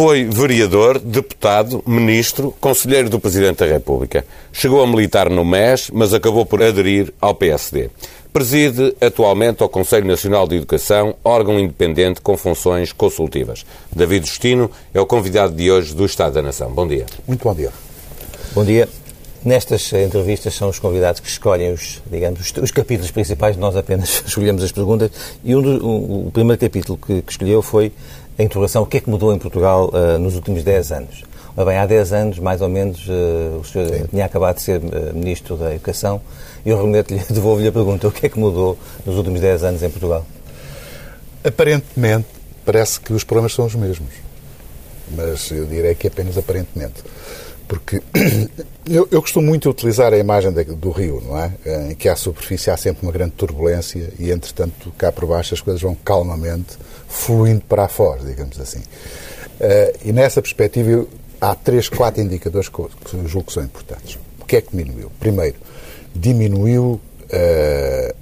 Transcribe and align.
Foi 0.00 0.24
vereador, 0.24 0.98
deputado, 0.98 1.82
ministro, 1.86 2.54
conselheiro 2.58 3.10
do 3.10 3.20
Presidente 3.20 3.58
da 3.58 3.66
República. 3.66 4.24
Chegou 4.50 4.82
a 4.82 4.86
militar 4.86 5.28
no 5.28 5.44
MES, 5.44 5.90
mas 5.92 6.14
acabou 6.14 6.46
por 6.46 6.62
aderir 6.62 7.12
ao 7.20 7.34
PSD. 7.34 7.90
Preside 8.32 8.96
atualmente 8.98 9.62
ao 9.62 9.68
Conselho 9.68 10.06
Nacional 10.06 10.48
de 10.48 10.56
Educação, 10.56 11.14
órgão 11.22 11.60
independente 11.60 12.22
com 12.22 12.34
funções 12.34 12.94
consultivas. 12.94 13.66
David 13.94 14.26
Justino 14.26 14.70
é 14.94 14.98
o 15.02 15.04
convidado 15.04 15.52
de 15.52 15.70
hoje 15.70 15.94
do 15.94 16.06
Estado 16.06 16.32
da 16.32 16.40
Nação. 16.40 16.72
Bom 16.72 16.88
dia. 16.88 17.04
Muito 17.28 17.44
bom 17.44 17.54
dia. 17.54 17.70
Bom 18.54 18.64
dia. 18.64 18.88
Nestas 19.42 19.90
entrevistas 19.94 20.54
são 20.54 20.68
os 20.68 20.78
convidados 20.78 21.18
que 21.18 21.28
escolhem 21.28 21.72
os, 21.72 22.02
digamos, 22.10 22.40
os, 22.40 22.52
os 22.62 22.70
capítulos 22.70 23.10
principais, 23.10 23.56
nós 23.56 23.74
apenas 23.74 24.22
escolhemos 24.26 24.62
as 24.62 24.70
perguntas. 24.70 25.10
E 25.42 25.56
um 25.56 25.62
do, 25.62 25.86
um, 25.86 26.26
o 26.26 26.30
primeiro 26.30 26.60
capítulo 26.60 26.98
que, 26.98 27.22
que, 27.22 27.32
escolheu 27.32 27.62
foi 27.62 27.90
a 28.40 28.44
interrogação: 28.44 28.82
o 28.82 28.86
que 28.86 28.96
é 28.96 29.00
que 29.00 29.10
mudou 29.10 29.32
em 29.32 29.38
Portugal 29.38 29.90
uh, 29.92 30.18
nos 30.18 30.34
últimos 30.34 30.62
10 30.62 30.92
anos? 30.92 31.24
Ora 31.56 31.66
bem, 31.66 31.78
há 31.78 31.86
10 31.86 32.12
anos, 32.12 32.38
mais 32.38 32.60
ou 32.60 32.68
menos, 32.68 33.06
uh, 33.08 33.58
o 33.60 33.64
senhor 33.64 33.88
Sim. 33.88 34.04
tinha 34.10 34.24
acabado 34.24 34.56
de 34.56 34.62
ser 34.62 34.80
uh, 34.80 35.14
Ministro 35.14 35.56
da 35.56 35.74
Educação 35.74 36.20
e 36.64 36.70
eu 36.70 36.80
remeto-lhe, 36.80 37.20
devolvo-lhe 37.30 37.68
a 37.68 37.72
pergunta: 37.72 38.08
o 38.08 38.12
que 38.12 38.26
é 38.26 38.28
que 38.28 38.38
mudou 38.38 38.78
nos 39.04 39.16
últimos 39.16 39.40
10 39.40 39.64
anos 39.64 39.82
em 39.82 39.90
Portugal? 39.90 40.24
Aparentemente, 41.44 42.26
parece 42.64 43.00
que 43.00 43.12
os 43.12 43.24
problemas 43.24 43.54
são 43.54 43.66
os 43.66 43.74
mesmos. 43.74 44.12
Mas 45.12 45.50
eu 45.50 45.66
direi 45.66 45.94
que 45.94 46.06
apenas 46.06 46.38
aparentemente 46.38 47.02
porque 47.70 48.02
eu, 48.84 49.06
eu, 49.12 49.22
costumo 49.22 49.46
muito 49.46 49.70
utilizar 49.70 50.12
a 50.12 50.18
imagem 50.18 50.50
do 50.50 50.90
rio, 50.90 51.22
não 51.24 51.38
é? 51.38 51.52
Em 51.88 51.94
que 51.94 52.08
à 52.08 52.16
superfície 52.16 52.68
há 52.68 52.76
sempre 52.76 53.06
uma 53.06 53.12
grande 53.12 53.30
turbulência 53.30 54.12
e, 54.18 54.32
entretanto, 54.32 54.92
cá 54.98 55.12
por 55.12 55.24
baixo 55.26 55.54
as 55.54 55.60
coisas 55.60 55.80
vão 55.80 55.94
calmamente 55.94 56.76
fluindo 57.08 57.60
para 57.60 57.84
a 57.84 57.88
foz, 57.88 58.26
digamos 58.26 58.58
assim. 58.58 58.80
Uh, 58.80 59.98
e 60.04 60.12
nessa 60.12 60.42
perspectiva 60.42 61.06
há 61.40 61.54
três, 61.54 61.88
quatro 61.88 62.20
indicadores 62.20 62.68
que 62.68 62.80
eu 62.80 63.28
julgo 63.28 63.46
que 63.46 63.52
são 63.52 63.62
importantes. 63.62 64.18
O 64.40 64.44
que 64.44 64.56
é 64.56 64.60
que 64.60 64.76
diminuiu? 64.76 65.12
Primeiro, 65.20 65.56
diminuiu 66.12 67.00
uh, 67.26 68.14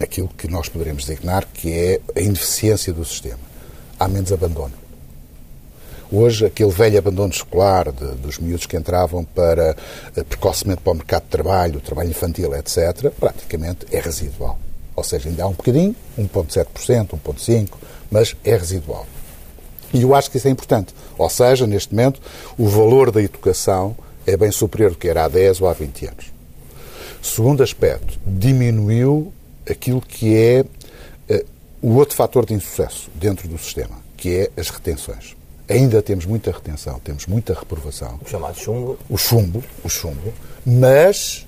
aquilo 0.00 0.26
que 0.36 0.48
nós 0.48 0.68
poderemos 0.68 1.04
designar 1.04 1.46
que 1.46 1.72
é 1.72 2.00
a 2.16 2.20
ineficiência 2.20 2.92
do 2.92 3.04
sistema. 3.04 3.38
Há 4.00 4.08
menos 4.08 4.32
abandono. 4.32 4.83
Hoje, 6.12 6.46
aquele 6.46 6.70
velho 6.70 6.98
abandono 6.98 7.32
escolar 7.32 7.90
de, 7.90 8.06
dos 8.16 8.38
miúdos 8.38 8.66
que 8.66 8.76
entravam 8.76 9.24
para 9.24 9.76
eh, 10.16 10.22
precocemente 10.22 10.80
para 10.82 10.92
o 10.92 10.96
mercado 10.96 11.22
de 11.22 11.28
trabalho, 11.28 11.78
o 11.78 11.80
trabalho 11.80 12.10
infantil, 12.10 12.54
etc., 12.54 13.10
praticamente 13.18 13.86
é 13.90 14.00
residual. 14.00 14.58
Ou 14.94 15.02
seja, 15.02 15.28
ainda 15.28 15.44
há 15.44 15.46
um 15.46 15.52
bocadinho, 15.52 15.94
1,7%, 16.18 17.18
1,5%, 17.24 17.68
mas 18.10 18.36
é 18.44 18.56
residual. 18.56 19.06
E 19.92 20.02
eu 20.02 20.14
acho 20.14 20.30
que 20.30 20.36
isso 20.36 20.48
é 20.48 20.50
importante. 20.50 20.94
Ou 21.16 21.30
seja, 21.30 21.66
neste 21.66 21.94
momento, 21.94 22.20
o 22.58 22.66
valor 22.68 23.10
da 23.10 23.22
educação 23.22 23.96
é 24.26 24.36
bem 24.36 24.50
superior 24.50 24.90
do 24.90 24.96
que 24.96 25.08
era 25.08 25.24
há 25.24 25.28
10 25.28 25.60
ou 25.60 25.68
há 25.68 25.72
20 25.72 26.06
anos. 26.06 26.32
Segundo 27.22 27.62
aspecto, 27.62 28.18
diminuiu 28.26 29.32
aquilo 29.68 30.00
que 30.00 30.36
é 30.36 30.64
uh, 31.30 31.46
o 31.80 31.94
outro 31.94 32.14
fator 32.14 32.44
de 32.44 32.54
insucesso 32.54 33.10
dentro 33.14 33.48
do 33.48 33.56
sistema, 33.56 33.98
que 34.16 34.36
é 34.36 34.50
as 34.60 34.68
retenções. 34.68 35.36
Ainda 35.74 36.00
temos 36.00 36.24
muita 36.24 36.52
retenção, 36.52 37.00
temos 37.00 37.26
muita 37.26 37.52
reprovação. 37.52 38.20
O 38.24 38.28
chamado 38.28 38.56
chumbo. 38.56 38.98
O 39.08 39.18
chumbo, 39.18 39.64
o 39.82 39.88
chumbo, 39.88 40.32
mas 40.64 41.46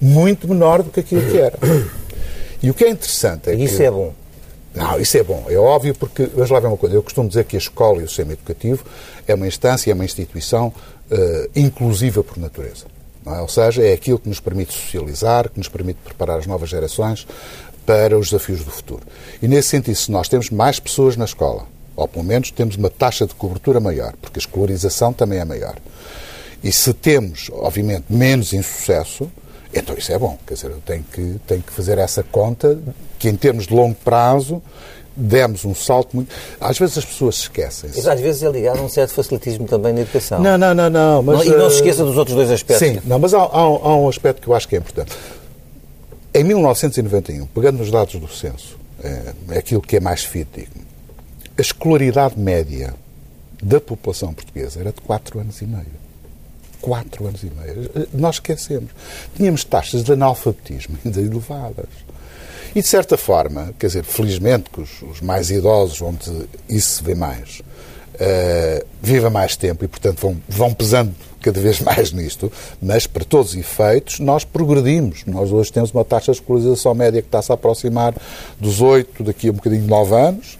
muito 0.00 0.48
menor 0.48 0.82
do 0.82 0.90
que 0.90 1.00
aquilo 1.00 1.22
que 1.30 1.38
era. 1.38 1.58
E 2.62 2.70
o 2.70 2.74
que 2.74 2.84
é 2.84 2.90
interessante 2.90 3.50
é 3.50 3.54
e 3.54 3.64
isso 3.64 3.76
que... 3.76 3.82
é 3.82 3.90
bom. 3.90 4.14
Não, 4.74 4.98
isso 4.98 5.16
é 5.16 5.22
bom, 5.22 5.44
é 5.48 5.56
óbvio, 5.56 5.94
porque, 5.94 6.24
vamos 6.24 6.50
lá 6.50 6.58
ver 6.58 6.66
uma 6.66 6.76
coisa, 6.76 6.96
eu 6.96 7.02
costumo 7.02 7.28
dizer 7.28 7.44
que 7.44 7.54
a 7.54 7.58
escola 7.58 8.00
e 8.00 8.04
o 8.04 8.08
sistema 8.08 8.32
educativo 8.32 8.84
é 9.24 9.32
uma 9.32 9.46
instância, 9.46 9.88
é 9.90 9.94
uma 9.94 10.04
instituição 10.04 10.68
uh, 11.12 11.50
inclusiva 11.54 12.24
por 12.24 12.38
natureza. 12.38 12.86
É? 13.24 13.40
Ou 13.40 13.48
seja, 13.48 13.82
é 13.82 13.92
aquilo 13.92 14.18
que 14.18 14.28
nos 14.28 14.40
permite 14.40 14.72
socializar, 14.72 15.48
que 15.48 15.58
nos 15.58 15.68
permite 15.68 16.00
preparar 16.02 16.40
as 16.40 16.46
novas 16.46 16.68
gerações 16.68 17.24
para 17.86 18.18
os 18.18 18.30
desafios 18.30 18.64
do 18.64 18.70
futuro. 18.70 19.02
E 19.40 19.46
nesse 19.46 19.68
sentido, 19.68 19.94
se 19.94 20.10
nós 20.10 20.28
temos 20.28 20.50
mais 20.50 20.80
pessoas 20.80 21.16
na 21.16 21.24
escola, 21.24 21.66
ou 21.96 22.08
pelo 22.08 22.24
menos 22.24 22.50
temos 22.50 22.76
uma 22.76 22.90
taxa 22.90 23.26
de 23.26 23.34
cobertura 23.34 23.80
maior, 23.80 24.14
porque 24.20 24.38
a 24.38 24.42
escolarização 24.42 25.12
também 25.12 25.38
é 25.38 25.44
maior. 25.44 25.76
E 26.62 26.72
se 26.72 26.92
temos, 26.94 27.50
obviamente, 27.52 28.04
menos 28.08 28.52
insucesso, 28.52 29.30
então 29.72 29.94
isso 29.96 30.12
é 30.12 30.18
bom. 30.18 30.38
Quer 30.46 30.54
dizer, 30.54 30.70
eu 30.70 30.80
tenho 30.84 31.04
que, 31.12 31.36
tenho 31.46 31.62
que 31.62 31.72
fazer 31.72 31.98
essa 31.98 32.22
conta 32.22 32.78
que, 33.18 33.28
em 33.28 33.36
termos 33.36 33.66
de 33.66 33.74
longo 33.74 33.94
prazo, 33.96 34.62
demos 35.16 35.64
um 35.64 35.74
salto 35.74 36.16
muito. 36.16 36.34
Às 36.60 36.78
vezes 36.78 36.98
as 36.98 37.04
pessoas 37.04 37.36
se 37.36 37.42
esquecem. 37.42 37.90
-se. 37.90 37.96
Mas 37.96 38.06
às 38.06 38.20
vezes 38.20 38.42
é 38.42 38.50
ligado 38.50 38.78
a 38.78 38.82
um 38.82 38.88
certo 38.88 39.12
facilitismo 39.12 39.66
também 39.66 39.92
na 39.92 40.00
educação. 40.00 40.40
Não, 40.40 40.56
não, 40.56 40.74
não. 40.74 40.90
não 40.90 41.22
mas, 41.22 41.38
não, 41.38 41.54
e 41.54 41.56
não 41.56 41.70
se 41.70 41.76
esqueça 41.76 42.04
dos 42.04 42.16
outros 42.16 42.36
dois 42.36 42.50
aspectos. 42.50 42.88
Sim, 42.88 43.00
não, 43.04 43.18
mas 43.18 43.34
há, 43.34 43.42
há, 43.42 43.60
há 43.60 43.96
um 43.96 44.08
aspecto 44.08 44.42
que 44.42 44.48
eu 44.48 44.54
acho 44.54 44.68
que 44.68 44.76
é 44.76 44.78
importante. 44.78 45.12
Em 46.32 46.42
1991, 46.42 47.46
pegando 47.46 47.78
nos 47.78 47.90
dados 47.90 48.14
do 48.16 48.28
censo, 48.28 48.76
é, 49.02 49.32
é 49.50 49.58
aquilo 49.58 49.80
que 49.80 49.96
é 49.96 50.00
mais 50.00 50.24
fidedigno, 50.24 50.83
a 51.56 51.60
escolaridade 51.60 52.38
média 52.38 52.94
da 53.62 53.80
população 53.80 54.34
portuguesa 54.34 54.80
era 54.80 54.92
de 54.92 55.00
4 55.00 55.40
anos 55.40 55.60
e 55.62 55.66
meio. 55.66 56.04
4 56.80 57.26
anos 57.26 57.42
e 57.42 57.50
meio. 57.50 58.08
Nós 58.12 58.36
esquecemos. 58.36 58.90
Tínhamos 59.36 59.64
taxas 59.64 60.02
de 60.02 60.12
analfabetismo 60.12 60.98
ainda 61.04 61.20
elevadas. 61.20 61.88
E, 62.74 62.82
de 62.82 62.88
certa 62.88 63.16
forma, 63.16 63.72
quer 63.78 63.86
dizer, 63.86 64.04
felizmente 64.04 64.68
que 64.68 64.80
os, 64.80 65.02
os 65.02 65.20
mais 65.20 65.50
idosos, 65.50 66.02
onde 66.02 66.28
isso 66.68 66.96
se 66.96 67.04
vê 67.04 67.14
mais, 67.14 67.60
uh, 67.60 68.84
vivem 69.00 69.30
mais 69.30 69.56
tempo 69.56 69.84
e, 69.84 69.88
portanto, 69.88 70.20
vão, 70.20 70.36
vão 70.48 70.74
pesando 70.74 71.14
cada 71.40 71.60
vez 71.60 71.78
mais 71.80 72.10
nisto, 72.10 72.50
mas, 72.82 73.06
para 73.06 73.24
todos 73.24 73.52
os 73.52 73.56
efeitos, 73.56 74.18
nós 74.18 74.44
progredimos. 74.44 75.24
Nós 75.24 75.52
hoje 75.52 75.72
temos 75.72 75.92
uma 75.92 76.04
taxa 76.04 76.32
de 76.32 76.38
escolarização 76.38 76.94
média 76.94 77.22
que 77.22 77.28
está-se 77.28 77.52
a 77.52 77.54
aproximar 77.54 78.12
dos 78.58 78.80
8, 78.80 79.22
daqui 79.22 79.48
a 79.48 79.50
um 79.52 79.54
bocadinho 79.54 79.82
de 79.82 79.88
9 79.88 80.14
anos, 80.14 80.58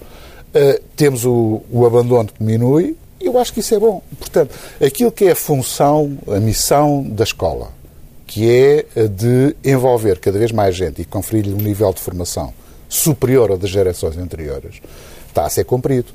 Uh, 0.55 0.81
temos 0.95 1.25
o, 1.25 1.63
o, 1.69 1.85
abandono 1.85 2.29
que 2.29 2.39
diminui 2.39 2.97
e 3.21 3.27
eu 3.27 3.37
acho 3.39 3.53
que 3.53 3.59
isso 3.59 3.75
é 3.75 3.79
bom. 3.79 4.01
Portanto, 4.19 4.55
aquilo 4.81 5.11
que 5.11 5.25
é 5.25 5.33
a 5.33 5.37
função, 5.37 6.17
a 6.29 6.39
missão 6.39 7.03
da 7.03 7.25
escola, 7.25 7.73
que 8.25 8.49
é 8.49 8.87
de 9.09 9.57
envolver 9.65 10.21
cada 10.21 10.39
vez 10.39 10.53
mais 10.53 10.77
gente 10.77 11.03
e 11.03 11.05
conferir-lhe 11.05 11.53
um 11.53 11.59
nível 11.59 11.93
de 11.93 12.01
formação 12.01 12.55
superior 12.89 13.51
ao 13.51 13.59
das 13.59 13.71
gerações 13.71 14.17
anteriores, 14.17 14.81
está 15.29 15.45
a 15.45 15.51
ser 15.51 15.65
cumprido. 15.65 16.13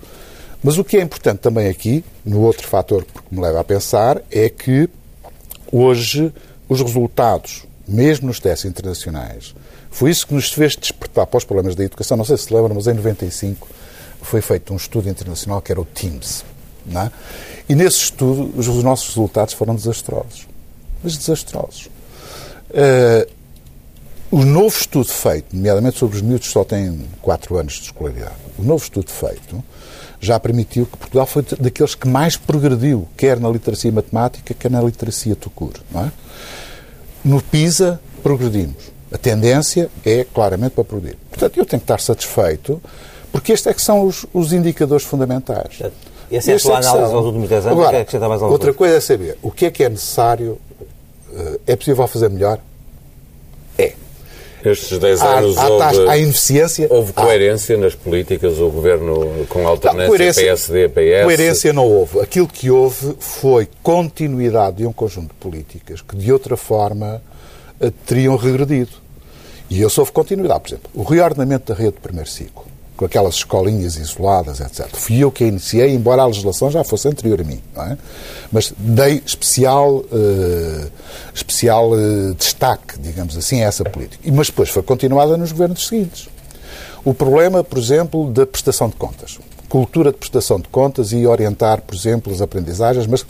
Mas 0.64 0.78
o 0.78 0.84
que 0.84 0.98
é 0.98 1.02
importante 1.02 1.40
também 1.40 1.68
aqui, 1.68 2.04
no 2.26 2.42
outro 2.42 2.68
fator 2.68 3.04
que 3.04 3.36
me 3.36 3.42
leva 3.42 3.60
a 3.60 3.64
pensar, 3.64 4.22
é 4.32 4.50
que 4.50 4.90
hoje 5.72 6.34
os 6.68 6.82
resultados, 6.82 7.66
mesmo 7.88 8.28
nos 8.28 8.40
testes 8.40 8.70
internacionais, 8.70 9.56
foi 9.90 10.12
isso 10.12 10.28
que 10.28 10.34
nos 10.34 10.52
fez 10.52 10.76
despertar 10.76 11.26
para 11.28 11.38
os 11.38 11.44
problemas 11.44 11.76
da 11.76 11.84
educação. 11.84 12.16
Não 12.16 12.26
sei 12.26 12.38
se 12.38 12.46
se 12.46 12.54
lembram, 12.54 12.76
mas 12.76 12.88
em 12.88 12.94
95 12.94 13.68
foi 14.22 14.42
feito 14.42 14.74
um 14.74 14.78
estudo 14.78 15.10
internacional 15.10 15.62
que 15.62 15.72
era 15.72 15.82
o 15.82 15.86
TIMSS. 15.86 16.46
É? 16.96 17.12
E 17.68 17.76
nesse 17.76 17.98
estudo, 17.98 18.52
os 18.58 18.68
nossos 18.84 19.10
resultados 19.10 19.54
foram 19.54 19.76
desastrosos. 19.76 20.48
Mas 21.04 21.18
desastrosos. 21.18 21.90
Uh, 22.70 23.30
o 24.32 24.46
novo 24.46 24.78
estudo 24.78 25.08
feito, 25.08 25.56
nomeadamente 25.56 25.98
sobre 25.98 26.18
os 26.18 26.22
miúdos 26.22 26.48
que 26.48 26.54
só 26.54 26.64
têm 26.64 27.08
4 27.22 27.58
anos 27.58 27.74
de 27.74 27.84
escolaridade, 27.84 28.36
o 28.60 28.64
novo 28.64 28.84
estudo 28.84 29.10
feito 29.10 29.64
já 30.20 30.40
permitiu 30.40 30.86
que 30.86 30.98
Portugal 30.98 31.26
foi 31.26 31.44
daqueles 31.60 31.96
que 31.96 32.08
mais 32.08 32.38
progrediu, 32.38 33.08
quer 33.16 33.40
na 33.40 33.50
literacia 33.50 33.92
matemática, 33.92 34.54
quer 34.54 34.70
na 34.70 34.82
literacia 34.82 35.36
tucur. 35.36 35.74
É? 35.96 36.12
No 37.24 37.42
PISA, 37.42 38.00
progredimos. 38.22 38.92
A 39.12 39.18
tendência 39.18 39.90
é 40.06 40.24
claramente 40.24 40.74
para 40.74 40.84
progredir. 40.84 41.18
Portanto, 41.30 41.58
eu 41.58 41.66
tenho 41.66 41.80
que 41.80 41.86
estar 41.86 42.00
satisfeito 42.00 42.82
porque 43.32 43.54
estes 43.54 43.68
é 43.68 43.74
que 43.74 43.82
são 43.82 44.06
os, 44.06 44.26
os 44.34 44.54
indicadores 44.54 45.06
fundamentais. 45.06 45.80
E 46.32 46.38
essa 46.38 46.52
é 46.52 46.56
a 46.56 46.60
sua 46.60 46.76
é 46.76 46.78
análise 46.78 47.14
aos 47.14 47.26
últimos 47.26 47.50
10 47.50 47.66
anos? 47.68 47.80
Agora, 47.80 48.06
que 48.06 48.18
mais 48.18 48.42
outra 48.42 48.74
coisa 48.74 48.96
é 48.96 49.00
saber 49.00 49.38
o 49.42 49.52
que 49.52 49.66
é 49.66 49.72
que 49.72 49.84
é 49.84 49.90
necessário, 49.90 50.60
eh, 51.34 51.60
é 51.68 51.76
possível 51.76 52.08
fazer 52.08 52.30
melhor? 52.30 52.60
É. 53.78 53.94
Estes 54.64 55.00
10 55.00 55.22
anos 55.22 55.58
há, 55.58 55.68
houve, 55.70 56.10
há 56.10 56.18
ineficiência. 56.18 56.88
Houve 56.90 57.14
coerência 57.14 57.76
há. 57.76 57.80
nas 57.80 57.96
políticas, 57.96 58.60
o 58.60 58.70
governo 58.70 59.46
com 59.48 59.68
alternância 59.68 60.34
PSD-PS? 60.34 61.24
Coerência 61.24 61.74
não 61.74 61.86
houve. 61.86 62.20
Aquilo 62.20 62.48
que 62.48 62.70
houve 62.70 63.16
foi 63.20 63.68
continuidade 63.82 64.78
de 64.78 64.86
um 64.86 64.94
conjunto 64.94 65.30
de 65.30 65.40
políticas 65.40 66.02
que, 66.02 66.16
de 66.16 66.32
outra 66.32 66.58
forma, 66.58 67.22
eh, 67.80 67.92
teriam 68.06 68.36
regredido. 68.36 68.92
E 69.70 69.82
eu 69.82 69.90
houve 69.98 70.12
continuidade. 70.12 70.60
Por 70.60 70.70
exemplo, 70.70 70.92
o 70.94 71.04
reordenamento 71.04 71.74
da 71.74 71.80
rede 71.80 71.92
do 71.92 72.02
primeiro 72.02 72.30
ciclo 72.30 72.69
com 73.00 73.06
aquelas 73.06 73.36
escolinhas 73.36 73.96
isoladas, 73.96 74.60
etc. 74.60 74.90
Fui 74.92 75.24
eu 75.24 75.32
que 75.32 75.46
a 75.46 75.48
iniciei, 75.48 75.96
embora 75.96 76.22
a 76.22 76.26
legislação 76.26 76.70
já 76.70 76.84
fosse 76.84 77.08
anterior 77.08 77.40
a 77.40 77.46
mim, 77.46 77.62
é? 77.78 77.98
Mas 78.52 78.74
dei 78.78 79.24
especial, 79.26 80.00
uh, 80.00 80.92
especial 81.34 81.92
uh, 81.92 82.36
destaque, 82.36 83.00
digamos 83.00 83.38
assim, 83.38 83.64
a 83.64 83.68
essa 83.68 83.86
política. 83.86 84.30
Mas 84.34 84.48
depois 84.48 84.68
foi 84.68 84.84
continuada 84.84 85.38
nos 85.38 85.54
governos 85.54 85.88
seguintes. 85.88 86.28
O 87.06 87.14
problema, 87.14 87.64
por 87.64 87.80
exemplo, 87.80 88.30
da 88.34 88.46
prestação 88.46 88.90
de 88.90 88.98
contas. 88.98 89.40
cultura 89.70 90.12
de 90.12 90.18
prestação 90.18 90.60
de 90.60 90.68
contas 90.68 91.14
e 91.14 91.26
orientar, 91.26 91.82
por 91.84 91.96
exemplo, 91.96 92.34
as 92.34 92.42
aprendizagens, 92.42 93.08
mas 93.08 93.26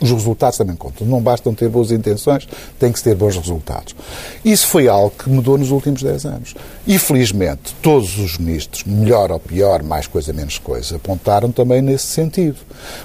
os 0.00 0.10
resultados 0.10 0.58
também 0.58 0.76
contam. 0.76 1.06
Não 1.06 1.20
bastam 1.20 1.54
ter 1.54 1.68
boas 1.68 1.90
intenções, 1.90 2.48
tem 2.78 2.92
que 2.92 2.98
se 2.98 3.04
ter 3.04 3.14
bons 3.14 3.36
resultados. 3.36 3.94
Isso 4.44 4.66
foi 4.66 4.88
algo 4.88 5.10
que 5.10 5.28
mudou 5.28 5.58
nos 5.58 5.70
últimos 5.70 6.02
10 6.02 6.24
anos. 6.26 6.54
E, 6.86 6.98
felizmente, 6.98 7.74
todos 7.82 8.18
os 8.18 8.38
ministros, 8.38 8.84
melhor 8.84 9.30
ou 9.30 9.40
pior, 9.40 9.82
mais 9.82 10.06
coisa, 10.06 10.32
menos 10.32 10.58
coisa, 10.58 10.96
apontaram 10.96 11.50
também 11.50 11.82
nesse 11.82 12.06
sentido. 12.06 12.58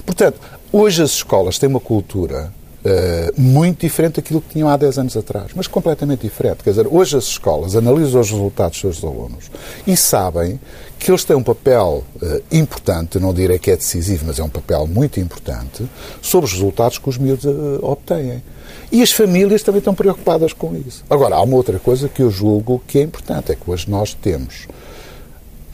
Portanto, 0.06 0.40
hoje 0.72 1.02
as 1.02 1.12
escolas 1.12 1.58
têm 1.60 1.70
uma 1.70 1.80
cultura 1.80 2.52
Uh, 2.88 3.42
muito 3.42 3.82
diferente 3.82 4.16
daquilo 4.16 4.40
que 4.40 4.54
tinham 4.54 4.70
há 4.70 4.78
10 4.78 5.00
anos 5.00 5.18
atrás, 5.18 5.52
mas 5.54 5.68
completamente 5.68 6.22
diferente. 6.22 6.64
Quer 6.64 6.70
dizer, 6.70 6.88
hoje 6.88 7.18
as 7.18 7.26
escolas 7.26 7.76
analisam 7.76 8.22
os 8.22 8.32
resultados 8.32 8.82
dos 8.82 8.98
seus 9.00 9.04
alunos 9.04 9.52
e 9.86 9.98
sabem 9.98 10.58
que 10.98 11.12
eles 11.12 11.26
têm 11.26 11.36
um 11.36 11.44
papel 11.44 12.06
uh, 12.22 12.42
importante, 12.50 13.20
não 13.20 13.34
direi 13.34 13.60
que 13.60 13.72
é 13.72 13.76
decisivo, 13.76 14.24
mas 14.28 14.40
é 14.40 14.44
um 14.44 14.48
papel 14.48 14.88
muito 14.88 15.20
importante, 15.20 15.86
sobre 16.22 16.46
os 16.46 16.54
resultados 16.54 16.98
que 16.98 17.10
os 17.10 17.18
miúdos 17.18 17.44
uh, 17.44 17.80
obtêm. 17.82 18.42
E 18.90 19.02
as 19.02 19.12
famílias 19.12 19.64
também 19.64 19.80
estão 19.80 19.94
preocupadas 19.94 20.54
com 20.54 20.74
isso. 20.74 21.04
Agora, 21.10 21.36
há 21.36 21.42
uma 21.42 21.58
outra 21.58 21.80
coisa 21.80 22.08
que 22.08 22.22
eu 22.22 22.32
julgo 22.32 22.82
que 22.88 23.00
é 23.00 23.02
importante, 23.02 23.52
é 23.52 23.56
que 23.56 23.70
hoje 23.70 23.90
nós 23.90 24.14
temos 24.14 24.66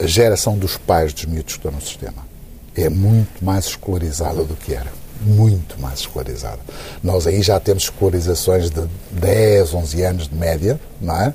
a 0.00 0.06
geração 0.06 0.58
dos 0.58 0.76
pais 0.76 1.12
dos 1.12 1.26
miúdos 1.26 1.52
que 1.52 1.60
estão 1.60 1.70
no 1.70 1.80
sistema. 1.80 2.26
É 2.74 2.88
muito 2.88 3.44
mais 3.44 3.66
escolarizada 3.66 4.42
do 4.42 4.56
que 4.56 4.74
era 4.74 5.03
muito 5.24 5.80
mais 5.80 6.00
esclarizada. 6.00 6.58
Nós 7.02 7.26
aí 7.26 7.42
já 7.42 7.58
temos 7.58 7.84
escolarizações 7.84 8.70
de 8.70 8.82
10, 9.12 9.74
11 9.74 10.02
anos 10.02 10.28
de 10.28 10.34
média, 10.34 10.78
não 11.00 11.16
é? 11.16 11.34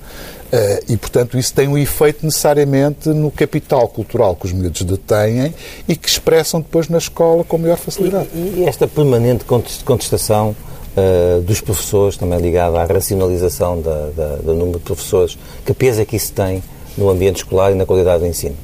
Eh, 0.51 0.83
e, 0.89 0.97
portanto, 0.97 1.37
isso 1.37 1.53
tem 1.53 1.67
um 1.67 1.77
efeito 1.77 2.25
necessariamente 2.25 3.09
no 3.09 3.29
capital 3.29 3.87
cultural 3.87 4.35
que 4.35 4.47
os 4.47 4.51
miúdos 4.51 4.81
detêm 4.81 5.53
e 5.87 5.95
que 5.95 6.07
expressam 6.07 6.59
depois 6.59 6.89
na 6.89 6.97
escola 6.97 7.43
com 7.43 7.57
maior 7.57 7.77
facilidade. 7.77 8.29
E, 8.33 8.61
e 8.61 8.65
esta 8.65 8.87
permanente 8.87 9.45
contestação 9.85 10.55
uh, 10.97 11.41
dos 11.41 11.61
professores, 11.61 12.17
também 12.17 12.39
ligada 12.39 12.79
à 12.79 12.85
racionalização 12.85 13.81
da, 13.81 14.09
da, 14.15 14.35
do 14.37 14.53
número 14.55 14.79
de 14.79 14.85
professores, 14.85 15.37
que 15.65 15.73
peso 15.73 16.01
é 16.01 16.05
que 16.05 16.15
isso 16.15 16.33
tem 16.33 16.63
no 16.97 17.09
ambiente 17.09 17.37
escolar 17.37 17.71
e 17.71 17.75
na 17.75 17.85
qualidade 17.85 18.21
do 18.21 18.25
ensino? 18.25 18.55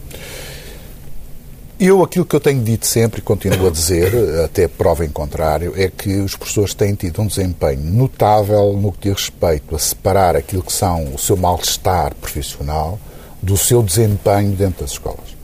Eu, 1.79 2.01
aquilo 2.01 2.25
que 2.25 2.35
eu 2.35 2.39
tenho 2.39 2.61
dito 2.63 2.87
sempre 2.87 3.19
e 3.19 3.21
continuo 3.21 3.67
a 3.67 3.71
dizer, 3.71 4.13
até 4.43 4.67
prova 4.67 5.05
em 5.05 5.09
contrário, 5.09 5.73
é 5.75 5.89
que 5.89 6.15
os 6.19 6.35
professores 6.35 6.73
têm 6.73 6.95
tido 6.95 7.21
um 7.21 7.27
desempenho 7.27 7.81
notável 7.81 8.73
no 8.73 8.91
que 8.91 9.09
diz 9.09 9.23
respeito 9.23 9.75
a 9.75 9.79
separar 9.79 10.35
aquilo 10.35 10.63
que 10.63 10.71
são 10.71 11.13
o 11.13 11.19
seu 11.19 11.35
mal-estar 11.35 12.15
profissional 12.15 12.97
do 13.41 13.57
seu 13.57 13.83
desempenho 13.83 14.51
dentro 14.51 14.81
das 14.81 14.91
escolas. 14.91 15.35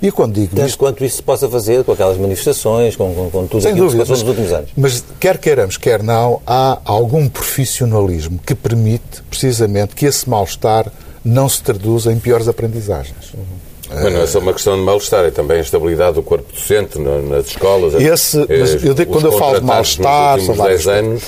E 0.00 0.10
quando 0.10 0.34
digo 0.34 0.56
Tanto 0.56 0.68
isto... 0.68 0.78
quanto 0.78 1.04
isso 1.04 1.16
se 1.16 1.22
possa 1.22 1.48
fazer 1.48 1.84
com 1.84 1.92
aquelas 1.92 2.16
manifestações, 2.18 2.96
com, 2.96 3.14
com, 3.14 3.30
com 3.30 3.46
tudo 3.46 3.62
Sem 3.62 3.72
aquilo 3.72 3.86
dúvida, 3.86 4.02
que 4.02 4.06
se 4.06 4.12
passou 4.12 4.26
nos 4.26 4.38
últimos 4.38 4.52
anos. 4.58 4.70
Mas 4.76 5.04
quer 5.20 5.38
queiramos, 5.38 5.76
quer 5.76 6.02
não, 6.02 6.40
há 6.46 6.78
algum 6.84 7.28
profissionalismo 7.28 8.40
que 8.44 8.54
permite, 8.54 9.22
precisamente, 9.28 9.94
que 9.94 10.06
esse 10.06 10.28
mal-estar 10.28 10.90
não 11.24 11.48
se 11.48 11.62
traduza 11.62 12.12
em 12.12 12.18
piores 12.18 12.48
aprendizagens. 12.48 13.32
Uhum. 13.34 13.63
Mas 14.02 14.12
não 14.12 14.20
é 14.20 14.26
só 14.26 14.38
uma 14.38 14.52
questão 14.52 14.76
de 14.76 14.82
mal-estar, 14.82 15.24
é 15.24 15.30
também 15.30 15.58
a 15.58 15.60
estabilidade 15.60 16.14
do 16.14 16.22
corpo 16.22 16.52
docente 16.52 16.98
nas 16.98 17.46
escolas. 17.46 17.94
Esse, 17.94 18.38
mas 18.38 18.84
eu 18.84 18.94
digo, 18.94 19.12
quando 19.12 19.26
eu 19.26 19.38
falo 19.38 19.60
de 19.60 19.66
mal-estar, 19.66 20.40
são 20.40 20.56
10 20.56 20.86
anos, 20.88 21.22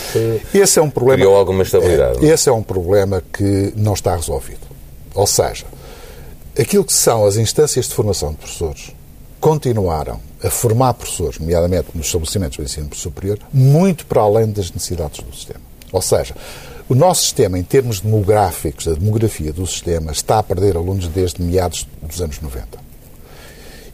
esse 0.55 0.79
é 0.79 0.83
um 0.83 0.91
problema, 0.91 1.19
criou 1.19 1.37
alguma 1.37 1.63
estabilidade. 1.63 2.27
É, 2.27 2.33
esse 2.33 2.49
é 2.49 2.53
um 2.53 2.63
problema 2.63 3.23
que 3.33 3.73
não 3.77 3.95
está 3.95 4.15
resolvido. 4.15 4.67
Ou 5.15 5.27
seja, 5.27 5.65
aquilo 6.59 6.85
que 6.85 6.93
são 6.93 7.25
as 7.25 7.37
instâncias 7.37 7.89
de 7.89 7.95
formação 7.95 8.31
de 8.31 8.37
professores 8.37 8.93
continuaram 9.41 10.21
a 10.43 10.51
formar 10.51 10.95
professores, 10.95 11.39
nomeadamente 11.39 11.89
nos 11.95 12.07
estabelecimentos 12.07 12.57
do 12.57 12.63
ensino 12.63 12.89
superior, 12.95 13.39
muito 13.53 14.07
para 14.07 14.21
além 14.21 14.51
das 14.51 14.71
necessidades 14.71 15.21
do 15.21 15.35
sistema. 15.35 15.61
Ou 15.93 16.03
seja, 16.03 16.35
o 16.89 16.95
nosso 16.95 17.23
sistema, 17.23 17.59
em 17.59 17.63
termos 17.63 18.01
demográficos, 18.01 18.87
a 18.87 18.95
demografia 18.95 19.53
do 19.53 19.67
sistema, 19.67 20.13
está 20.13 20.39
a 20.39 20.43
perder 20.43 20.77
alunos 20.77 21.09
desde 21.09 21.43
meados 21.43 21.87
dos 22.01 22.21
anos 22.21 22.41
90. 22.41 22.79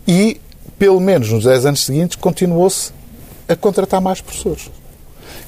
E, 0.06 0.40
pelo 0.78 1.00
menos 1.00 1.30
nos 1.30 1.44
10 1.44 1.66
anos 1.66 1.84
seguintes, 1.84 2.16
continuou-se 2.16 2.92
a 3.48 3.56
contratar 3.56 4.00
mais 4.00 4.20
professores. 4.20 4.70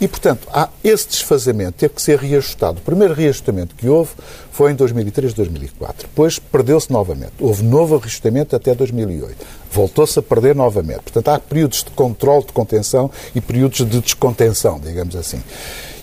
E, 0.00 0.08
portanto, 0.08 0.48
há 0.52 0.68
esse 0.82 1.08
desfazamento, 1.08 1.72
teve 1.72 1.94
que 1.94 2.02
ser 2.02 2.18
reajustado. 2.18 2.78
O 2.78 2.82
primeiro 2.82 3.14
reajustamento 3.14 3.74
que 3.74 3.88
houve 3.88 4.10
foi 4.50 4.72
em 4.72 4.74
2003, 4.74 5.34
2004. 5.34 6.08
Depois 6.08 6.38
perdeu-se 6.38 6.90
novamente. 6.92 7.32
Houve 7.38 7.62
novo 7.62 7.96
reajustamento 7.96 8.56
até 8.56 8.74
2008. 8.74 9.36
Voltou-se 9.70 10.18
a 10.18 10.22
perder 10.22 10.54
novamente. 10.54 11.00
Portanto, 11.00 11.28
há 11.28 11.38
períodos 11.38 11.84
de 11.84 11.90
controle, 11.90 12.44
de 12.44 12.52
contenção 12.52 13.10
e 13.34 13.40
períodos 13.40 13.78
de 13.88 14.00
descontenção, 14.00 14.80
digamos 14.80 15.14
assim. 15.14 15.42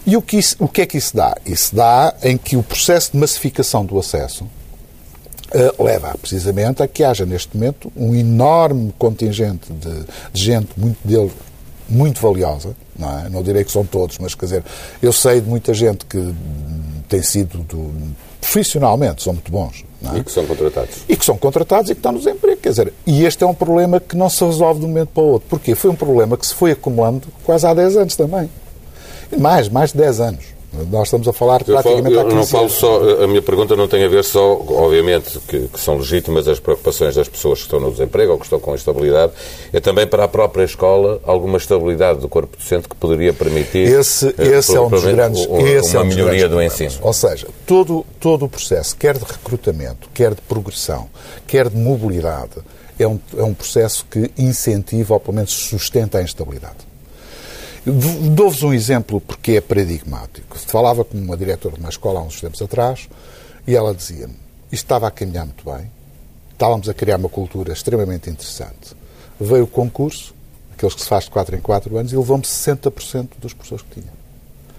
E 0.06 0.18
o 0.18 0.22
que, 0.22 0.38
isso, 0.38 0.56
o 0.60 0.68
que 0.68 0.82
é 0.82 0.86
que 0.86 0.98
isso 0.98 1.16
dá? 1.16 1.36
Isso 1.46 1.76
dá 1.76 2.14
em 2.24 2.38
que 2.38 2.56
o 2.56 2.64
processo 2.64 3.12
de 3.12 3.18
massificação 3.18 3.86
do 3.86 4.00
acesso 4.00 4.44
uh, 4.46 5.84
leva 5.84 6.16
precisamente 6.20 6.82
a 6.82 6.88
que 6.88 7.04
haja 7.04 7.26
neste 7.26 7.56
momento 7.56 7.92
um 7.96 8.16
enorme 8.16 8.94
contingente 8.98 9.72
de, 9.72 10.06
de 10.34 10.44
gente, 10.44 10.70
muito 10.78 10.98
dele 11.08 11.32
muito 11.88 12.22
valiosa, 12.22 12.74
não 12.98 13.20
é? 13.20 13.30
Não 13.30 13.44
direi 13.44 13.66
que 13.66 13.72
são 13.72 13.86
todos, 13.86 14.18
mas 14.18 14.34
quer 14.34 14.46
dizer, 14.46 14.64
eu 15.02 15.12
sei 15.12 15.42
de 15.42 15.50
muita 15.50 15.74
gente 15.74 16.06
que 16.06 16.34
tem 17.10 17.22
sido 17.22 17.58
do, 17.60 17.94
profissionalmente, 18.40 19.22
são 19.22 19.34
muito 19.34 19.52
bons. 19.52 19.84
É? 20.04 20.18
E 20.18 20.24
que 20.24 20.32
são 20.32 20.46
contratados. 20.46 20.96
E 21.08 21.16
que 21.16 21.26
são 21.26 21.38
contratados 21.38 21.92
e 21.92 21.94
que 21.94 22.00
estão 22.00 22.12
no 22.12 22.18
desemprego. 22.18 22.60
Quer 22.60 22.70
dizer, 22.70 22.94
e 23.06 23.24
este 23.24 23.44
é 23.44 23.48
um 23.48 23.54
problema 23.54 24.00
que 24.00 24.18
não 24.18 24.30
se 24.30 24.44
resolve 24.44 24.80
de 24.80 24.86
um 24.86 24.90
momento 24.90 25.10
para 25.10 25.24
o 25.24 25.28
outro. 25.28 25.48
Porquê? 25.50 25.76
Foi 25.76 25.92
um 25.92 25.96
problema 25.96 26.36
que 26.36 26.48
se 26.48 26.56
foi 26.56 26.72
acumulando 26.72 27.28
quase 27.44 27.68
há 27.68 27.74
10 27.74 27.98
anos 27.98 28.16
também. 28.16 28.50
Mais, 29.38 29.70
mais 29.70 29.92
de 29.92 29.98
10 29.98 30.20
anos. 30.20 30.62
Nós 30.90 31.08
estamos 31.10 31.28
a 31.28 31.34
falar 31.34 31.64
praticamente 31.66 32.16
eu, 32.16 32.30
eu 32.30 32.34
não 32.36 32.46
falo 32.46 32.70
só, 32.70 33.02
a 33.22 33.28
minha 33.28 33.42
pergunta 33.42 33.76
não 33.76 33.90
tem 33.90 34.06
a 34.06 34.08
ver 34.08 34.24
só, 34.24 34.54
obviamente, 34.54 35.38
que, 35.40 35.68
que, 35.68 35.80
são 35.80 35.98
legítimas 35.98 36.48
as 36.48 36.62
preocupações 36.62 37.14
das 37.14 37.28
pessoas 37.28 37.60
que 37.60 37.66
estão 37.66 37.80
no 37.80 37.92
desemprego 37.92 38.32
ou 38.32 38.38
que 38.38 38.46
estão 38.46 38.58
com 38.58 38.74
estabilidade, 38.74 39.34
é 39.74 39.82
também 39.82 40.08
para 40.08 40.24
a 40.24 40.28
própria 40.30 40.64
escola 40.64 41.20
alguma 41.26 41.58
estabilidade 41.58 42.20
do 42.20 42.30
corpo 42.30 42.56
docente 42.56 42.88
que 42.88 42.96
poderia 42.96 43.34
permitir 43.34 43.80
esse, 43.80 44.34
eh, 44.38 44.48
esse 44.48 44.74
é 44.74 44.80
um 44.80 44.90
dos 44.90 45.04
grandes, 45.04 45.42
esse 45.42 45.98
uma 45.98 46.04
é 46.04 46.06
um 46.06 46.08
melhoria 46.08 46.48
do 46.48 46.62
ensino. 46.62 46.94
Ou 47.02 47.12
seja, 47.12 47.48
todo, 47.68 48.06
todo 48.18 48.46
o 48.46 48.50
processo, 48.50 48.96
quer 48.96 49.18
de 49.18 49.26
recrutamento, 49.26 50.08
quer 50.14 50.34
de 50.34 50.42
progressão, 50.42 51.10
quer 51.46 51.68
de 51.68 51.76
mobilidade, 51.76 52.56
é 52.98 53.06
um, 53.06 53.20
é 53.38 53.44
um 53.44 53.54
processo 53.54 54.06
que 54.10 54.32
incentiva 54.38 55.16
ou 55.16 55.20
pelo 55.20 55.36
menos 55.36 55.52
sustenta 55.52 56.20
a 56.20 56.24
instabilidade. 56.24 56.91
Dou-vos 57.84 58.62
um 58.62 58.74
exemplo 58.74 59.20
porque 59.20 59.54
é 59.54 59.62
paradigmático. 59.62 60.56
Falava 60.58 61.04
com 61.04 61.18
uma 61.18 61.36
diretora 61.36 61.76
de 61.76 61.80
uma 61.80 61.90
escola 61.90 62.20
há 62.20 62.24
uns 62.24 62.40
tempos 62.40 62.62
atrás 62.62 63.10
e 63.66 63.76
ela 63.76 63.94
dizia-me: 63.94 64.36
isto 64.72 64.86
estava 64.86 65.08
a 65.08 65.12
caminhar 65.12 65.46
muito 65.46 65.66
bem, 65.66 65.90
estávamos 66.52 66.88
a 66.88 66.94
criar 66.94 67.18
uma 67.18 67.30
cultura 67.30 67.74
extremamente 67.74 68.30
interessante. 68.30 68.96
Veio 69.40 69.64
o 69.64 69.68
concurso, 69.68 70.36
aqueles 70.74 70.94
que 70.94 71.02
se 71.02 71.08
faz 71.08 71.24
de 71.24 71.32
4 71.32 71.56
em 71.56 71.60
4 71.60 71.98
anos, 71.98 72.14
e 72.14 72.16
levou-me 72.16 72.44
60% 72.44 73.30
dos 73.40 73.54
professores 73.54 73.84
que 73.90 74.00
tinha. 74.00 74.21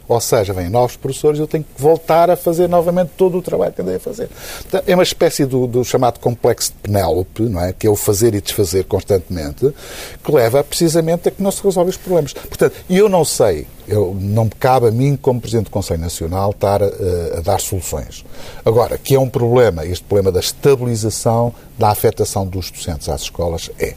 Ou 0.09 0.21
seja, 0.21 0.53
vêm 0.53 0.69
novos 0.69 0.97
professores 0.97 1.39
e 1.39 1.43
eu 1.43 1.47
tenho 1.47 1.65
que 1.65 1.81
voltar 1.81 2.31
a 2.31 2.37
fazer 2.37 2.69
novamente 2.69 3.13
todo 3.17 3.39
o 3.39 3.43
trabalho 3.43 3.73
que 3.73 3.83
andei 3.83 3.97
a 3.97 4.01
fazer. 4.01 4.29
Portanto, 4.63 4.85
é 4.89 4.95
uma 4.95 5.03
espécie 5.03 5.45
do, 5.45 5.67
do, 5.67 5.85
chamado 5.85 6.19
complexo 6.19 6.73
de 6.73 6.79
Penélope, 6.79 7.43
não 7.43 7.63
é? 7.63 7.73
que 7.73 7.87
é 7.87 7.91
o 7.91 7.97
fazer 7.97 8.35
e 8.35 8.41
desfazer 8.41 8.85
constantemente, 8.85 9.73
que 10.23 10.33
leva 10.33 10.63
precisamente 10.65 11.29
a 11.29 11.31
que 11.31 11.43
não 11.43 11.51
se 11.51 11.63
resolvem 11.63 11.91
os 11.91 11.97
problemas. 11.97 12.33
Portanto, 12.33 12.75
eu 12.91 13.09
não 13.09 13.25
sei, 13.25 13.67
eu, 13.87 14.17
não 14.19 14.45
me 14.45 14.51
cabe 14.51 14.89
a 14.89 14.91
mim, 14.91 15.17
como 15.17 15.41
Presidente 15.41 15.67
do 15.67 15.71
Conselho 15.71 16.01
Nacional, 16.01 16.51
estar 16.51 16.83
a, 16.83 16.87
a 17.39 17.41
dar 17.41 17.61
soluções. 17.61 18.25
Agora, 18.65 18.99
que 18.99 19.15
é 19.15 19.21
um 19.21 19.29
problema, 19.29 19.85
este 19.85 20.05
problema 20.05 20.33
da 20.33 20.41
estabilização 20.41 21.55
da 21.79 21.91
afetação 21.91 22.47
dos 22.47 22.71
docentes 22.71 23.09
às 23.09 23.23
escolas, 23.23 23.71
é. 23.79 23.95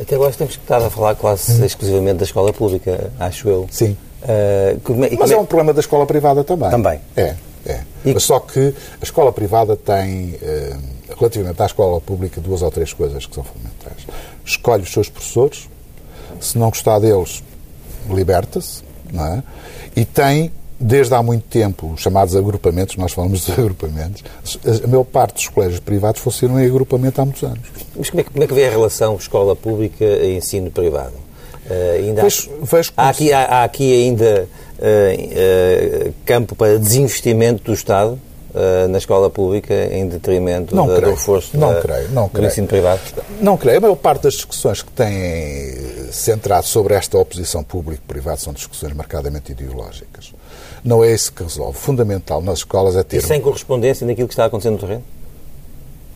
Até 0.00 0.16
agora 0.16 0.32
temos 0.32 0.56
que 0.56 0.62
estar 0.62 0.82
a 0.82 0.90
falar 0.90 1.14
quase 1.14 1.60
hum. 1.60 1.64
exclusivamente 1.64 2.18
da 2.18 2.24
escola 2.24 2.52
pública, 2.52 3.12
acho 3.20 3.48
eu. 3.48 3.68
Sim. 3.70 3.96
Uh, 4.22 4.80
como, 4.80 5.00
Mas 5.18 5.30
é... 5.30 5.34
é 5.34 5.36
um 5.36 5.44
problema 5.44 5.72
da 5.72 5.80
escola 5.80 6.06
privada 6.06 6.44
também. 6.44 6.70
Também. 6.70 7.00
É, 7.16 7.34
é. 7.66 7.80
E... 8.04 8.14
Mas 8.14 8.22
só 8.24 8.38
que 8.38 8.74
a 9.00 9.04
escola 9.04 9.32
privada 9.32 9.76
tem, 9.76 10.34
uh, 10.34 11.14
relativamente 11.18 11.60
à 11.60 11.66
escola 11.66 12.00
pública, 12.00 12.40
duas 12.40 12.62
ou 12.62 12.70
três 12.70 12.92
coisas 12.92 13.26
que 13.26 13.34
são 13.34 13.44
fundamentais. 13.44 14.06
Escolhe 14.44 14.82
os 14.82 14.92
seus 14.92 15.08
professores, 15.08 15.68
se 16.40 16.58
não 16.58 16.68
gostar 16.68 16.98
deles, 16.98 17.42
liberta-se, 18.08 18.82
não 19.12 19.26
é? 19.26 19.42
E 19.94 20.04
tem 20.04 20.50
desde 20.82 21.14
há 21.14 21.22
muito 21.22 21.44
tempo, 21.44 21.92
os 21.94 22.00
chamados 22.00 22.34
agrupamentos, 22.34 22.96
nós 22.96 23.12
falamos 23.12 23.46
de 23.46 23.52
agrupamentos, 23.58 24.22
a 24.82 24.86
maior 24.86 25.04
parte 25.04 25.34
dos 25.34 25.48
colégios 25.48 25.80
privados 25.80 26.20
funcionam 26.20 26.60
em 26.60 26.66
agrupamento 26.66 27.20
há 27.20 27.24
muitos 27.24 27.42
anos. 27.44 27.60
Mas 27.96 28.10
como 28.10 28.20
é 28.20 28.24
que, 28.24 28.30
como 28.30 28.44
é 28.44 28.46
que 28.46 28.54
vê 28.54 28.66
a 28.66 28.70
relação 28.70 29.16
escola 29.16 29.54
pública 29.54 30.04
e 30.04 30.36
ensino 30.36 30.70
privado? 30.70 31.14
Uh, 31.72 32.04
ainda 32.04 32.22
há, 32.22 33.06
há, 33.06 33.08
aqui, 33.08 33.32
há, 33.32 33.44
há, 33.44 33.64
aqui 33.64 33.94
ainda 33.94 34.46
uh, 34.78 36.08
uh, 36.08 36.14
campo 36.26 36.54
para 36.54 36.78
desinvestimento 36.78 37.64
do 37.64 37.72
Estado 37.72 38.18
na 38.90 38.98
escola 38.98 39.30
pública 39.30 39.72
em 39.72 40.06
detrimento 40.06 40.76
não 40.76 40.86
da, 40.86 40.96
creio, 40.96 41.12
do 41.12 41.16
reforço 41.16 41.56
não 41.56 41.72
da, 41.72 41.80
creio, 41.80 42.10
não 42.10 42.24
do 42.24 42.32
creio. 42.32 42.48
ensino 42.48 42.66
privado? 42.66 43.00
Não 43.40 43.56
creio. 43.56 43.78
A 43.78 43.80
maior 43.80 43.96
parte 43.96 44.24
das 44.24 44.34
discussões 44.34 44.82
que 44.82 44.92
têm 44.92 46.10
centrado 46.10 46.66
sobre 46.66 46.92
esta 46.92 47.16
oposição 47.16 47.64
público-privado 47.64 48.42
são 48.42 48.52
discussões 48.52 48.92
marcadamente 48.92 49.52
ideológicas. 49.52 50.34
Não 50.84 51.02
é 51.02 51.14
isso 51.14 51.32
que 51.32 51.42
resolve. 51.42 51.78
Fundamental 51.78 52.42
nas 52.42 52.58
escolas 52.58 52.94
é 52.94 53.02
ter... 53.02 53.16
E 53.16 53.22
sem 53.22 53.40
correspondência 53.40 54.06
naquilo 54.06 54.28
que 54.28 54.34
está 54.34 54.44
acontecendo 54.44 54.74
no 54.74 54.80
terreno? 54.80 55.04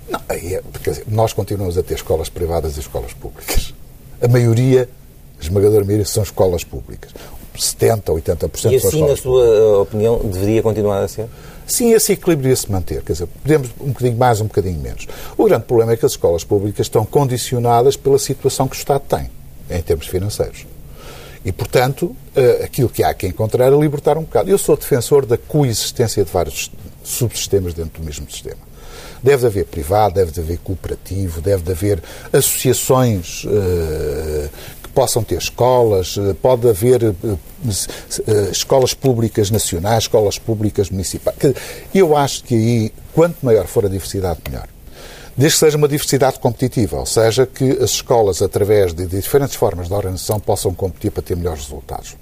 Não, 0.07 0.21
é, 0.29 0.63
porque 0.71 0.91
dizer, 0.91 1.05
nós 1.09 1.33
continuamos 1.33 1.79
a 1.79 1.83
ter 1.83 1.95
escolas 1.95 2.29
privadas 2.29 2.77
e 2.77 2.81
escolas 2.81 3.15
públicas. 3.15 3.73
A 4.21 4.29
maioria, 4.29 4.89
esmagadora 5.41 5.85
maioria, 5.85 6.05
são 6.05 6.23
escolas 6.23 6.65
públicas. 6.65 7.13
70%, 7.57 8.03
80% 8.05 8.55
E 8.55 8.61
são 8.61 8.71
assim, 8.71 8.87
escolas 8.87 9.11
na 9.11 9.17
sua 9.17 9.83
opinião, 9.83 10.19
deveria 10.19 10.63
continuar 10.63 11.03
a 11.03 11.09
ser? 11.09 11.27
Sim, 11.67 11.93
esse 11.93 12.13
equilíbrio 12.13 12.51
ia 12.51 12.57
se 12.57 12.71
manter. 12.71 13.03
Quer 13.03 13.13
dizer, 13.13 13.27
podemos 13.43 13.71
um 13.81 13.89
bocadinho 13.89 14.17
mais, 14.17 14.41
um 14.41 14.45
bocadinho 14.45 14.79
menos. 14.81 15.07
O 15.37 15.45
grande 15.45 15.65
problema 15.65 15.93
é 15.93 15.97
que 15.97 16.07
as 16.07 16.13
escolas 16.13 16.45
públicas 16.45 16.87
estão 16.87 17.05
condicionadas 17.05 17.97
pela 17.97 18.19
situação 18.19 18.69
que 18.69 18.77
o 18.77 18.79
Estado 18.79 19.03
tem, 19.09 19.31
em 19.71 19.83
termos 19.83 20.07
financeiros. 20.07 20.67
E, 21.45 21.53
portanto, 21.53 22.15
eh, 22.35 22.63
aquilo 22.65 22.89
que 22.89 23.03
há 23.03 23.13
que 23.15 23.27
encontrar 23.27 23.73
é 23.73 23.77
libertar 23.77 24.17
um 24.19 24.23
bocado. 24.23 24.51
Eu 24.51 24.59
sou 24.59 24.77
defensor 24.77 25.25
da 25.27 25.37
coexistência 25.37 26.25
de 26.25 26.31
vários 26.31 26.71
subsistemas 27.05 27.75
dentro 27.75 28.01
do 28.01 28.05
mesmo 28.05 28.29
sistema. 28.31 28.59
Deve 29.23 29.47
haver 29.47 29.65
privado, 29.65 30.15
deve 30.15 30.41
haver 30.41 30.59
cooperativo, 30.59 31.41
deve 31.41 31.71
haver 31.71 32.03
associações 32.33 33.45
uh, 33.45 34.51
possam 34.97 35.23
ter 35.23 35.37
escolas, 35.37 36.17
uh, 36.17 36.35
pode 36.41 36.67
haver 36.67 37.03
uh, 37.05 37.39
escolas 38.51 38.95
públicas 38.95 39.51
nacionais, 39.51 40.05
escolas 40.05 40.39
públicas 40.39 40.89
municipais. 40.89 41.37
Eu 41.95 42.17
acho 42.17 42.43
que 42.45 42.55
aí, 42.55 42.93
quanto 43.13 43.45
maior 43.45 43.67
for 43.67 43.85
a 43.85 43.89
diversidade, 43.89 44.41
melhor 44.49 44.67
desde 45.37 45.59
que 45.59 45.67
seja 45.67 45.77
uma 45.77 45.87
diversidade 45.87 46.41
competitiva, 46.41 46.97
ou 46.99 47.05
seja, 47.05 47.45
que 47.45 47.73
as 47.73 47.91
escolas, 47.91 48.41
através 48.41 48.95
de 48.95 49.07
diferentes 49.07 49.55
formas 49.55 49.89
de 49.89 49.93
organização, 49.93 50.41
possam 50.41 50.73
competir 50.73 51.11
para 51.11 51.23
ter 51.23 51.37
melhores 51.37 51.65
resultados. 51.65 52.17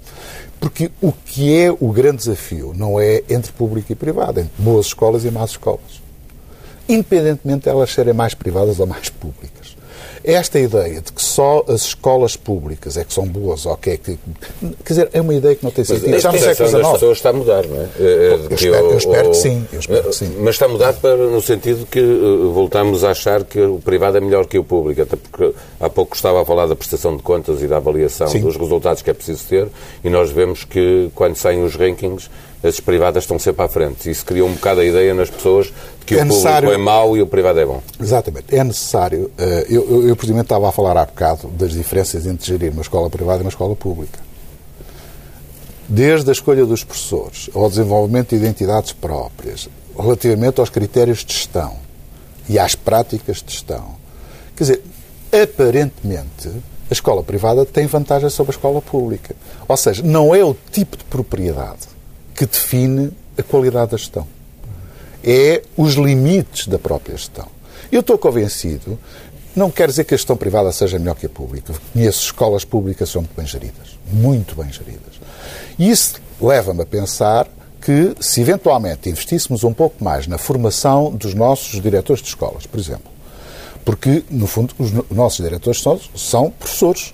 Porque 0.59 0.91
o 1.01 1.13
que 1.13 1.57
é 1.57 1.71
o 1.71 1.93
grande 1.93 2.17
desafio 2.17 2.73
não 2.75 2.99
é 2.99 3.23
entre 3.29 3.53
público 3.53 3.89
e 3.91 3.95
privado, 3.95 4.41
entre 4.41 4.51
boas 4.57 4.87
escolas 4.87 5.23
e 5.23 5.31
más 5.31 5.51
escolas. 5.51 6.03
Independentemente 6.89 7.63
de 7.63 7.69
elas 7.69 7.93
serem 7.93 8.13
mais 8.13 8.33
privadas 8.33 8.79
ou 8.79 8.85
mais 8.85 9.09
públicas. 9.09 9.64
Esta 10.25 10.59
ideia 10.59 11.01
de 11.01 11.11
que 11.11 11.21
só 11.21 11.63
as 11.67 11.83
escolas 11.83 12.35
públicas 12.35 12.97
é 12.97 13.03
que 13.03 13.13
são 13.13 13.27
boas, 13.27 13.65
ou 13.67 13.77
que 13.77 13.91
é 13.91 13.97
que. 13.97 14.17
Quer 14.83 14.93
dizer, 14.93 15.09
é 15.13 15.21
uma 15.21 15.35
ideia 15.35 15.55
que 15.55 15.63
não 15.63 15.69
tem 15.69 15.85
sentido. 15.85 16.09
Mas 16.09 16.25
a 16.25 16.31
percepção 16.31 16.71
das 16.71 16.91
pessoas 16.93 17.17
está 17.17 17.29
a 17.29 17.33
mudar, 17.33 17.65
não 17.67 17.77
é? 17.77 17.87
Eu, 17.99 18.47
espero, 18.49 18.91
eu 18.91 18.97
espero 18.97 19.29
que 19.29 19.37
sim. 19.37 19.67
Eu 19.71 19.79
espero 19.79 20.03
que 20.03 20.15
sim. 20.15 20.35
Mas 20.39 20.55
está 20.55 20.65
a 20.65 20.69
mudar 20.69 20.93
para, 20.93 21.15
no 21.15 21.41
sentido 21.41 21.85
que 21.85 22.01
voltamos 22.53 23.03
a 23.03 23.11
achar 23.11 23.43
que 23.43 23.61
o 23.61 23.79
privado 23.79 24.17
é 24.17 24.19
melhor 24.19 24.47
que 24.47 24.57
o 24.57 24.63
público, 24.63 25.01
até 25.03 25.15
porque 25.15 25.53
há 25.79 25.89
pouco 25.89 26.15
estava 26.15 26.41
a 26.41 26.45
falar 26.45 26.65
da 26.65 26.75
prestação 26.75 27.15
de 27.15 27.21
contas 27.21 27.61
e 27.61 27.67
da 27.67 27.77
avaliação 27.77 28.27
sim. 28.27 28.39
dos 28.39 28.57
resultados 28.57 29.03
que 29.03 29.11
é 29.11 29.13
preciso 29.13 29.43
ter, 29.47 29.67
e 30.03 30.09
nós 30.09 30.31
vemos 30.31 30.63
que 30.63 31.11
quando 31.13 31.35
saem 31.35 31.63
os 31.63 31.75
rankings 31.75 32.29
as 32.65 32.79
privadas 32.79 33.23
estão 33.23 33.37
sempre 33.37 33.63
à 33.63 33.67
frente. 33.67 34.09
Isso 34.09 34.25
cria 34.25 34.43
um 34.43 34.53
bocado 34.53 34.81
a 34.81 34.85
ideia 34.85 35.13
nas 35.13 35.29
pessoas 35.29 35.67
de 35.67 36.05
que 36.05 36.15
é 36.15 36.21
o 36.21 36.25
necessário... 36.25 36.69
público 36.69 36.81
é 36.81 36.83
mau 36.83 37.17
e 37.17 37.21
o 37.21 37.27
privado 37.27 37.59
é 37.59 37.65
bom. 37.65 37.81
Exatamente. 37.99 38.55
É 38.55 38.63
necessário. 38.63 39.31
Eh, 39.37 39.67
eu, 39.69 39.87
eu, 39.89 40.07
eu, 40.09 40.15
precisamente, 40.15 40.45
estava 40.45 40.69
a 40.69 40.71
falar 40.71 40.97
há 40.97 41.05
bocado 41.05 41.47
das 41.49 41.71
diferenças 41.71 42.25
entre 42.25 42.45
gerir 42.45 42.71
uma 42.71 42.81
escola 42.81 43.09
privada 43.09 43.39
e 43.39 43.41
uma 43.41 43.49
escola 43.49 43.75
pública. 43.75 44.19
Desde 45.87 46.27
a 46.29 46.33
escolha 46.33 46.65
dos 46.65 46.83
professores, 46.83 47.49
ao 47.53 47.69
desenvolvimento 47.69 48.29
de 48.29 48.37
identidades 48.37 48.91
próprias, 48.91 49.69
relativamente 49.95 50.59
aos 50.59 50.69
critérios 50.69 51.23
de 51.23 51.33
gestão 51.33 51.75
e 52.49 52.57
às 52.57 52.73
práticas 52.73 53.43
de 53.43 53.53
gestão. 53.53 53.95
Quer 54.55 54.63
dizer, 54.63 54.81
aparentemente, 55.31 56.49
a 56.89 56.93
escola 56.93 57.21
privada 57.21 57.63
tem 57.65 57.85
vantagem 57.85 58.29
sobre 58.29 58.51
a 58.51 58.55
escola 58.55 58.81
pública. 58.81 59.35
Ou 59.67 59.77
seja, 59.77 60.01
não 60.03 60.33
é 60.33 60.43
o 60.43 60.55
tipo 60.71 60.97
de 60.97 61.03
propriedade 61.03 61.94
que 62.35 62.45
define 62.45 63.11
a 63.37 63.43
qualidade 63.43 63.91
da 63.91 63.97
gestão. 63.97 64.27
É 65.23 65.63
os 65.75 65.93
limites 65.93 66.67
da 66.67 66.77
própria 66.77 67.15
gestão. 67.15 67.47
Eu 67.91 68.01
estou 68.01 68.17
convencido, 68.17 68.99
não 69.55 69.71
quer 69.71 69.87
dizer 69.87 70.03
que 70.03 70.13
a 70.13 70.17
gestão 70.17 70.35
privada 70.35 70.71
seja 70.71 70.99
melhor 70.99 71.15
que 71.15 71.25
a 71.25 71.29
pública. 71.29 71.73
Conheço 71.93 72.25
escolas 72.25 72.65
públicas 72.65 73.07
que 73.07 73.13
são 73.13 73.21
muito 73.21 73.35
bem 73.35 73.47
geridas. 73.47 73.97
Muito 74.11 74.55
bem 74.55 74.71
geridas. 74.71 75.15
E 75.79 75.89
isso 75.89 76.21
leva-me 76.41 76.81
a 76.81 76.85
pensar 76.85 77.47
que, 77.81 78.15
se 78.19 78.41
eventualmente 78.41 79.09
investíssemos 79.09 79.63
um 79.63 79.73
pouco 79.73 80.03
mais 80.03 80.27
na 80.27 80.37
formação 80.37 81.11
dos 81.11 81.33
nossos 81.33 81.81
diretores 81.81 82.21
de 82.21 82.27
escolas, 82.27 82.65
por 82.65 82.79
exemplo, 82.79 83.11
porque, 83.85 84.23
no 84.29 84.47
fundo, 84.47 84.73
os 84.79 84.91
nossos 85.11 85.45
diretores 85.45 85.81
são, 85.81 85.99
são 86.15 86.49
professores 86.49 87.13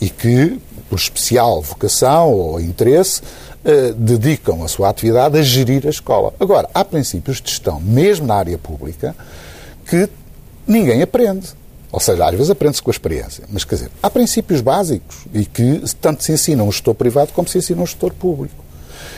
e 0.00 0.10
que, 0.10 0.60
por 0.90 0.98
especial 0.98 1.62
vocação 1.62 2.30
ou 2.30 2.60
interesse, 2.60 3.22
eh, 3.68 3.92
dedicam 3.96 4.62
a 4.62 4.68
sua 4.68 4.88
atividade 4.88 5.36
a 5.36 5.42
gerir 5.42 5.88
a 5.88 5.90
escola. 5.90 6.32
Agora, 6.38 6.70
há 6.72 6.84
princípios 6.84 7.40
de 7.40 7.50
gestão, 7.50 7.80
mesmo 7.80 8.24
na 8.24 8.36
área 8.36 8.56
pública, 8.56 9.12
que 9.84 10.08
ninguém 10.64 11.02
aprende. 11.02 11.48
Ou 11.90 11.98
seja, 11.98 12.26
às 12.26 12.30
vezes 12.30 12.48
aprende-se 12.48 12.80
com 12.80 12.90
a 12.90 12.92
experiência. 12.92 13.42
Mas, 13.50 13.64
quer 13.64 13.74
dizer, 13.74 13.90
há 14.00 14.08
princípios 14.08 14.60
básicos 14.60 15.26
e 15.34 15.44
que 15.44 15.82
tanto 16.00 16.22
se 16.22 16.30
ensina 16.30 16.62
um 16.62 16.70
gestor 16.70 16.94
privado 16.94 17.32
como 17.32 17.48
se 17.48 17.58
ensina 17.58 17.82
um 17.82 17.86
gestor 17.86 18.12
público. 18.12 18.64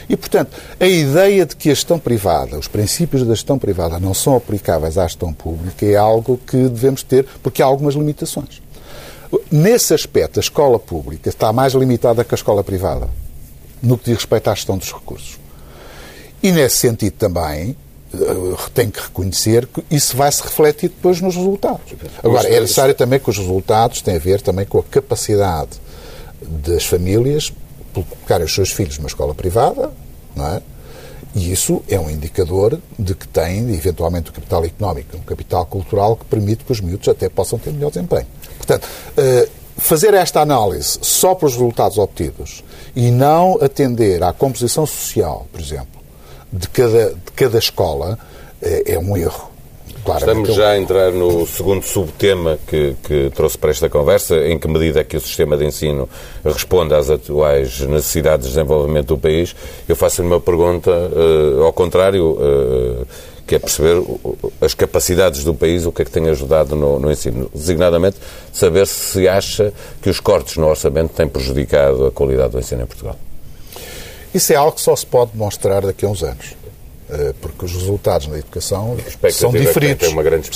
E, 0.09 0.17
portanto, 0.17 0.57
a 0.81 0.87
ideia 0.87 1.45
de 1.45 1.55
que 1.55 1.69
a 1.71 1.75
gestão 1.75 1.99
privada, 1.99 2.59
os 2.59 2.69
princípios 2.69 3.27
da 3.27 3.35
gestão 3.35 3.59
privada 3.59 4.01
não 4.01 4.15
são 4.15 4.35
aplicáveis 4.35 4.97
à 4.97 5.07
gestão 5.07 5.31
pública 5.31 5.85
é 5.85 5.97
algo 5.97 6.41
que 6.47 6.57
devemos 6.57 7.03
ter, 7.03 7.27
porque 7.43 7.63
há 7.63 7.67
algumas 7.67 7.95
limitações. 7.95 8.63
Nesse 9.53 9.93
aspecto, 9.93 10.39
a 10.39 10.41
escola 10.41 10.79
pública 10.79 11.29
está 11.29 11.53
mais 11.53 11.75
limitada 11.75 12.25
que 12.25 12.33
a 12.33 12.37
escola 12.37 12.65
privada 12.65 13.11
no 13.83 13.99
que 13.99 14.07
diz 14.07 14.17
respeito 14.17 14.49
à 14.49 14.55
gestão 14.55 14.77
dos 14.77 14.93
recursos. 14.93 15.39
E 16.43 16.53
nesse 16.53 16.77
sentido 16.77 17.15
também, 17.15 17.77
eh, 18.15 18.17
tem 18.73 18.91
que 18.91 19.01
reconhecer 19.01 19.67
que 19.67 19.85
isso 19.91 20.17
vai 20.17 20.31
se 20.31 20.43
refletir 20.43 20.89
depois 20.89 21.21
nos 21.21 21.37
resultados. 21.37 21.95
Agora, 22.23 22.49
é 22.49 22.61
necessário 22.61 22.95
também 22.95 23.19
que 23.19 23.29
os 23.29 23.37
resultados 23.37 24.01
têm 24.01 24.17
a 24.17 24.19
ver 24.19 24.41
também 24.41 24.65
com 24.65 24.79
a 24.79 24.83
capacidade 24.83 25.71
das 26.41 26.85
famílias 26.85 27.53
de 27.95 28.03
colocarem 28.03 28.47
os 28.47 28.55
seus 28.55 28.71
filhos 28.71 28.97
numa 28.99 29.09
escola 29.09 29.35
privada, 29.35 29.93
não 30.35 30.47
é? 30.47 30.63
E 31.35 31.53
isso 31.53 31.83
é 31.89 32.01
um 32.01 32.09
indicador 32.09 32.81
de 32.99 33.15
que 33.15 33.29
tem, 33.29 33.75
eventualmente, 33.75 34.31
o 34.31 34.33
capital 34.33 34.65
económico, 34.65 35.17
um 35.17 35.21
capital 35.21 35.67
cultural 35.67 36.17
que 36.17 36.25
permite 36.25 36.65
que 36.65 36.73
os 36.73 36.81
miúdos 36.81 37.07
até 37.09 37.29
possam 37.29 37.59
ter 37.59 37.73
melhor 37.73 37.91
desempenho. 37.91 38.27
Portanto, 38.57 38.89
eh, 39.17 39.49
fazer 39.79 40.13
esta 40.13 40.41
análise 40.41 40.99
só 41.01 41.35
pelos 41.35 41.55
resultados 41.55 41.97
obtidos 41.99 42.63
e 42.95 43.11
não 43.11 43.59
atender 43.63 44.23
à 44.23 44.33
composição 44.33 44.85
social, 44.85 45.47
por 45.51 45.61
exemplo, 45.61 46.01
de 46.53 46.69
cada, 46.69 47.11
de 47.11 47.33
cada 47.35 47.59
escola, 47.59 48.19
é, 48.61 48.95
é 48.95 48.99
um 48.99 49.17
erro. 49.17 49.49
Estamos 50.17 50.55
já 50.55 50.71
a 50.71 50.79
entrar 50.79 51.13
no 51.13 51.47
segundo 51.47 51.83
subtema 51.83 52.59
que, 52.67 52.97
que, 53.03 53.31
trouxe 53.35 53.59
para 53.59 53.71
esta 53.71 53.91
conversa, 53.91 54.37
em 54.47 54.59
que 54.59 54.67
medida 54.67 55.01
é 55.01 55.05
que 55.05 55.17
o 55.17 55.21
sistema 55.21 55.55
de 55.57 55.67
ensino 55.67 56.09
responde 56.43 56.95
às 56.95 57.11
atuais 57.11 57.81
necessidades 57.81 58.47
de 58.47 58.55
desenvolvimento 58.55 59.09
do 59.09 59.19
país. 59.19 59.55
Eu 59.87 59.95
faço-lhe 59.95 60.27
uma 60.27 60.41
pergunta 60.41 60.91
uh, 60.91 61.63
ao 61.63 61.73
contrário. 61.73 62.33
Uh, 62.33 63.07
que 63.49 63.55
é 63.55 63.59
perceber 63.59 64.03
as 64.61 64.75
capacidades 64.75 65.43
do 65.43 65.55
país, 65.55 65.87
o 65.87 65.91
que 65.91 66.03
é 66.03 66.05
que 66.05 66.11
tem 66.11 66.29
ajudado 66.29 66.77
no, 66.77 66.99
no 66.99 67.11
ensino. 67.11 67.51
Designadamente, 67.55 68.19
saber 68.53 68.87
se 68.87 69.27
acha 69.27 69.73
que 70.03 70.11
os 70.11 70.21
cortes 70.21 70.59
no 70.59 70.67
orçamento 70.67 71.15
têm 71.15 71.27
prejudicado 71.27 72.07
a 72.07 72.13
qualidade 72.13 72.53
do 72.53 72.59
ensino 72.59 72.83
em 72.83 72.87
Portugal. 72.87 73.17
Isso 74.35 74.53
é 74.53 74.57
algo 74.57 74.73
que 74.73 74.83
só 74.83 74.95
se 74.95 75.07
pode 75.07 75.33
demonstrar 75.33 75.81
daqui 75.81 76.05
a 76.05 76.09
uns 76.09 76.23
anos. 76.23 76.59
Eh, 77.11 77.33
porque 77.41 77.65
os 77.65 77.73
resultados 77.73 78.27
na 78.27 78.37
educação 78.37 78.95
são 79.31 79.51
é 79.55 79.63
experiência 79.63 80.11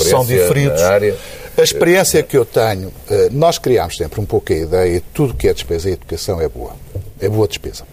são 0.05 0.25
área. 0.83 1.17
A 1.57 1.63
experiência 1.63 2.23
que 2.23 2.37
eu 2.37 2.45
tenho, 2.45 2.93
eh, 3.09 3.29
nós 3.31 3.57
criámos 3.57 3.97
sempre 3.97 4.21
um 4.21 4.27
pouco 4.27 4.53
a 4.53 4.57
ideia 4.57 5.01
de 5.01 5.05
tudo 5.15 5.33
que 5.33 5.49
é 5.49 5.55
despesa 5.55 5.89
em 5.89 5.95
educação 5.95 6.43
é 6.43 6.49
boa. 6.49 6.73
É 7.19 7.27
boa 7.27 7.49
despesa. 7.49 7.85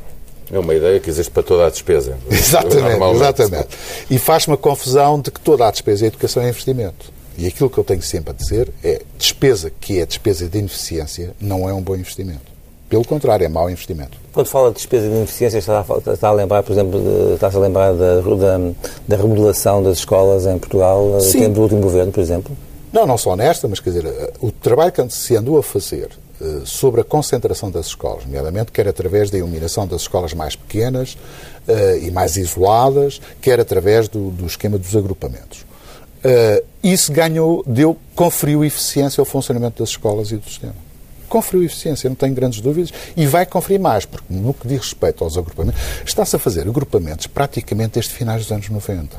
É 0.51 0.57
uma 0.57 0.73
ideia 0.73 0.99
que 0.99 1.09
existe 1.09 1.31
para 1.31 1.43
toda 1.43 1.67
a 1.67 1.69
despesa. 1.69 2.17
Exatamente, 2.29 3.15
exatamente. 3.15 3.67
E 4.09 4.17
faz-me 4.17 4.55
a 4.55 4.57
confusão 4.57 5.19
de 5.19 5.29
que 5.29 5.39
toda 5.39 5.67
a 5.67 5.71
despesa 5.71 6.05
em 6.05 6.07
educação 6.07 6.41
é 6.41 6.49
investimento. 6.49 7.11
E 7.37 7.47
aquilo 7.47 7.69
que 7.69 7.77
eu 7.77 7.83
tenho 7.83 8.01
sempre 8.01 8.31
a 8.31 8.33
dizer 8.33 8.69
é 8.83 9.01
despesa 9.17 9.71
que 9.79 9.99
é 9.99 10.05
despesa 10.05 10.49
de 10.49 10.57
ineficiência 10.57 11.31
não 11.39 11.69
é 11.69 11.73
um 11.73 11.81
bom 11.81 11.95
investimento. 11.95 12.49
Pelo 12.89 13.05
contrário, 13.05 13.45
é 13.45 13.47
mau 13.47 13.69
investimento. 13.69 14.17
Quando 14.33 14.47
fala 14.47 14.69
de 14.69 14.77
despesa 14.77 15.07
de 15.07 15.15
ineficiência, 15.15 15.59
está 15.59 15.85
a, 15.87 16.13
está 16.13 16.27
a 16.27 16.31
lembrar, 16.31 16.63
por 16.63 16.71
exemplo, 16.71 16.99
está-se 17.35 17.55
a 17.55 17.59
lembrar 17.59 17.93
da, 17.93 18.19
da, 18.19 18.57
da, 19.07 19.15
remodelação 19.15 19.83
das 19.83 19.99
escolas 19.99 20.47
em 20.47 20.57
Portugal, 20.57 21.17
eh, 21.17 21.19
Sim. 21.19 21.39
tempo 21.41 21.53
do 21.53 21.61
último 21.61 21.81
governo, 21.81 22.11
por 22.11 22.19
exemplo? 22.19 22.57
Não, 22.91 23.05
não 23.05 23.17
só 23.17 23.35
nesta, 23.35 23.67
mas 23.67 23.79
quer 23.79 23.91
dizer, 23.91 24.07
eh, 24.07 24.33
o 24.41 24.51
trabalho 24.51 24.91
que 24.91 25.07
se 25.09 25.35
andou 25.35 25.59
a 25.59 25.63
fazer 25.63 26.09
sobre 26.65 27.01
a 27.01 27.03
concentração 27.03 27.69
das 27.69 27.87
escolas, 27.87 28.25
nomeadamente 28.25 28.71
quer 28.71 28.87
através 28.87 29.29
da 29.29 29.37
iluminação 29.37 29.85
das 29.85 30.01
escolas 30.01 30.33
mais 30.33 30.55
pequenas 30.55 31.17
uh, 31.67 31.97
e 32.01 32.09
mais 32.11 32.37
isoladas, 32.37 33.21
quer 33.41 33.59
através 33.59 34.07
do, 34.07 34.31
do 34.31 34.45
esquema 34.45 34.77
dos 34.77 34.95
agrupamentos. 34.95 35.61
Uh, 36.19 36.65
isso 36.83 37.11
ganhou, 37.11 37.63
deu, 37.65 37.97
conferiu 38.15 38.63
eficiência 38.65 39.21
ao 39.21 39.25
funcionamento 39.25 39.81
das 39.81 39.89
escolas 39.89 40.31
e 40.31 40.37
do 40.37 40.43
sistema. 40.43 40.75
Conferiu 41.27 41.63
eficiência, 41.63 42.09
não 42.09 42.15
tenho 42.15 42.33
grandes 42.33 42.59
dúvidas, 42.59 42.91
e 43.15 43.27
vai 43.27 43.45
conferir 43.45 43.79
mais, 43.79 44.05
porque 44.05 44.25
no 44.33 44.53
que 44.53 44.67
diz 44.67 44.79
respeito 44.79 45.23
aos 45.23 45.37
agrupamentos, 45.37 45.79
está-se 46.05 46.35
a 46.35 46.39
fazer 46.39 46.67
agrupamentos 46.67 47.27
praticamente 47.27 47.93
desde 47.93 48.11
finais 48.11 48.41
dos 48.41 48.51
anos 48.51 48.67
90. 48.67 49.15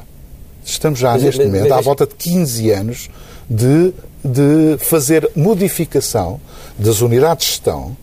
Estamos 0.65 0.99
já 0.99 1.13
mas, 1.13 1.23
neste 1.23 1.39
mas, 1.39 1.47
momento 1.47 1.69
mas, 1.71 1.79
à 1.79 1.81
volta 1.81 2.07
de 2.07 2.15
15 2.17 2.71
anos 2.71 3.11
de, 3.49 3.95
de 4.25 4.77
fazer 4.79 5.31
modificação 5.37 6.41
das 6.79 7.01
unidades 7.01 7.47
de 7.47 7.53
gestão 7.53 7.97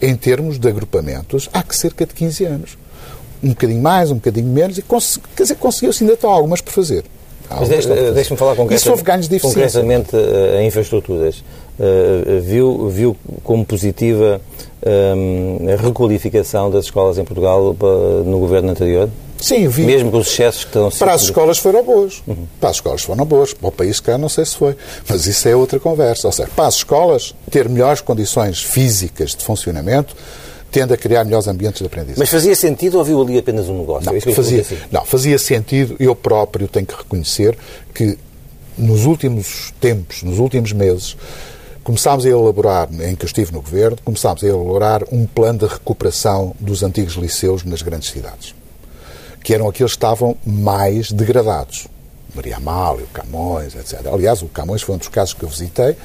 em 0.00 0.14
termos 0.16 0.58
de 0.58 0.68
agrupamentos 0.68 1.48
há 1.52 1.62
que 1.62 1.76
cerca 1.76 2.06
de 2.06 2.14
15 2.14 2.44
anos. 2.44 2.78
Um 3.42 3.50
bocadinho 3.50 3.82
mais, 3.82 4.10
um 4.10 4.16
bocadinho 4.16 4.46
menos, 4.46 4.78
e 4.78 4.82
quer 4.82 5.42
dizer, 5.42 5.54
conseguiu-se 5.56 6.04
ainda 6.04 6.16
algumas 6.22 6.60
por 6.60 6.72
fazer. 6.72 7.04
Mas 7.48 7.68
deixe-me 7.68 8.36
falar 8.36 8.54
concretamente, 8.54 9.40
concretamente 9.40 10.14
uh, 10.14 10.62
infraestruturas. 10.62 11.42
Uh, 11.78 12.40
viu, 12.42 12.88
viu 12.88 13.16
como 13.42 13.64
positiva 13.64 14.40
um, 14.86 15.68
a 15.72 15.76
requalificação 15.82 16.70
das 16.70 16.84
escolas 16.84 17.18
em 17.18 17.24
Portugal 17.24 17.74
uh, 17.80 18.24
no 18.24 18.38
governo 18.38 18.70
anterior? 18.70 19.08
Sim, 19.40 19.68
vi. 19.68 19.84
Mesmo 19.84 20.10
com 20.10 20.18
os 20.18 20.28
excessos 20.28 20.64
que 20.64 20.68
estão 20.68 20.90
Para 20.90 21.14
as 21.14 21.22
escolas 21.22 21.58
foram 21.58 21.82
boas. 21.82 22.22
Uhum. 22.26 22.46
Para 22.60 22.70
as 22.70 22.76
escolas 22.76 23.02
foram 23.02 23.24
boas. 23.24 23.54
Para 23.54 23.68
o 23.68 23.72
país, 23.72 23.98
cá, 24.00 24.18
não 24.18 24.28
sei 24.28 24.44
se 24.44 24.56
foi. 24.56 24.76
Mas 25.08 25.26
isso 25.26 25.48
é 25.48 25.56
outra 25.56 25.80
conversa. 25.80 26.28
Ou 26.28 26.32
seja, 26.32 26.48
para 26.54 26.66
as 26.66 26.76
escolas, 26.76 27.34
ter 27.50 27.68
melhores 27.68 28.00
condições 28.00 28.62
físicas 28.62 29.34
de 29.34 29.44
funcionamento 29.44 30.14
tende 30.70 30.94
a 30.94 30.96
criar 30.96 31.24
melhores 31.24 31.48
ambientes 31.48 31.80
de 31.80 31.86
aprendizagem. 31.86 32.20
Mas 32.20 32.28
fazia 32.28 32.54
sentido 32.54 32.98
ou 32.98 33.04
viu 33.04 33.20
ali 33.20 33.38
apenas 33.38 33.68
um 33.68 33.80
negócio? 33.80 34.10
Não, 34.10 34.16
é 34.16 34.20
fazia, 34.20 34.60
assim. 34.60 34.76
não, 34.90 35.04
fazia 35.04 35.38
sentido. 35.38 35.96
Eu 35.98 36.14
próprio 36.14 36.68
tenho 36.68 36.86
que 36.86 36.94
reconhecer 36.94 37.58
que 37.92 38.16
nos 38.78 39.04
últimos 39.04 39.72
tempos, 39.80 40.22
nos 40.22 40.38
últimos 40.38 40.72
meses, 40.72 41.16
começámos 41.82 42.24
a 42.24 42.28
elaborar, 42.28 42.88
em 43.02 43.16
que 43.16 43.24
eu 43.24 43.26
estive 43.26 43.52
no 43.52 43.60
governo, 43.60 43.96
começámos 44.04 44.44
a 44.44 44.46
elaborar 44.46 45.02
um 45.10 45.26
plano 45.26 45.58
de 45.58 45.66
recuperação 45.66 46.54
dos 46.60 46.84
antigos 46.84 47.14
liceus 47.14 47.64
nas 47.64 47.82
grandes 47.82 48.10
cidades 48.10 48.54
que 49.42 49.54
eram 49.54 49.68
aqueles 49.68 49.92
que 49.92 49.96
estavam 49.96 50.36
mais 50.44 51.10
degradados. 51.10 51.86
Maria 52.34 52.56
Amália, 52.56 53.06
Camões, 53.12 53.74
etc. 53.74 54.06
Aliás, 54.12 54.42
o 54.42 54.46
Camões 54.46 54.82
foi 54.82 54.94
um 54.94 54.98
dos 54.98 55.08
casos 55.08 55.34
que 55.34 55.42
eu 55.42 55.48
visitei 55.48 55.96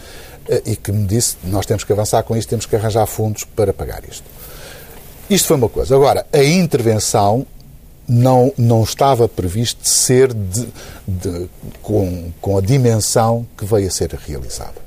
eh, 0.49 0.61
e 0.65 0.75
que 0.75 0.91
me 0.91 1.05
disse 1.05 1.37
nós 1.43 1.65
temos 1.65 1.83
que 1.83 1.93
avançar 1.93 2.23
com 2.23 2.35
isto, 2.35 2.49
temos 2.49 2.65
que 2.65 2.75
arranjar 2.75 3.05
fundos 3.05 3.43
para 3.43 3.71
pagar 3.73 4.03
isto. 4.09 4.23
Isto 5.29 5.47
foi 5.47 5.57
uma 5.57 5.69
coisa. 5.69 5.95
Agora, 5.95 6.25
a 6.31 6.43
intervenção 6.43 7.45
não, 8.07 8.51
não 8.57 8.83
estava 8.83 9.27
previsto 9.27 9.87
ser 9.87 10.33
de, 10.33 10.67
de, 11.07 11.49
com, 11.81 12.31
com 12.39 12.57
a 12.57 12.61
dimensão 12.61 13.45
que 13.57 13.65
veio 13.65 13.87
a 13.87 13.91
ser 13.91 14.13
realizada. 14.13 14.85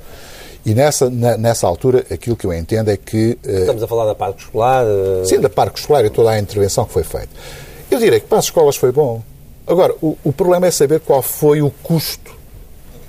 E 0.65 0.75
nessa, 0.75 1.09
na, 1.09 1.37
nessa 1.37 1.67
altura, 1.67 2.05
aquilo 2.11 2.37
que 2.37 2.47
eu 2.47 2.53
entendo 2.53 2.91
é 2.91 2.97
que. 2.97 3.39
Eh, 3.45 3.61
Estamos 3.61 3.83
a 3.83 3.89
falar 3.89 4.07
da 4.07 4.15
parque 4.15 4.43
escolar? 4.43 4.85
Uh... 4.85 5.25
Sim, 5.25 5.41
da 5.41 5.49
parque 5.49 5.79
escolar 5.79 6.05
e 6.05 6.11
toda 6.11 6.31
a 6.31 6.39
intervenção 6.39 6.85
que 6.85 6.93
foi 6.93 7.05
feita. 7.05 7.29
Eu 7.91 7.99
direi 7.99 8.21
que 8.21 8.27
para 8.27 8.39
as 8.39 8.47
escolas 8.47 8.77
foi 8.77 8.93
bom. 8.93 9.23
Agora, 9.67 9.95
o, 10.01 10.17
o 10.25 10.33
problema 10.33 10.67
é 10.67 10.71
saber 10.71 11.01
qual 11.01 11.23
foi 11.23 11.63
o 11.63 11.71
custo 11.71 12.37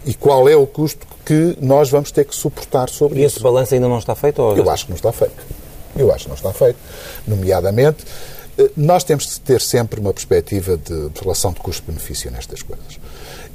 e 0.06 0.14
qual 0.14 0.48
é 0.48 0.56
o 0.56 0.66
custo 0.66 1.06
que 1.26 1.58
nós 1.62 1.90
vamos 1.90 2.12
ter 2.12 2.26
que 2.26 2.36
suportar 2.36 2.90
sobre 2.90 3.20
e 3.20 3.26
isso. 3.26 3.36
E 3.36 3.38
esse 3.38 3.44
balanço 3.44 3.74
ainda 3.74 3.88
não 3.88 4.00
está 4.00 4.16
feito? 4.16 4.42
Ou... 4.42 4.58
Eu 4.58 4.70
acho 4.70 4.86
que 4.86 4.92
não 4.92 4.96
está 4.96 5.12
feito. 5.12 5.46
Eu 5.96 6.12
acho 6.12 6.24
que 6.24 6.30
não 6.30 6.36
está 6.36 6.54
feito. 6.54 6.78
Nomeadamente, 7.28 8.06
eh, 8.58 8.72
nós 8.76 9.04
temos 9.04 9.26
de 9.28 9.40
ter 9.42 9.62
sempre 9.62 10.00
uma 10.00 10.14
perspectiva 10.14 10.78
de 10.78 11.12
relação 11.22 11.52
de 11.52 11.60
custo-benefício 11.60 12.32
nestas 12.32 12.62
coisas. 12.62 13.00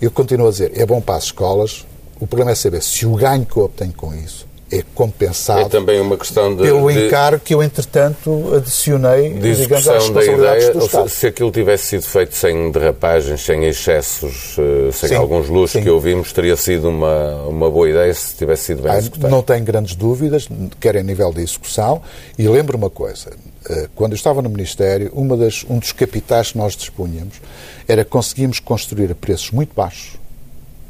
Eu 0.01 0.11
continuo 0.11 0.49
a 0.49 0.51
dizer, 0.51 0.73
é 0.79 0.85
bom 0.85 1.01
para 1.01 1.17
as 1.17 1.25
escolas, 1.25 1.87
o 2.21 2.27
problema 2.27 2.53
é 2.53 2.55
saber 2.55 2.83
se 2.83 3.07
o 3.07 3.15
ganho 3.15 3.45
que 3.47 3.57
eu 3.57 3.65
obtenho 3.65 3.93
com 3.95 4.15
isso 4.15 4.47
é 4.75 4.85
compensado 4.95 5.61
é 5.61 5.69
também 5.69 6.01
uma 6.01 6.17
questão 6.17 6.55
de, 6.55 6.63
pelo 6.63 6.91
encargo 6.91 7.39
que 7.39 7.55
eu, 7.55 7.63
entretanto, 7.63 8.55
adicionei 8.55 9.31
de 9.33 9.55
digamos, 9.55 9.87
às 9.87 10.03
responsabilidades 10.03 10.67
da 10.67 10.85
ideia, 10.85 11.03
do 11.05 11.09
Se 11.09 11.27
aquilo 11.29 11.53
tivesse 11.53 11.85
sido 11.85 12.03
feito 12.03 12.35
sem 12.35 12.73
derrapagens, 12.73 13.41
sem 13.41 13.65
excessos, 13.65 14.57
eh, 14.59 14.91
sem 14.93 15.11
sim, 15.11 15.15
alguns 15.15 15.49
luxos 15.49 15.73
sim. 15.73 15.83
que 15.83 15.91
ouvimos, 15.91 16.33
teria 16.33 16.57
sido 16.57 16.89
uma, 16.89 17.45
uma 17.45 17.71
boa 17.71 17.89
ideia 17.89 18.13
se 18.13 18.35
tivesse 18.35 18.65
sido 18.65 18.83
bem 18.83 18.93
ah, 18.93 18.99
executado. 18.99 19.31
Não 19.31 19.43
tenho 19.43 19.65
grandes 19.65 19.95
dúvidas, 19.95 20.49
quer 20.81 20.97
em 20.97 21.05
nível 21.05 21.33
de 21.33 21.43
execução, 21.43 22.03
e 22.37 22.49
lembro 22.49 22.77
uma 22.77 22.91
coisa, 22.91 23.31
eh, 23.69 23.89
quando 23.95 24.13
eu 24.13 24.17
estava 24.17 24.43
no 24.43 24.49
Ministério, 24.49 25.11
uma 25.15 25.37
das, 25.37 25.65
um 25.69 25.79
dos 25.79 25.93
capitais 25.93 26.51
que 26.51 26.59
nós 26.59 26.75
dispunhamos 26.75 27.41
era 27.87 28.05
que 28.05 28.11
conseguimos 28.11 28.59
construir 28.59 29.13
a 29.13 29.15
preços 29.15 29.53
muito 29.53 29.73
baixos, 29.75 30.15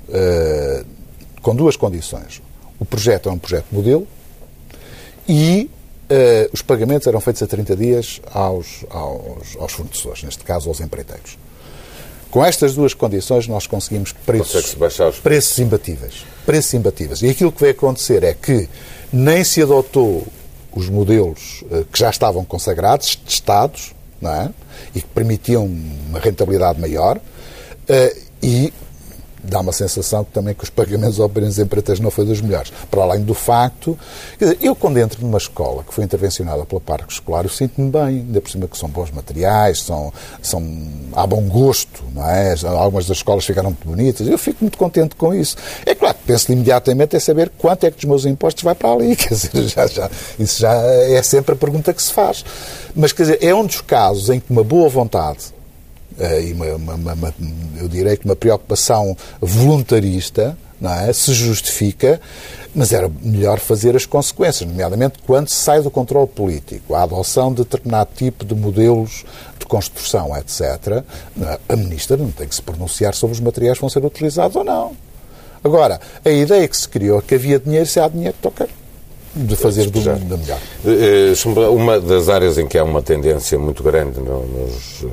uh, 0.09 0.85
com 1.43 1.55
duas 1.55 1.77
condições. 1.77 2.41
O 2.79 2.85
projeto 2.85 3.29
é 3.29 3.33
um 3.33 3.39
projeto 3.39 3.67
modelo 3.71 4.07
e 5.29 5.71
uh, 6.11 6.51
os 6.53 6.63
pagamentos 6.63 7.07
eram 7.07 7.21
feitos 7.21 7.43
a 7.43 7.47
30 7.47 7.77
dias 7.77 8.21
aos, 8.33 8.85
aos, 8.91 9.57
aos 9.59 9.73
fornecedores, 9.73 10.23
neste 10.23 10.45
caso 10.45 10.69
aos 10.69 10.81
empreiteiros. 10.81 11.39
Com 12.31 12.45
estas 12.45 12.75
duas 12.75 12.93
condições, 12.95 13.47
nós 13.47 13.67
conseguimos 13.67 14.13
preços, 14.13 14.77
os... 15.09 15.21
preços 15.21 15.59
imbatíveis. 15.59 16.27
Preços 16.45 16.75
imbatíveis. 16.75 17.23
E 17.23 17.29
aquilo 17.29 17.53
que 17.53 17.61
vai 17.61 17.71
acontecer 17.71 18.25
é 18.25 18.35
que 18.35 18.69
nem 19.13 19.45
se 19.45 19.63
adotou 19.63 20.27
os 20.73 20.89
modelos 20.89 21.63
uh, 21.71 21.85
que 21.85 21.99
já 21.99 22.11
estavam 22.11 22.45
consagrados, 22.45 23.15
testados, 23.15 23.95
não 24.21 24.33
é? 24.33 24.51
e 24.95 25.01
que 25.01 25.07
permitiam 25.09 25.65
uma 25.65 26.19
rentabilidade 26.19 26.81
maior, 26.81 27.19
uh, 27.19 28.21
e 28.43 28.73
dá 29.45 29.61
uma 29.61 29.73
sensação 29.73 30.25
que 30.25 30.33
também 30.33 30.55
que 30.55 30.65
os 30.65 30.71
pagamentos 30.71 31.21
ao 31.21 31.29
pequenos 31.29 31.59
empreiteiros 31.59 32.01
não 32.01 32.11
foi 32.11 32.25
dos 32.25 32.41
melhores. 32.41 32.73
Para 32.91 33.03
além 33.03 33.23
do 33.23 33.35
facto, 33.35 33.99
dizer, 34.39 34.59
eu 34.61 34.75
quando 34.75 34.99
entro 34.99 35.23
numa 35.23 35.39
escola 35.39 35.85
que 35.85 35.93
foi 35.93 36.05
intervencionada 36.05 36.65
pela 36.65 36.81
parque 36.81 37.13
escolar, 37.13 37.45
eu 37.45 37.51
sinto-me 37.51 37.91
bem, 37.91 38.03
ainda 38.03 38.41
por 38.41 38.51
cima 38.51 38.67
que 38.67 38.77
são 38.77 38.89
bons 38.89 39.11
materiais, 39.11 39.83
são, 39.83 40.13
são 40.43 40.63
há 41.13 41.27
bom 41.27 41.43
gosto, 41.43 42.03
não 42.15 42.29
é? 42.29 42.55
Algumas 42.65 43.07
das 43.07 43.19
escolas 43.19 43.45
ficaram 43.45 43.71
muito 43.71 43.87
bonitas, 43.87 44.27
eu 44.27 44.39
fico 44.39 44.59
muito 44.63 44.79
contente 44.79 45.15
com 45.15 45.35
isso. 45.35 45.57
É 45.85 45.95
claro, 45.95 46.17
penso 46.27 46.51
imediatamente 46.53 47.17
é 47.17 47.21
saber 47.21 47.51
quanto 47.59 47.85
é 47.85 47.91
que 47.91 47.97
dos 47.97 48.05
meus 48.05 48.27
impostos 48.27 48.63
vai 48.63 48.75
para 48.75 48.91
ali, 48.91 49.15
quer 49.17 49.35
dizer, 49.35 49.69
já, 49.69 49.87
já, 49.87 50.11
isso 50.39 50.61
já 50.61 50.73
é 50.75 51.23
sempre 51.23 51.55
a 51.55 51.57
pergunta 51.57 51.93
que 51.93 52.03
se 52.03 52.13
faz. 52.13 52.45
Mas, 52.95 53.13
quer 53.13 53.25
dizer, 53.25 53.39
é 53.43 53.55
um 53.55 53.67
dos 53.67 53.81
casos 53.81 54.31
em 54.31 54.39
que 54.39 54.51
uma 54.51 54.63
boa 54.63 54.89
vontade 54.89 55.54
e 56.19 56.53
uma, 56.53 56.95
uma, 56.95 57.13
uma, 57.13 57.35
eu 57.81 57.89
direi 57.89 58.17
que 58.17 58.25
uma 58.25 58.37
preocupação 58.37 59.17
voluntarista 59.41 60.57
não 60.81 60.93
é? 60.93 61.13
se 61.13 61.33
justifica, 61.33 62.21
mas 62.75 62.93
era 62.93 63.11
melhor 63.23 63.59
fazer 63.59 63.97
as 63.97 64.05
consequências, 64.05 64.69
nomeadamente 64.69 65.19
quando 65.27 65.49
se 65.49 65.57
sai 65.57 65.81
do 65.81 65.91
controle 65.91 66.27
político, 66.27 66.95
a 66.95 67.03
adoção 67.03 67.51
de 67.53 67.63
determinado 67.63 68.11
tipo 68.15 68.45
de 68.45 68.55
modelos 68.55 69.25
de 69.59 69.67
construção, 69.67 70.37
etc. 70.37 71.03
A 71.69 71.77
Ministra 71.77 72.17
não 72.17 72.31
tem 72.31 72.47
que 72.47 72.55
se 72.55 72.63
pronunciar 72.63 73.15
sobre 73.15 73.35
os 73.35 73.41
materiais 73.41 73.79
que 73.79 73.81
vão 73.81 73.91
ser 73.91 74.05
utilizados 74.05 74.57
ou 74.57 74.65
não. 74.65 74.93
Agora, 75.63 75.99
a 76.23 76.31
ideia 76.31 76.69
que 76.69 76.77
se 76.77 76.89
criou 76.89 77.21
é 77.21 77.23
que 77.23 77.35
havia 77.35 77.59
dinheiro, 77.59 77.87
se 77.87 77.99
há 77.99 78.07
dinheiro, 78.07 78.37
toca 78.43 78.69
de 79.35 79.57
fazer 79.57 79.91
do, 79.91 80.01
da 80.01 80.37
melhor. 80.37 80.59
Eh, 80.85 81.33
eh, 81.33 81.69
uma 81.69 81.99
das 81.99 82.29
áreas 82.29 82.57
em 82.59 82.69
que 82.69 82.79
há 82.79 82.85
uma 82.85 83.03
tendência 83.03 83.59
muito 83.59 83.83
grande 83.83 84.21
nos 84.21 85.05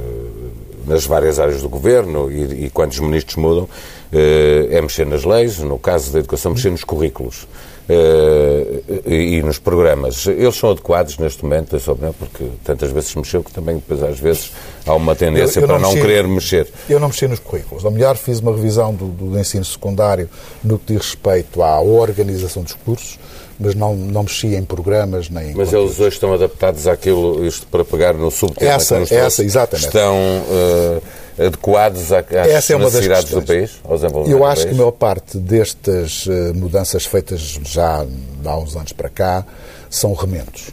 nas 0.86 1.06
várias 1.06 1.40
áreas 1.40 1.62
do 1.62 1.70
governo 1.70 2.32
e, 2.32 2.66
e 2.66 2.70
quando 2.70 2.92
os 2.92 3.00
ministros 3.00 3.36
mudam, 3.36 3.68
eh, 4.12 4.68
é 4.72 4.82
mexer 4.82 5.06
nas 5.06 5.24
leis, 5.24 5.60
no 5.60 5.80
caso 5.80 6.12
da 6.12 6.20
educação, 6.20 6.52
mexer 6.52 6.70
nos 6.70 6.84
currículos. 6.84 7.48
Uh, 7.90 9.02
e, 9.06 9.38
e, 9.38 9.44
nos 9.44 9.58
programas. 9.58 10.26
Eles 10.26 10.56
são 10.56 10.70
adequados 10.70 11.18
neste 11.18 11.44
momento, 11.44 11.76
é 11.76 11.92
opinião, 11.92 12.14
porque 12.14 12.46
tantas 12.64 12.90
vezes 12.90 13.14
mexeu 13.16 13.44
que 13.44 13.52
também 13.52 13.76
depois 13.76 14.02
às 14.02 14.18
vezes 14.18 14.52
há 14.86 14.94
uma 14.94 15.14
tendência 15.14 15.60
eu, 15.60 15.64
eu 15.64 15.68
para 15.68 15.80
não, 15.80 15.90
mexi, 15.90 16.02
querer 16.02 16.28
mexer. 16.28 16.68
Eu 16.88 17.00
não 17.02 17.10
mexi 17.10 17.28
nos 17.28 17.40
currículos. 17.40 17.84
Ou 17.84 17.92
melhor, 17.92 18.16
fiz 18.16 18.40
uma 18.40 18.56
revisão 18.56 18.94
do, 18.94 19.08
do 19.08 19.38
ensino 19.38 19.66
secundário 19.66 20.30
no 20.64 20.80
que 20.80 20.94
diz 20.94 21.02
respeito 21.02 21.62
à 21.62 21.82
organização 21.82 22.64
dos 22.64 22.74
cursos, 22.74 23.20
mas 23.62 23.76
não, 23.76 23.96
não 23.96 24.24
mexia 24.24 24.58
em 24.58 24.66
programas 24.66 25.30
nem 25.30 25.52
em 25.52 25.56
Mas 25.56 25.72
eles 25.72 26.00
hoje 26.00 26.16
estão 26.16 26.34
adaptados 26.34 26.88
àquilo, 26.88 27.46
isto 27.46 27.68
para 27.68 27.86
pegar 27.86 28.14
no 28.16 28.32
subtema 28.32 28.72
essa, 28.72 28.96
que 28.96 29.02
nos 29.02 29.12
essa, 29.12 29.44
exatamente. 29.44 29.86
estão 29.86 30.16
uh, 30.16 31.02
adequados 31.46 32.12
às 32.12 32.26
essa 32.32 32.74
é 32.74 32.78
necessidades 32.78 33.30
do 33.30 33.42
país, 33.44 33.80
aos 33.84 34.02
Eu 34.28 34.44
acho 34.44 34.66
que 34.66 34.74
a 34.74 34.76
maior 34.76 34.92
parte 34.92 35.38
destas 35.38 36.26
uh, 36.26 36.54
mudanças 36.56 37.06
feitas 37.06 37.40
já 37.64 38.06
há 38.46 38.58
uns 38.58 38.76
anos 38.76 38.94
para 38.94 39.10
cá 39.10 39.46
são 39.90 40.14
remendos. 40.14 40.72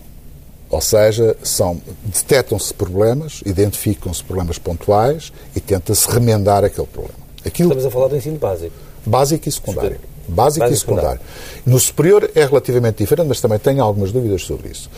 Ou 0.71 0.81
seja, 0.81 1.37
são 1.43 1.81
detectam-se 2.05 2.73
problemas, 2.73 3.43
identificam-se 3.45 4.23
problemas 4.25 4.59
pontuais 4.59 5.33
e 5.55 5.61
tenta-se 5.61 6.11
remendar 6.11 6.65
aquele 6.65 6.87
problema. 6.87 7.19
Aquilo, 7.45 7.71
Estamos 7.71 7.87
a 7.87 7.91
falar 7.91 8.09
do 8.09 8.17
ensino 8.17 8.39
básico. 8.39 8.75
Básico 9.05 9.49
e 9.49 9.53
secundário. 9.53 9.99
Básico, 10.29 10.67
e 10.67 10.77
secundário. 10.77 11.21
No 11.65 11.79
superior 11.79 12.31
é 12.35 12.45
relativamente 12.45 12.99
diferente, 12.99 13.29
mas 13.29 13.41
também 13.41 13.59
tenho 13.59 13.83
algumas 13.83 14.13
dúvidas 14.13 14.43
sobre 14.43 14.71
isso. 14.71 14.91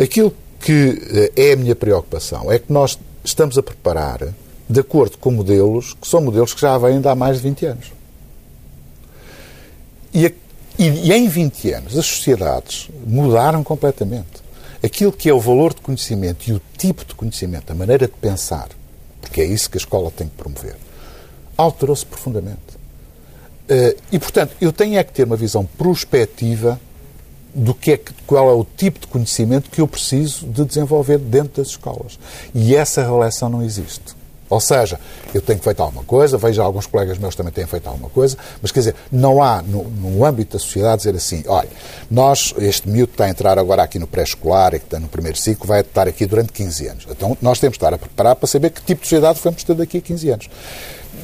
Aquilo 0.00 0.34
que 0.60 1.32
eh, 1.36 1.50
é 1.50 1.52
a 1.52 1.56
minha 1.56 1.74
preocupação 1.74 2.50
é 2.50 2.58
que 2.58 2.72
nós 2.72 2.98
estamos 3.24 3.58
a 3.58 3.62
preparar 3.62 4.28
de 4.68 4.80
acordo 4.80 5.16
com 5.18 5.30
modelos 5.30 5.94
que 6.00 6.08
são 6.08 6.20
modelos 6.20 6.52
que 6.52 6.60
já 6.60 6.76
vêm 6.78 7.00
de 7.00 7.08
há 7.08 7.14
mais 7.14 7.36
de 7.36 7.42
20 7.44 7.66
anos. 7.66 7.92
E, 10.12 10.26
e, 10.78 10.84
e 10.84 11.12
em 11.12 11.28
20 11.28 11.72
anos 11.72 11.98
as 11.98 12.06
sociedades 12.06 12.88
mudaram 13.06 13.62
completamente. 13.62 14.44
Aquilo 14.82 15.12
que 15.12 15.28
é 15.28 15.34
o 15.34 15.40
valor 15.40 15.74
de 15.74 15.80
conhecimento 15.80 16.48
e 16.48 16.52
o 16.52 16.60
tipo 16.76 17.04
de 17.04 17.14
conhecimento, 17.14 17.70
a 17.70 17.74
maneira 17.74 18.06
de 18.06 18.14
pensar, 18.14 18.68
porque 19.20 19.40
é 19.40 19.44
isso 19.44 19.70
que 19.70 19.76
a 19.76 19.80
escola 19.80 20.10
tem 20.10 20.28
que 20.28 20.34
promover, 20.34 20.76
alterou-se 21.56 22.04
profundamente. 22.04 22.65
Uh, 23.68 23.98
e, 24.12 24.18
portanto, 24.18 24.54
eu 24.60 24.72
tenho 24.72 24.96
é 24.96 25.04
que 25.04 25.12
ter 25.12 25.24
uma 25.24 25.36
visão 25.36 25.64
prospectiva 25.76 26.80
do 27.54 27.74
que 27.74 27.92
é, 27.92 28.00
qual 28.26 28.50
é 28.50 28.52
o 28.52 28.64
tipo 28.64 29.00
de 29.00 29.06
conhecimento 29.06 29.70
que 29.70 29.80
eu 29.80 29.88
preciso 29.88 30.46
de 30.46 30.64
desenvolver 30.64 31.18
dentro 31.18 31.62
das 31.62 31.68
escolas. 31.68 32.18
E 32.54 32.76
essa 32.76 33.02
relação 33.02 33.48
não 33.48 33.62
existe. 33.62 34.14
Ou 34.48 34.60
seja, 34.60 35.00
eu 35.34 35.40
tenho 35.40 35.58
feito 35.58 35.82
alguma 35.82 36.04
coisa, 36.04 36.38
vejo 36.38 36.62
alguns 36.62 36.86
colegas 36.86 37.18
meus 37.18 37.34
também 37.34 37.52
têm 37.52 37.66
feito 37.66 37.88
alguma 37.88 38.08
coisa, 38.08 38.36
mas 38.62 38.70
quer 38.70 38.80
dizer, 38.80 38.94
não 39.10 39.42
há 39.42 39.60
no, 39.60 39.82
no 39.84 40.24
âmbito 40.24 40.56
da 40.56 40.58
sociedade 40.62 40.98
dizer 40.98 41.16
assim, 41.16 41.42
olha, 41.48 41.68
nós, 42.08 42.54
este 42.58 42.88
miúdo 42.88 43.10
está 43.10 43.24
a 43.24 43.28
entrar 43.28 43.58
agora 43.58 43.82
aqui 43.82 43.98
no 43.98 44.06
pré-escolar 44.06 44.70
que 44.70 44.84
está 44.84 45.00
no 45.00 45.08
primeiro 45.08 45.36
ciclo, 45.36 45.66
vai 45.66 45.80
estar 45.80 46.06
aqui 46.06 46.26
durante 46.26 46.52
15 46.52 46.86
anos. 46.86 47.06
Então 47.10 47.36
nós 47.42 47.58
temos 47.58 47.72
de 47.72 47.78
estar 47.78 47.92
a 47.92 47.98
preparar 47.98 48.36
para 48.36 48.46
saber 48.46 48.70
que 48.70 48.80
tipo 48.82 49.00
de 49.00 49.08
sociedade 49.08 49.40
vamos 49.42 49.64
ter 49.64 49.74
daqui 49.74 49.98
a 49.98 50.00
15 50.00 50.30
anos. 50.30 50.50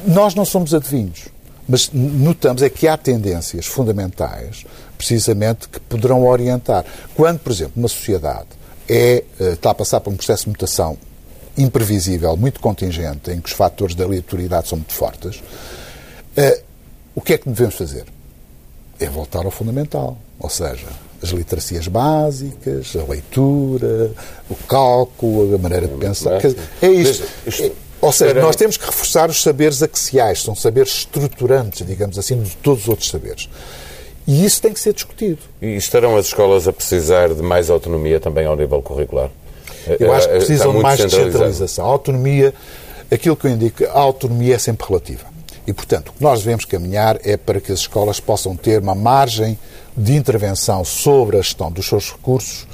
Nós 0.05 0.35
não 0.35 0.43
somos 0.43 0.73
adivinhos, 0.73 1.27
mas 1.67 1.89
notamos 1.93 2.61
é 2.61 2.69
que 2.69 2.87
há 2.87 2.97
tendências 2.97 3.65
fundamentais, 3.65 4.65
precisamente, 4.97 5.69
que 5.69 5.79
poderão 5.79 6.25
orientar. 6.25 6.85
Quando, 7.15 7.39
por 7.39 7.51
exemplo, 7.51 7.73
uma 7.77 7.87
sociedade 7.87 8.47
é, 8.87 9.23
eh, 9.39 9.53
está 9.53 9.71
a 9.71 9.73
passar 9.73 9.99
por 9.99 10.11
um 10.11 10.15
processo 10.15 10.43
de 10.43 10.49
mutação 10.49 10.97
imprevisível, 11.57 12.35
muito 12.35 12.59
contingente, 12.59 13.31
em 13.31 13.39
que 13.39 13.49
os 13.49 13.55
fatores 13.55 13.95
da 13.95 14.03
aleatoriedade 14.03 14.67
são 14.67 14.77
muito 14.77 14.93
fortes, 14.93 15.37
uh, 15.37 16.63
o 17.15 17.21
que 17.21 17.33
é 17.33 17.37
que 17.37 17.47
devemos 17.47 17.75
fazer? 17.75 18.05
É 18.99 19.07
voltar 19.07 19.45
ao 19.45 19.51
fundamental. 19.51 20.17
Ou 20.39 20.49
seja, 20.49 20.87
as 21.21 21.29
literacias 21.29 21.87
básicas, 21.87 22.95
a 22.95 23.09
leitura, 23.09 24.11
o 24.49 24.55
cálculo, 24.67 25.55
a 25.55 25.57
maneira 25.57 25.87
de 25.87 25.95
pensar. 25.95 26.41
É 26.81 26.87
isto. 26.87 27.23
Ou 28.03 28.11
seja, 28.11 28.33
nós 28.41 28.57
temos 28.57 28.75
que 28.75 28.85
reforçar 28.85 29.29
os 29.29 29.41
saberes 29.41 29.81
axiais, 29.81 30.43
são 30.43 30.53
saberes 30.53 30.91
estruturantes, 30.91 31.87
digamos 31.87 32.19
assim, 32.19 32.41
de 32.41 32.53
todos 32.57 32.83
os 32.83 32.89
outros 32.89 33.09
saberes. 33.09 33.47
E 34.27 34.43
isso 34.43 34.61
tem 34.61 34.73
que 34.73 34.79
ser 34.79 34.93
discutido. 34.93 35.39
E 35.61 35.75
estarão 35.77 36.17
as 36.17 36.25
escolas 36.25 36.67
a 36.67 36.73
precisar 36.73 37.33
de 37.33 37.41
mais 37.41 37.69
autonomia 37.69 38.19
também 38.19 38.45
ao 38.45 38.57
nível 38.57 38.81
curricular? 38.81 39.29
Eu 39.99 40.11
acho 40.11 40.27
que 40.27 40.35
precisam 40.35 40.73
de 40.73 40.79
mais 40.79 40.99
descentralização. 40.99 41.85
A 41.85 41.89
autonomia, 41.89 42.53
aquilo 43.09 43.37
que 43.37 43.47
eu 43.47 43.51
indico, 43.51 43.85
a 43.85 43.99
autonomia 43.99 44.55
é 44.55 44.59
sempre 44.59 44.85
relativa. 44.85 45.25
E, 45.65 45.71
portanto, 45.71 46.09
o 46.09 46.13
que 46.13 46.21
nós 46.21 46.39
devemos 46.39 46.65
caminhar 46.65 47.17
é 47.23 47.37
para 47.37 47.61
que 47.61 47.71
as 47.71 47.79
escolas 47.79 48.19
possam 48.19 48.53
ter 48.53 48.81
uma 48.81 48.95
margem 48.95 49.57
de 49.95 50.13
intervenção 50.13 50.83
sobre 50.83 51.37
a 51.37 51.41
gestão 51.41 51.71
dos 51.71 51.85
seus 51.85 52.11
recursos 52.11 52.67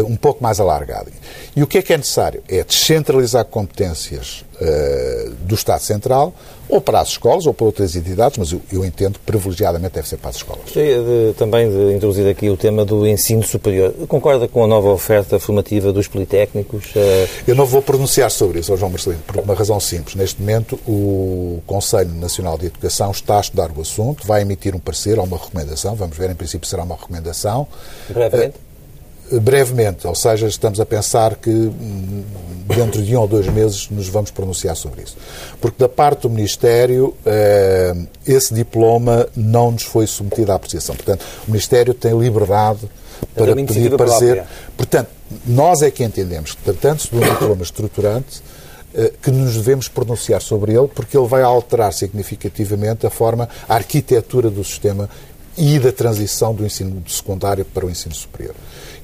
uh, 0.00 0.06
um 0.06 0.16
pouco 0.16 0.42
mais 0.42 0.60
alargada. 0.60 1.10
E 1.54 1.62
o 1.62 1.66
que 1.66 1.78
é 1.78 1.82
que 1.82 1.92
é 1.92 1.96
necessário? 1.96 2.42
É 2.48 2.62
descentralizar 2.64 3.44
competências 3.44 4.44
uh, 4.60 5.30
do 5.40 5.54
Estado 5.54 5.80
Central, 5.80 6.34
ou 6.68 6.80
para 6.80 7.00
as 7.00 7.08
escolas, 7.08 7.46
ou 7.46 7.52
para 7.52 7.66
outras 7.66 7.94
entidades, 7.94 8.38
mas 8.38 8.52
eu, 8.52 8.60
eu 8.72 8.84
entendo 8.84 9.18
que 9.18 9.24
privilegiadamente 9.24 9.94
deve 9.94 10.08
ser 10.08 10.16
para 10.16 10.30
as 10.30 10.36
escolas. 10.36 10.62
Gostaria 10.62 10.98
de, 10.98 11.34
também 11.36 11.68
de 11.68 11.94
introduzir 11.94 12.26
aqui 12.26 12.48
o 12.48 12.56
tema 12.56 12.84
do 12.84 13.06
ensino 13.06 13.42
superior. 13.42 13.92
Concorda 14.08 14.48
com 14.48 14.64
a 14.64 14.66
nova 14.66 14.88
oferta 14.88 15.38
formativa 15.38 15.92
dos 15.92 16.08
politécnicos? 16.08 16.86
Uh... 16.96 17.28
Eu 17.46 17.54
não 17.54 17.66
vou 17.66 17.82
pronunciar 17.82 18.30
sobre 18.30 18.60
isso, 18.60 18.74
João 18.76 18.90
Marcelino, 18.90 19.22
por 19.26 19.36
uma 19.42 19.54
razão 19.54 19.78
simples. 19.78 20.16
Neste 20.16 20.40
momento, 20.40 20.78
o 20.86 21.62
Conselho 21.66 22.14
Nacional 22.14 22.56
de 22.56 22.66
Educação 22.66 23.10
está 23.10 23.36
a 23.36 23.40
estudar 23.40 23.70
o 23.70 23.80
assunto, 23.80 24.26
vai 24.26 24.42
emitir 24.42 24.74
um 24.74 24.80
parecer 24.80 25.18
ou 25.18 25.24
uma 25.24 25.36
recomendação, 25.36 25.94
vamos 25.94 26.16
ver, 26.16 26.30
em 26.30 26.34
princípio 26.34 26.66
será 26.66 26.82
uma 26.82 26.96
recomendação. 26.96 27.66
Brevemente? 28.08 28.56
Uh, 28.56 28.73
brevemente, 29.32 30.06
ou 30.06 30.14
seja, 30.14 30.46
estamos 30.46 30.80
a 30.80 30.86
pensar 30.86 31.36
que 31.36 31.50
hum, 31.50 32.24
dentro 32.66 33.02
de 33.02 33.16
um 33.16 33.20
ou 33.20 33.26
dois 33.26 33.46
meses 33.48 33.88
nos 33.90 34.08
vamos 34.08 34.30
pronunciar 34.30 34.76
sobre 34.76 35.02
isso. 35.02 35.16
Porque 35.60 35.76
da 35.78 35.88
parte 35.88 36.22
do 36.22 36.30
Ministério, 36.30 37.14
eh, 37.24 37.94
esse 38.26 38.52
diploma 38.52 39.28
não 39.36 39.72
nos 39.72 39.84
foi 39.84 40.06
submetido 40.06 40.52
à 40.52 40.56
apreciação. 40.56 40.94
Portanto, 40.94 41.24
o 41.46 41.50
Ministério 41.50 41.94
tem 41.94 42.18
liberdade 42.18 42.88
para 43.34 43.52
é 43.52 43.54
pedir 43.54 43.96
parecer. 43.96 44.44
Portanto, 44.76 45.08
nós 45.46 45.82
é 45.82 45.90
que 45.90 46.04
entendemos 46.04 46.52
que, 46.52 46.62
tratando-se 46.62 47.08
de 47.10 47.16
um 47.16 47.20
diploma 47.20 47.62
estruturante, 47.62 48.42
eh, 48.94 49.12
que 49.22 49.30
nos 49.30 49.54
devemos 49.54 49.88
pronunciar 49.88 50.40
sobre 50.40 50.72
ele, 50.72 50.88
porque 50.88 51.16
ele 51.16 51.26
vai 51.26 51.42
alterar 51.42 51.92
significativamente 51.92 53.06
a 53.06 53.10
forma, 53.10 53.48
a 53.68 53.74
arquitetura 53.74 54.50
do 54.50 54.62
sistema 54.62 55.08
e 55.56 55.78
da 55.78 55.92
transição 55.92 56.54
do 56.54 56.64
ensino 56.64 57.02
secundário 57.06 57.64
para 57.64 57.86
o 57.86 57.90
ensino 57.90 58.14
superior. 58.14 58.54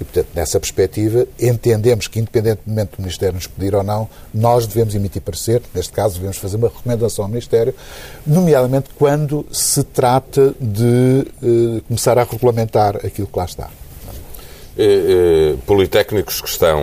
E, 0.01 0.05
portanto, 0.05 0.29
nessa 0.35 0.59
perspectiva, 0.59 1.27
entendemos 1.39 2.09
que, 2.09 2.19
independentemente 2.19 2.97
do 2.97 3.03
Ministério 3.03 3.35
nos 3.35 3.47
pedir 3.47 3.75
ou 3.75 3.83
não, 3.83 4.09
nós 4.33 4.67
devemos 4.67 4.95
emitir 4.95 5.23
parecer, 5.23 5.63
neste 5.75 5.93
caso, 5.93 6.15
devemos 6.15 6.39
fazer 6.39 6.57
uma 6.57 6.69
recomendação 6.69 7.25
ao 7.25 7.29
Ministério, 7.29 7.75
nomeadamente 8.27 8.91
quando 8.99 9.47
se 9.53 9.85
trata 9.85 10.55
de 10.61 11.27
eh, 11.43 11.83
começar 11.87 12.19
a 12.19 12.25
regulamentar 12.25 12.97
aquilo 12.97 13.27
que 13.27 13.39
lá 13.39 13.45
está. 13.45 13.71
Eh, 14.79 15.53
eh, 15.53 15.57
politécnicos 15.67 16.41
que 16.41 16.49
estão, 16.49 16.79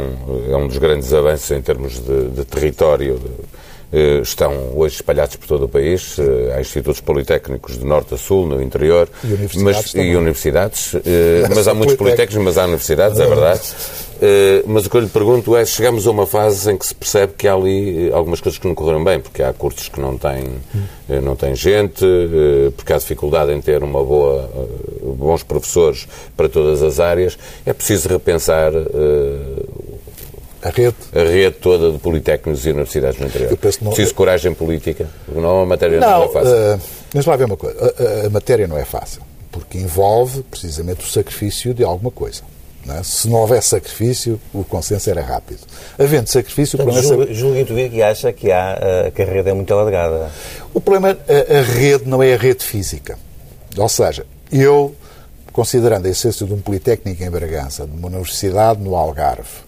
é 0.48 0.56
um 0.56 0.68
dos 0.68 0.78
grandes 0.78 1.12
avanços 1.14 1.50
em 1.50 1.62
termos 1.62 2.00
de, 2.00 2.30
de 2.30 2.46
território, 2.46 3.20
eh, 3.26 3.57
estão 4.22 4.54
hoje 4.76 4.96
espalhados 4.96 5.36
por 5.38 5.48
todo 5.48 5.66
o 5.66 5.70
país. 5.70 6.18
Eh, 6.20 6.54
há 6.56 6.60
institutos 6.60 7.00
politécnicos 7.00 7.80
de 7.80 7.86
norte 7.86 8.16
a 8.16 8.18
sul, 8.18 8.46
no 8.46 8.62
interior. 8.62 9.08
E 9.24 9.28
universidades. 9.28 9.94
Mas, 9.94 9.94
e 9.94 10.16
universidades 10.16 10.96
eh, 10.96 11.48
mas 11.56 11.68
há 11.68 11.74
muitos 11.74 11.96
politécnicos, 11.96 12.44
mas 12.44 12.58
há 12.58 12.66
universidades, 12.66 13.20
é 13.20 13.26
verdade. 13.26 13.62
Mas 14.66 14.86
o 14.86 14.90
que 14.90 14.98
eu 14.98 15.02
lhe 15.02 15.08
pergunto 15.08 15.56
é: 15.56 15.66
chegamos 15.66 16.06
a 16.06 16.12
uma 16.12 16.26
fase 16.26 16.72
em 16.72 16.78
que 16.78 16.86
se 16.86 16.96
percebe 16.96 17.34
que 17.38 17.48
há 17.48 17.54
ali 17.54 18.12
algumas 18.12 18.42
coisas 18.42 18.60
que 18.60 18.68
não 18.68 18.76
correram 18.76 19.04
bem, 19.04 19.20
porque 19.20 19.42
há 19.42 19.54
cursos 19.54 19.88
que 19.88 20.02
não 20.02 20.18
têm, 20.18 20.44
não 21.22 21.36
têm 21.36 21.56
gente, 21.56 22.04
porque 22.76 22.92
há 22.92 22.98
dificuldade 22.98 23.52
em 23.52 23.62
ter 23.62 23.84
uma 23.84 24.04
boa, 24.04 24.50
bons 25.04 25.44
professores 25.44 26.08
para 26.36 26.50
todas 26.50 26.82
as 26.82 27.00
áreas. 27.00 27.38
É 27.66 27.74
preciso 27.74 28.10
repensar 28.10 28.72
a 30.62 30.70
rede. 30.70 30.96
A 31.14 31.20
rede 31.20 31.58
toda 31.58 31.92
de 31.92 31.98
politécnicos 31.98 32.66
e 32.66 32.70
universidades 32.70 33.20
no 33.20 33.28
interior. 33.28 33.52
Eu 33.52 33.58
penso 33.58 33.84
não... 33.84 33.92
Preciso 33.92 34.16
coragem 34.16 34.54
política. 34.54 35.08
Não, 35.28 35.62
a 35.62 35.66
matéria 35.66 36.00
não, 36.00 36.08
não 36.08 36.24
é 36.24 36.28
fácil. 36.30 36.52
Uh, 36.52 36.80
mas 37.14 37.26
lá 37.26 37.36
ver 37.36 37.46
uma 37.46 37.58
coisa. 37.58 37.94
A, 38.24 38.28
a, 38.28 38.30
matéria 38.30 38.68
não 38.68 38.78
é 38.78 38.86
fácil. 38.86 39.22
Porque 39.52 39.78
envolve 39.78 40.44
precisamente 40.44 41.04
o 41.06 41.08
sacrifício 41.08 41.74
de 41.74 41.84
alguma 41.84 42.12
coisa. 42.12 42.42
Não 42.86 42.96
é? 42.96 43.04
Se 43.04 43.28
não 43.28 43.40
houver 43.40 43.62
sacrifício, 43.62 44.40
o 44.54 44.64
consenso 44.64 45.10
era 45.10 45.22
rápido. 45.22 45.60
Havendo 45.98 46.28
sacrifício, 46.28 46.78
Portanto, 46.78 47.04
o 47.04 47.08
problema 47.08 47.32
é... 47.32 47.34
Julgo 47.34 47.58
intuir 47.58 47.92
que 47.92 48.02
acha 48.02 48.32
que, 48.34 48.52
há, 48.52 49.08
uh, 49.08 49.12
que 49.12 49.22
a 49.22 49.26
rede 49.26 49.50
é 49.50 49.54
muito 49.54 49.74
alargada. 49.74 50.32
O 50.74 50.82
problema, 50.82 51.18
a, 51.28 51.58
a 51.58 51.62
rede 51.62 52.08
não 52.08 52.22
é 52.24 52.34
a 52.34 52.38
rede 52.38 52.64
física. 52.64 53.18
Ou 53.78 53.90
seja, 53.90 54.26
eu, 54.52 54.96
considerando 55.52 56.08
a 56.08 56.10
essência 56.10 56.46
de 56.46 56.54
um 56.54 56.60
Politécnico 56.60 57.24
em 57.24 57.30
Bragança, 57.30 57.86
de 57.86 57.96
uma 57.96 58.08
universidade 58.08 58.82
no 58.82 58.96
Algarve, 58.96 59.67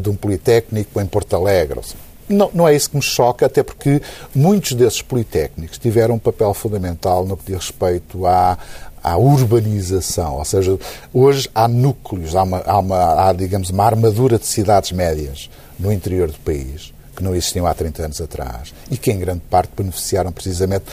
de 0.00 0.08
um 0.08 0.16
Politécnico 0.16 1.00
em 1.00 1.06
Porto 1.06 1.36
Alegre. 1.36 1.80
Não, 2.28 2.50
não 2.52 2.66
é 2.66 2.74
isso 2.74 2.90
que 2.90 2.96
me 2.96 3.02
choca, 3.02 3.46
até 3.46 3.62
porque 3.62 4.02
muitos 4.34 4.72
desses 4.72 5.00
politécnicos 5.00 5.78
tiveram 5.78 6.16
um 6.16 6.18
papel 6.18 6.52
fundamental 6.54 7.24
no 7.24 7.36
que 7.36 7.52
diz 7.52 7.56
respeito 7.56 8.26
à, 8.26 8.58
à 9.02 9.16
urbanização, 9.16 10.34
ou 10.34 10.44
seja, 10.44 10.76
hoje 11.14 11.48
há 11.54 11.68
núcleos, 11.68 12.34
há, 12.34 12.42
uma, 12.42 12.58
há, 12.66 12.78
uma, 12.78 13.28
há, 13.28 13.32
digamos, 13.32 13.70
uma 13.70 13.84
armadura 13.84 14.38
de 14.38 14.46
cidades 14.46 14.90
médias 14.90 15.48
no 15.78 15.92
interior 15.92 16.28
do 16.28 16.38
país 16.38 16.92
que 17.14 17.22
não 17.22 17.34
existiam 17.34 17.66
há 17.66 17.72
30 17.72 18.04
anos 18.04 18.20
atrás 18.20 18.74
e 18.90 18.96
que 18.96 19.10
em 19.10 19.18
grande 19.18 19.42
parte 19.48 19.70
beneficiaram 19.76 20.30
precisamente 20.32 20.84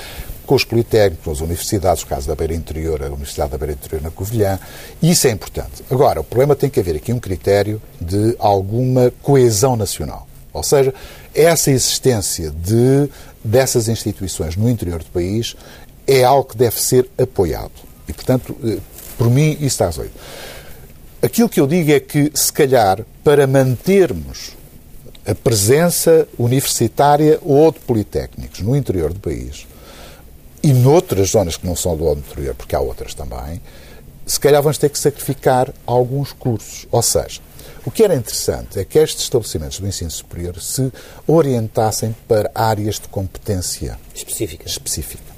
com 0.45 0.55
os 0.55 0.63
politécnicos, 0.63 1.25
com 1.25 1.31
as 1.31 1.41
universidades, 1.41 2.03
o 2.03 2.07
caso 2.07 2.27
da 2.27 2.35
Beira 2.35 2.53
Interior, 2.53 3.01
a 3.01 3.07
Universidade 3.07 3.51
da 3.51 3.57
Beira 3.57 3.73
Interior 3.73 4.01
na 4.01 4.11
Covilhã, 4.11 4.59
e 5.01 5.11
isso 5.11 5.27
é 5.27 5.31
importante. 5.31 5.83
Agora, 5.89 6.21
o 6.21 6.23
problema 6.23 6.55
tem 6.55 6.69
que 6.69 6.79
haver 6.79 6.95
aqui 6.95 7.13
um 7.13 7.19
critério 7.19 7.81
de 7.99 8.35
alguma 8.39 9.11
coesão 9.21 9.75
nacional. 9.75 10.27
Ou 10.51 10.63
seja, 10.63 10.93
essa 11.33 11.71
existência 11.71 12.51
de, 12.51 13.09
dessas 13.43 13.87
instituições 13.87 14.55
no 14.55 14.69
interior 14.69 14.99
do 14.99 15.09
país 15.09 15.55
é 16.05 16.23
algo 16.23 16.49
que 16.49 16.57
deve 16.57 16.79
ser 16.79 17.09
apoiado. 17.17 17.71
E, 18.07 18.13
portanto, 18.13 18.55
eh, 18.63 18.77
por 19.17 19.29
mim, 19.29 19.51
isso 19.53 19.65
está 19.65 19.87
resolvido. 19.87 20.13
Aquilo 21.21 21.49
que 21.49 21.59
eu 21.59 21.65
digo 21.65 21.91
é 21.91 21.99
que, 21.99 22.31
se 22.35 22.51
calhar, 22.51 22.99
para 23.23 23.47
mantermos 23.47 24.51
a 25.25 25.33
presença 25.33 26.27
universitária 26.37 27.39
ou 27.41 27.71
de 27.71 27.79
politécnicos 27.79 28.59
no 28.59 28.75
interior 28.75 29.13
do 29.13 29.19
país, 29.19 29.65
e 30.63 30.71
noutras 30.71 31.31
zonas 31.31 31.57
que 31.57 31.67
não 31.67 31.75
são 31.75 31.97
do 31.97 32.09
interior, 32.13 32.55
porque 32.55 32.75
há 32.75 32.79
outras 32.79 33.13
também, 33.13 33.61
se 34.25 34.39
calhar 34.39 34.63
vamos 34.63 34.77
ter 34.77 34.89
que 34.89 34.97
sacrificar 34.97 35.73
alguns 35.85 36.31
cursos. 36.31 36.87
Ou 36.89 37.01
seja, 37.01 37.41
o 37.85 37.91
que 37.91 38.01
era 38.01 38.15
interessante 38.15 38.79
é 38.79 38.85
que 38.85 38.97
estes 38.97 39.23
estabelecimentos 39.23 39.79
do 39.79 39.87
ensino 39.87 40.09
superior 40.09 40.59
se 40.61 40.91
orientassem 41.27 42.15
para 42.27 42.49
áreas 42.55 42.97
de 42.97 43.09
competência 43.09 43.99
específica. 44.15 44.65
específica. 44.65 45.33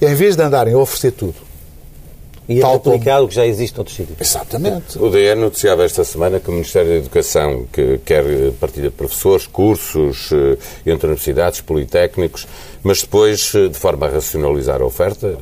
E 0.00 0.04
em 0.04 0.14
vez 0.14 0.36
de 0.36 0.42
andarem 0.42 0.74
a 0.74 0.78
oferecer 0.78 1.12
tudo, 1.12 1.47
E 2.48 2.60
Tal 2.60 2.76
aplicar 2.76 3.14
como- 3.16 3.26
o 3.26 3.28
que 3.28 3.34
já 3.34 3.44
existe 3.46 3.76
noutros 3.76 3.94
sítios. 3.94 4.18
exatamente, 4.18 4.98
O 4.98 5.10
DN 5.10 5.42
noticiava 5.42 5.84
esta 5.84 6.02
semana 6.02 6.40
que 6.40 6.48
o 6.48 6.52
Ministério 6.52 6.88
da 6.90 6.96
Educação 6.96 7.66
que 7.70 7.98
quer 8.06 8.24
eh, 8.24 8.52
partilha 8.58 8.88
de 8.88 8.94
professores, 8.96 9.46
cursos 9.46 10.30
eh, 10.32 10.56
entre 10.86 11.06
universidades, 11.08 11.60
politécnicos, 11.60 12.46
mas 12.82 13.02
depois, 13.02 13.52
eh, 13.54 13.68
de 13.68 13.74
forma 13.78 14.06
a 14.06 14.08
racionalizar 14.08 14.80
a 14.80 14.86
oferta, 14.86 15.36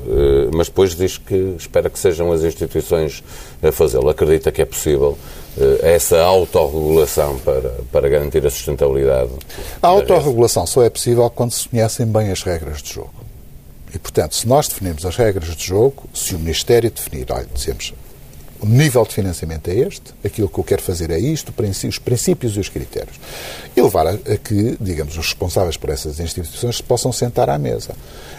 mas 0.53 0.67
depois 0.67 0.97
diz 0.97 1.17
que 1.17 1.55
espera 1.57 1.89
que 1.89 1.99
sejam 1.99 2.33
as 2.33 2.43
instituições 2.43 3.23
a 3.63 3.71
fazê-lo. 3.71 4.09
Acredita 4.09 4.51
que 4.51 4.61
é 4.63 4.65
possível 4.65 5.17
essa 5.83 6.21
autorregulação 6.23 7.39
para, 7.39 7.71
para 7.93 8.09
garantir 8.09 8.45
a 8.47 8.51
sustentabilidade? 8.51 9.31
A 9.81 9.87
autorregulação 9.89 10.67
só 10.67 10.83
é 10.83 10.91
possível 10.91 11.31
quando 11.31 11.53
se 11.53 11.69
conhecem 11.69 12.05
bem 12.07 12.31
as 12.31 12.43
regras 12.43 12.83
de 12.83 12.93
jogo. 12.95 13.11
E, 13.97 13.99
portanto, 13.99 14.35
se 14.35 14.47
nós 14.47 14.69
definirmos 14.69 15.07
as 15.07 15.17
regras 15.17 15.57
de 15.57 15.65
jogo, 15.65 16.05
se 16.13 16.35
o 16.35 16.39
Ministério 16.39 16.91
definir, 16.91 17.29
olha, 17.31 17.47
dizemos, 17.47 17.95
o 18.61 18.67
nível 18.67 19.03
de 19.07 19.15
financiamento 19.15 19.69
é 19.69 19.75
este, 19.75 20.13
aquilo 20.23 20.51
que 20.51 20.59
eu 20.59 20.65
quero 20.65 20.83
fazer 20.83 21.11
é 21.11 21.19
isto, 21.19 21.51
os 21.89 21.99
princípios 21.99 22.55
e 22.57 22.61
os 22.61 22.69
critérios. 22.69 23.19
E 23.75 23.81
levar 23.81 24.07
a, 24.07 24.11
a 24.11 24.37
que, 24.37 24.77
digamos, 24.79 25.17
os 25.17 25.25
responsáveis 25.25 25.79
por 25.79 25.89
essas 25.89 26.21
instituições 26.21 26.77
se 26.77 26.83
possam 26.83 27.11
sentar 27.11 27.49
à 27.49 27.57
mesa. 27.57 27.97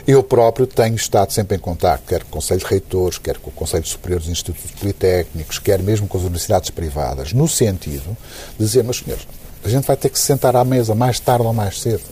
Eu 0.08 0.22
próprio 0.22 0.68
tenho 0.68 0.96
estado 0.96 1.34
sempre 1.34 1.58
em 1.58 1.60
contato, 1.60 2.04
quer 2.08 2.20
com 2.20 2.28
o 2.28 2.32
Conselho 2.34 2.60
de 2.60 2.68
Reitores, 2.68 3.18
quer 3.18 3.40
com 3.40 3.50
o 3.50 3.54
Conselho 3.54 3.88
Superior 3.88 4.20
dos 4.20 4.30
Institutos 4.30 4.70
Politécnicos, 4.80 5.58
quer 5.58 5.82
mesmo 5.82 6.08
com 6.08 6.20
as 6.20 6.24
universidades 6.24 6.70
privadas, 6.70 7.34
no 7.34 7.48
sentido 7.48 8.16
de 8.60 8.64
dizer, 8.64 8.84
meus 8.84 9.00
senhores, 9.00 9.28
a 9.64 9.70
gente 9.70 9.88
vai 9.88 9.98
ter 9.98 10.10
que 10.10 10.20
se 10.20 10.26
sentar 10.26 10.56
à 10.56 10.64
mesa 10.64 10.94
mais 10.94 11.20
tarde 11.20 11.48
ou 11.48 11.54
mais 11.54 11.82
cedo. 11.82 12.04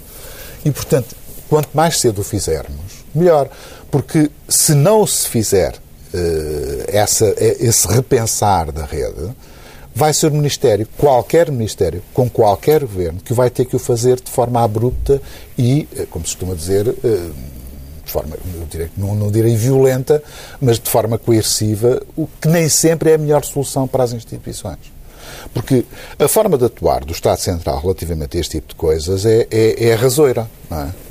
E, 0.65 0.71
portanto, 0.71 1.15
quanto 1.47 1.69
mais 1.75 1.99
cedo 1.99 2.21
o 2.21 2.23
fizermos, 2.23 3.04
melhor. 3.17 3.49
Porque 3.89 4.29
se 4.47 4.73
não 4.73 5.05
se 5.05 5.27
fizer 5.27 5.75
eh, 6.13 6.85
essa, 6.87 7.25
eh, 7.37 7.57
esse 7.59 7.87
repensar 7.87 8.71
da 8.71 8.85
rede, 8.85 9.33
vai 9.93 10.13
ser 10.13 10.27
o 10.27 10.31
Ministério, 10.31 10.87
qualquer 10.97 11.51
Ministério, 11.51 12.01
com 12.13 12.29
qualquer 12.29 12.81
governo, 12.81 13.19
que 13.19 13.33
vai 13.33 13.49
ter 13.49 13.65
que 13.65 13.75
o 13.75 13.79
fazer 13.79 14.21
de 14.21 14.31
forma 14.31 14.63
abrupta 14.63 15.21
e, 15.57 15.87
eh, 15.95 16.05
como 16.09 16.25
se 16.25 16.35
costuma 16.35 16.55
dizer, 16.55 16.85
de 16.85 18.11
forma, 18.11 18.37
direi, 18.69 18.89
não, 18.95 19.15
não 19.15 19.31
direi 19.31 19.55
violenta, 19.55 20.23
mas 20.61 20.79
de 20.79 20.89
forma 20.89 21.17
coerciva, 21.17 22.01
o 22.15 22.27
que 22.39 22.47
nem 22.47 22.69
sempre 22.69 23.11
é 23.11 23.15
a 23.15 23.17
melhor 23.17 23.43
solução 23.43 23.87
para 23.87 24.03
as 24.03 24.13
instituições. 24.13 24.95
Porque 25.53 25.83
a 26.17 26.27
forma 26.27 26.57
de 26.57 26.65
atuar 26.65 27.03
do 27.03 27.11
Estado 27.11 27.39
Central 27.39 27.81
relativamente 27.81 28.37
a 28.37 28.39
este 28.39 28.59
tipo 28.59 28.69
de 28.69 28.75
coisas 28.75 29.25
é, 29.25 29.47
é, 29.49 29.87
é 29.87 29.93
a 29.93 29.97
rasoira. 29.97 30.49
Não 30.69 30.81
é? 30.81 31.04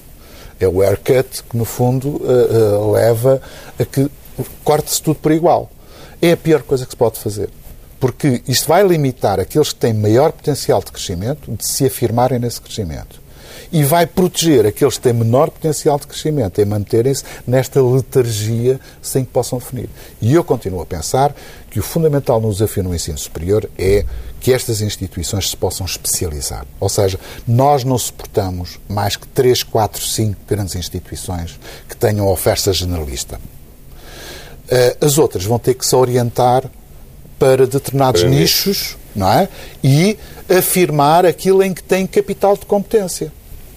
É 0.64 0.68
o 0.68 0.82
haircut 0.82 1.42
que, 1.48 1.56
no 1.56 1.64
fundo, 1.64 2.08
uh, 2.08 2.86
uh, 2.86 2.92
leva 2.92 3.40
a 3.78 3.84
que 3.84 4.10
corte-se 4.64 5.02
tudo 5.02 5.16
por 5.16 5.32
igual. 5.32 5.70
É 6.20 6.32
a 6.32 6.36
pior 6.36 6.62
coisa 6.62 6.84
que 6.84 6.90
se 6.90 6.96
pode 6.96 7.18
fazer. 7.18 7.50
Porque 8.00 8.42
isto 8.46 8.68
vai 8.68 8.86
limitar 8.86 9.40
aqueles 9.40 9.72
que 9.72 9.78
têm 9.78 9.94
maior 9.94 10.32
potencial 10.32 10.80
de 10.80 10.90
crescimento 10.92 11.50
de 11.50 11.66
se 11.66 11.86
afirmarem 11.86 12.38
nesse 12.38 12.60
crescimento. 12.60 13.23
E 13.72 13.82
vai 13.84 14.06
proteger 14.06 14.66
aqueles 14.66 14.96
que 14.96 15.02
têm 15.02 15.12
menor 15.12 15.50
potencial 15.50 15.98
de 15.98 16.06
crescimento 16.06 16.60
em 16.60 16.64
manterem-se 16.64 17.24
nesta 17.46 17.82
letargia 17.82 18.80
sem 19.02 19.24
que 19.24 19.30
possam 19.30 19.58
definir. 19.58 19.88
E 20.20 20.32
eu 20.34 20.44
continuo 20.44 20.80
a 20.80 20.86
pensar 20.86 21.34
que 21.70 21.80
o 21.80 21.82
fundamental 21.82 22.40
no 22.40 22.52
desafio 22.52 22.84
no 22.84 22.94
ensino 22.94 23.18
superior 23.18 23.68
é 23.76 24.04
que 24.40 24.52
estas 24.52 24.80
instituições 24.80 25.50
se 25.50 25.56
possam 25.56 25.86
especializar. 25.86 26.66
Ou 26.78 26.88
seja, 26.88 27.18
nós 27.48 27.82
não 27.82 27.98
suportamos 27.98 28.78
mais 28.88 29.16
que 29.16 29.26
3, 29.28 29.62
4, 29.62 30.04
5 30.04 30.40
grandes 30.46 30.74
instituições 30.76 31.58
que 31.88 31.96
tenham 31.96 32.28
oferta 32.28 32.72
generalista. 32.72 33.40
Eh, 34.68 34.96
As 35.00 35.18
outras 35.18 35.44
vão 35.44 35.58
ter 35.58 35.74
que 35.74 35.86
se 35.86 35.96
orientar 35.96 36.70
para 37.38 37.66
determinados 37.66 38.22
Para 38.22 38.30
nichos, 38.30 38.96
não 39.14 39.30
é? 39.30 39.48
E 39.82 40.16
afirmar 40.48 41.26
aquilo 41.26 41.62
em 41.62 41.72
que 41.72 41.82
tem 41.82 42.06
capital 42.06 42.56
de 42.56 42.66
competência. 42.66 43.32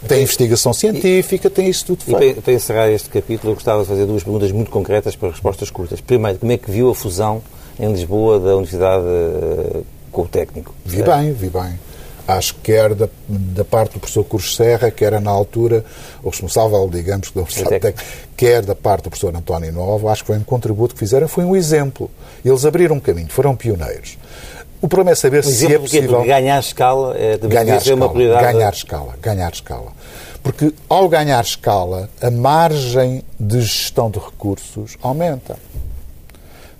Tem 0.07 0.21
investigação 0.23 0.73
científica, 0.73 1.49
tem 1.49 1.67
isso 1.69 1.85
tudo 1.85 2.01
E 2.01 2.15
feito. 2.17 2.33
para, 2.35 2.41
para 2.43 2.53
encerrar 2.53 2.89
este 2.89 3.09
capítulo, 3.09 3.51
eu 3.51 3.55
gostava 3.55 3.81
de 3.81 3.87
fazer 3.87 4.05
duas 4.05 4.23
perguntas 4.23 4.51
muito 4.51 4.71
concretas 4.71 5.15
para 5.15 5.29
respostas 5.29 5.69
curtas. 5.69 6.01
Primeiro, 6.01 6.39
como 6.39 6.51
é 6.51 6.57
que 6.57 6.69
viu 6.71 6.89
a 6.89 6.95
fusão 6.95 7.41
em 7.79 7.91
Lisboa 7.91 8.39
da 8.39 8.55
Universidade 8.55 9.05
eh, 9.05 9.81
com 10.11 10.21
o 10.23 10.27
técnico? 10.27 10.73
Vi 10.85 11.03
bem, 11.03 11.33
vi 11.33 11.49
bem. 11.49 11.79
Acho 12.27 12.55
que 12.55 12.73
quer 12.73 12.93
da, 12.93 13.07
da 13.29 13.63
parte 13.63 13.93
do 13.93 13.99
professor 13.99 14.23
Cruz 14.25 14.53
Serra, 14.53 14.91
que 14.91 15.05
era 15.05 15.21
na 15.21 15.31
altura 15.31 15.85
o 16.21 16.29
responsável, 16.29 16.89
digamos, 16.91 17.31
da 17.31 17.39
Universidade. 17.41 17.79
Técnica, 17.79 18.03
quer 18.35 18.61
da 18.63 18.75
parte 18.75 19.03
do 19.03 19.09
professor 19.09 19.33
António 19.33 19.71
Novo, 19.71 20.09
acho 20.09 20.23
que 20.23 20.27
foi 20.27 20.37
um 20.37 20.43
contributo 20.43 20.93
que 20.93 20.99
fizeram, 20.99 21.27
foi 21.29 21.45
um 21.45 21.55
exemplo. 21.55 22.11
Eles 22.43 22.65
abriram 22.65 22.97
um 22.97 22.99
caminho, 22.99 23.29
foram 23.29 23.55
pioneiros. 23.55 24.17
O 24.81 24.87
problema 24.87 25.11
é 25.11 25.15
saber 25.15 25.39
Um 25.39 25.49
se 25.49 25.73
é 25.73 25.79
possível 25.79 26.23
ganhar 26.23 26.59
escala 26.59 27.15
é, 27.17 27.37
ganhar 27.37 27.79
ser 27.81 27.93
uma 27.93 28.05
escala, 28.05 28.13
prioridade. 28.13 28.53
ganhar 28.53 28.73
escala, 28.73 29.15
ganhar 29.21 29.51
escala. 29.51 29.91
Porque 30.43 30.73
ao 30.87 31.09
ganhar 31.09 31.43
escala, 31.43 32.09
a 32.21 32.31
margem 32.31 33.23
de 33.39 33.61
gestão 33.61 34.09
de 34.09 34.19
recursos 34.19 34.95
aumenta. 35.01 35.57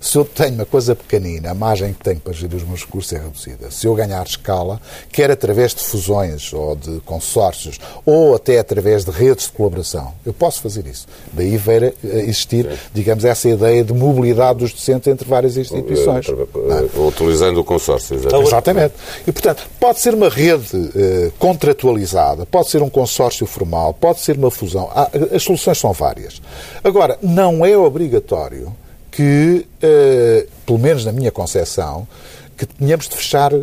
Se 0.00 0.16
eu 0.16 0.24
tenho 0.24 0.54
uma 0.54 0.64
coisa 0.64 0.94
pequenina, 0.94 1.50
a 1.50 1.54
margem 1.54 1.92
que 1.92 2.04
tenho 2.04 2.20
para 2.20 2.32
gerir 2.32 2.56
os 2.56 2.62
meus 2.62 2.84
recursos 2.84 3.12
é 3.12 3.18
reduzida. 3.18 3.70
Se 3.70 3.86
eu 3.86 3.94
ganhar 3.94 4.24
escala, 4.24 4.80
quer 5.10 5.30
através 5.30 5.74
de 5.74 5.82
fusões 5.82 6.52
ou 6.52 6.76
de 6.76 7.00
consórcios, 7.00 7.78
ou 8.06 8.34
até 8.34 8.58
através 8.60 9.04
de 9.04 9.10
redes 9.10 9.46
de 9.46 9.52
colaboração, 9.52 10.12
eu 10.24 10.32
posso 10.32 10.62
fazer 10.62 10.86
isso. 10.86 11.06
Daí 11.32 11.56
ver 11.56 11.94
existir, 12.04 12.68
digamos, 12.94 13.24
essa 13.24 13.48
ideia 13.48 13.82
de 13.82 13.92
mobilidade 13.92 14.60
dos 14.60 14.72
docentes 14.72 15.08
entre 15.08 15.28
várias 15.28 15.56
instituições. 15.56 16.26
Eh, 16.28 16.32
é? 16.32 16.84
eh, 16.96 17.00
Utilizando 17.00 17.58
o 17.58 17.64
consórcio, 17.64 18.14
exatamente. 18.16 18.46
Exatamente. 18.48 18.94
E, 19.26 19.32
portanto, 19.32 19.66
pode 19.80 19.98
ser 19.98 20.14
uma 20.14 20.28
rede 20.28 20.92
eh, 20.94 21.32
contratualizada, 21.38 22.46
pode 22.46 22.68
ser 22.68 22.82
um 22.82 22.88
consórcio 22.90 23.46
formal, 23.46 23.92
pode 23.94 24.20
ser 24.20 24.36
uma 24.36 24.50
fusão. 24.50 24.88
Há- 24.94 25.10
as 25.34 25.42
soluções 25.42 25.78
são 25.78 25.92
várias. 25.92 26.40
Agora, 26.84 27.18
não 27.20 27.66
é 27.66 27.76
obrigatório 27.76 28.72
que, 29.10 29.66
eh, 29.82 30.46
pelo 30.66 30.78
menos 30.78 31.04
na 31.04 31.12
minha 31.12 31.30
concepção, 31.30 32.06
que 32.56 32.66
tenhamos 32.66 33.08
de 33.08 33.16
fechar 33.16 33.52
eh, 33.52 33.58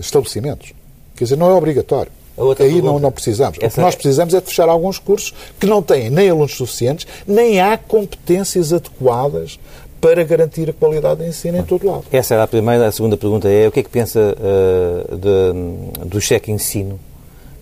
estabelecimentos. 0.00 0.72
Quer 1.16 1.24
dizer, 1.24 1.36
não 1.36 1.50
é 1.50 1.54
obrigatório. 1.54 2.10
Aí 2.36 2.44
não, 2.44 2.54
pergunta. 2.56 3.00
não 3.00 3.12
precisamos. 3.12 3.58
O 3.58 3.64
Essa 3.64 3.74
que 3.76 3.80
nós 3.80 3.94
precisamos 3.94 4.34
é 4.34 4.40
de 4.40 4.46
fechar 4.46 4.68
alguns 4.68 4.98
cursos 4.98 5.32
que 5.60 5.66
não 5.66 5.80
têm 5.80 6.10
nem 6.10 6.28
alunos 6.30 6.54
suficientes, 6.56 7.06
nem 7.26 7.60
há 7.60 7.78
competências 7.78 8.72
adequadas 8.72 9.58
para 10.00 10.22
garantir 10.24 10.68
a 10.68 10.72
qualidade 10.72 11.22
de 11.22 11.28
ensino 11.28 11.58
em 11.58 11.62
todo 11.62 11.86
lado. 11.86 12.04
Essa 12.12 12.34
era 12.34 12.42
a 12.42 12.46
primeira. 12.48 12.86
A 12.88 12.92
segunda 12.92 13.16
pergunta 13.16 13.48
é 13.48 13.68
o 13.68 13.72
que 13.72 13.80
é 13.80 13.82
que 13.84 13.88
pensa 13.88 14.36
eh, 14.38 15.14
de- 15.16 16.04
do 16.08 16.20
cheque 16.20 16.50
ensino 16.50 16.98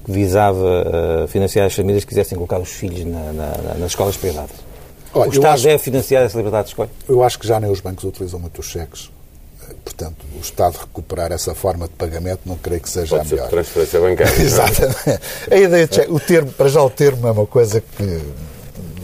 que 0.05 0.11
visava 0.11 0.67
eh, 1.25 1.27
financiar 1.29 1.67
as 1.67 1.75
famílias 1.75 2.03
que 2.05 2.09
quisessem 2.09 2.35
colocar 2.37 2.59
os 2.59 2.71
filhos 2.71 3.05
na- 3.05 3.33
na- 3.33 3.75
nas 3.79 3.91
escolas 3.93 4.17
privadas? 4.17 4.57
Olha, 5.15 5.29
o 5.29 5.33
Estado 5.33 5.55
acho- 5.55 5.63
deve 5.65 5.79
financiar 5.79 6.23
essa 6.25 6.37
liberdade 6.37 6.65
de 6.65 6.71
escolha? 6.71 6.91
Eu 7.09 7.23
acho 7.23 7.39
que 7.39 7.47
já 7.47 7.61
nem 7.61 7.71
os 7.71 7.81
bancos 7.81 8.05
utilizam 8.05 8.41
muito 8.41 8.61
os 8.61 8.67
cheques. 8.67 9.11
Eh, 9.69 9.75
Portanto, 9.85 10.17
o 10.37 10.41
Estado 10.41 10.79
recuperar 10.79 11.33
essa 11.33 11.55
forma 11.55 11.87
de 11.87 11.95
pagamento 11.95 12.41
não 12.47 12.57
creio 12.57 12.81
que 12.81 12.89
seja 12.89 13.17
Pode 13.17 13.27
a 13.27 13.29
ser 13.29 13.35
melhor. 13.37 13.51
transferência 13.51 14.01
bancária. 14.01 14.33
é? 14.39 14.43
Exatamente. 14.43 15.21
A 15.51 15.57
ideia 15.57 15.87
de 15.87 15.95
cheque, 15.95 16.13
o 16.13 16.21
termo, 16.21 16.53
para 16.53 16.69
já 16.69 16.83
o 16.83 16.91
termo 16.91 17.27
é 17.29 17.31
uma 17.31 17.47
coisa 17.47 17.81
que 17.81 18.23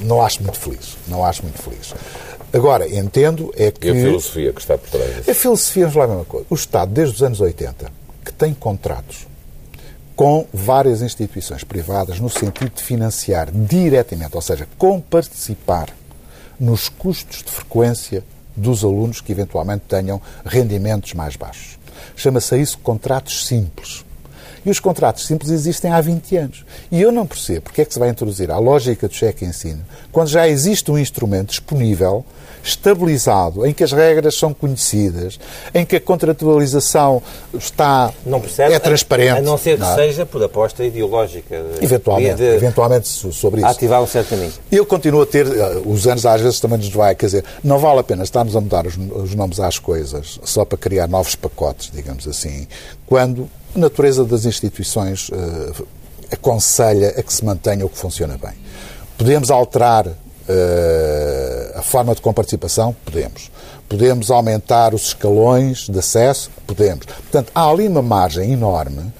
não 0.02 0.22
acho 0.22 0.42
muito 0.42 0.58
feliz. 0.58 0.96
Não 1.06 1.24
acho 1.24 1.42
muito 1.42 1.60
feliz. 1.62 1.94
Agora, 2.52 2.88
entendo 2.88 3.52
é 3.56 3.70
que... 3.70 3.88
E 3.88 3.90
a 3.90 3.94
filosofia 3.94 4.52
que 4.54 4.60
está 4.60 4.78
por 4.78 4.88
trás 4.88 5.16
disso. 5.16 5.30
A 5.30 5.34
filosofia 5.34 5.84
é 5.84 5.86
a 5.86 6.06
mesma 6.06 6.24
coisa. 6.24 6.46
O 6.48 6.54
Estado, 6.54 6.90
desde 6.92 7.14
os 7.16 7.22
anos 7.22 7.40
80, 7.40 7.92
que 8.24 8.32
tem 8.32 8.54
contratos 8.54 9.26
com 10.18 10.44
várias 10.52 11.00
instituições 11.00 11.62
privadas 11.62 12.18
no 12.18 12.28
sentido 12.28 12.72
de 12.74 12.82
financiar 12.82 13.52
diretamente, 13.52 14.34
ou 14.34 14.42
seja, 14.42 14.66
com 14.76 15.00
participar 15.00 15.90
nos 16.58 16.88
custos 16.88 17.44
de 17.44 17.52
frequência 17.52 18.24
dos 18.56 18.82
alunos 18.82 19.20
que 19.20 19.30
eventualmente 19.30 19.84
tenham 19.86 20.20
rendimentos 20.44 21.14
mais 21.14 21.36
baixos. 21.36 21.78
Chama-se 22.16 22.52
a 22.52 22.58
isso 22.58 22.78
contratos 22.78 23.46
simples, 23.46 24.04
E 24.64 24.70
os 24.70 24.80
contratos 24.80 25.26
simples 25.26 25.50
existem 25.50 25.90
há 25.90 26.00
20 26.00 26.36
anos. 26.36 26.64
E 26.90 27.00
eu 27.00 27.12
não 27.12 27.26
percebo 27.26 27.62
porque 27.62 27.82
é 27.82 27.84
que 27.84 27.92
se 27.92 27.98
vai 27.98 28.08
introduzir 28.08 28.50
a 28.50 28.58
lógica 28.58 29.08
do 29.08 29.14
cheque-ensino 29.14 29.82
quando 30.12 30.28
já 30.28 30.48
existe 30.48 30.90
um 30.90 30.98
instrumento 30.98 31.50
disponível 31.50 32.24
estabilizado, 32.62 33.66
em 33.66 33.72
que 33.72 33.82
as 33.82 33.92
regras 33.92 34.34
são 34.34 34.52
conhecidas, 34.52 35.38
em 35.74 35.84
que 35.84 35.96
a 35.96 36.00
contratualização 36.00 37.22
está 37.54 38.12
não 38.24 38.40
percebe, 38.40 38.74
é 38.74 38.78
transparente. 38.78 39.38
A, 39.38 39.40
não 39.40 39.56
ser 39.56 39.76
que 39.76 39.80
não. 39.80 39.92
É? 39.92 39.94
seja 39.94 40.26
por 40.26 40.42
aposta 40.42 40.84
ideológica. 40.84 41.64
Eventualmente, 41.80 42.36
de, 42.36 42.54
eventualmente 42.54 43.08
sobre 43.08 43.60
isso. 43.60 43.70
Ativar 43.70 44.02
um 44.02 44.06
certo 44.06 44.30
caminho. 44.30 44.52
Eu 44.70 44.84
continuo 44.84 45.22
a 45.22 45.26
ter, 45.26 45.46
eh, 45.46 45.82
os 45.84 46.06
anos 46.06 46.26
às 46.26 46.40
vezes 46.40 46.60
também 46.60 46.78
nos 46.78 46.90
vai, 46.90 47.14
quer 47.14 47.26
dizer, 47.26 47.44
não 47.62 47.78
vale 47.78 48.00
a 48.00 48.02
pena 48.02 48.22
estarmos 48.22 48.54
a 48.54 48.60
mudar 48.60 48.86
os, 48.86 48.96
os 48.96 49.34
nomes 49.34 49.60
às 49.60 49.78
coisas 49.78 50.38
só 50.44 50.64
para 50.64 50.78
criar 50.78 51.08
novos 51.08 51.34
pacotes, 51.34 51.90
digamos 51.92 52.26
assim, 52.26 52.66
quando 53.06 53.48
a 53.78 53.80
natureza 53.80 54.24
das 54.24 54.44
instituições 54.44 55.28
uh, 55.28 55.86
aconselha 56.30 57.14
a 57.16 57.22
que 57.22 57.32
se 57.32 57.44
mantenha 57.44 57.86
o 57.86 57.88
que 57.88 57.96
funciona 57.96 58.36
bem. 58.36 58.52
Podemos 59.16 59.50
alterar 59.50 60.06
Uh, 60.50 61.78
a 61.78 61.82
forma 61.82 62.14
de 62.14 62.22
comparticipação? 62.22 62.96
Podemos. 63.04 63.50
Podemos 63.86 64.30
aumentar 64.30 64.94
os 64.94 65.08
escalões 65.08 65.90
de 65.90 65.98
acesso? 65.98 66.50
Podemos. 66.66 67.04
Portanto, 67.04 67.52
há 67.54 67.68
ali 67.68 67.86
uma 67.86 68.00
margem 68.00 68.54
enorme 68.54 69.12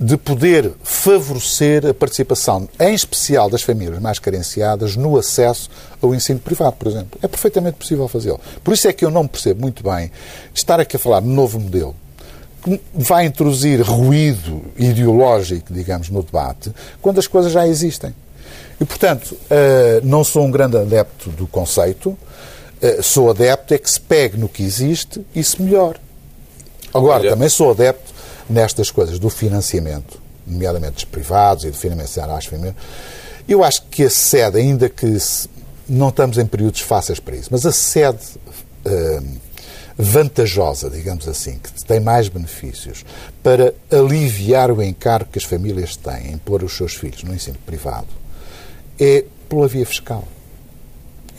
de 0.00 0.16
poder 0.16 0.72
favorecer 0.82 1.84
a 1.84 1.92
participação, 1.92 2.66
em 2.80 2.94
especial 2.94 3.50
das 3.50 3.60
famílias 3.60 4.00
mais 4.00 4.18
carenciadas, 4.18 4.96
no 4.96 5.18
acesso 5.18 5.68
ao 6.00 6.14
ensino 6.14 6.40
privado, 6.40 6.76
por 6.78 6.88
exemplo. 6.88 7.18
É 7.22 7.28
perfeitamente 7.28 7.76
possível 7.76 8.08
fazê-lo. 8.08 8.40
Por 8.62 8.72
isso 8.72 8.88
é 8.88 8.92
que 8.94 9.04
eu 9.04 9.10
não 9.10 9.26
percebo 9.26 9.60
muito 9.60 9.82
bem 9.82 10.10
estar 10.54 10.80
aqui 10.80 10.96
a 10.96 10.98
falar 10.98 11.20
de 11.20 11.28
novo 11.28 11.60
modelo 11.60 11.94
que 12.64 12.80
vai 12.94 13.26
introduzir 13.26 13.82
ruído 13.82 14.62
ideológico, 14.76 15.72
digamos, 15.72 16.08
no 16.08 16.22
debate, 16.22 16.72
quando 17.02 17.18
as 17.18 17.26
coisas 17.26 17.52
já 17.52 17.68
existem. 17.68 18.14
E, 18.80 18.84
portanto, 18.84 19.36
eh, 19.50 20.00
não 20.02 20.24
sou 20.24 20.44
um 20.44 20.50
grande 20.50 20.78
adepto 20.78 21.30
do 21.30 21.46
conceito, 21.46 22.16
eh, 22.80 23.02
sou 23.02 23.30
adepto 23.30 23.74
é 23.74 23.78
que 23.78 23.88
se 23.88 24.00
pegue 24.00 24.38
no 24.38 24.48
que 24.48 24.62
existe 24.62 25.24
e 25.34 25.44
se 25.44 25.60
melhore. 25.60 25.98
Agora, 26.92 27.20
Olha. 27.20 27.30
também 27.30 27.48
sou 27.48 27.70
adepto 27.70 28.12
nestas 28.48 28.90
coisas 28.90 29.18
do 29.18 29.28
financiamento, 29.28 30.18
nomeadamente 30.46 30.94
dos 30.94 31.04
privados 31.04 31.64
e 31.64 31.70
do 31.70 31.76
financiamento 31.76 32.38
às 32.38 32.46
famílias. 32.46 32.74
Eu 33.46 33.62
acho 33.62 33.82
que 33.90 34.04
a 34.04 34.10
sede, 34.10 34.58
ainda 34.58 34.88
que 34.88 35.18
não 35.88 36.08
estamos 36.08 36.38
em 36.38 36.46
períodos 36.46 36.80
fáceis 36.80 37.20
para 37.20 37.36
isso, 37.36 37.48
mas 37.50 37.66
a 37.66 37.72
sede 37.72 38.18
uh, 38.86 39.24
vantajosa, 39.96 40.90
digamos 40.90 41.28
assim, 41.28 41.58
que 41.58 41.84
tem 41.84 42.00
mais 42.00 42.28
benefícios 42.28 43.04
para 43.42 43.72
aliviar 43.90 44.70
o 44.70 44.82
encargo 44.82 45.30
que 45.30 45.38
as 45.38 45.44
famílias 45.44 45.96
têm 45.96 46.32
em 46.32 46.38
pôr 46.38 46.64
os 46.64 46.76
seus 46.76 46.94
filhos 46.94 47.22
no 47.22 47.34
ensino 47.34 47.58
privado, 47.64 48.08
é 48.98 49.24
pela 49.48 49.68
via 49.68 49.86
fiscal. 49.86 50.24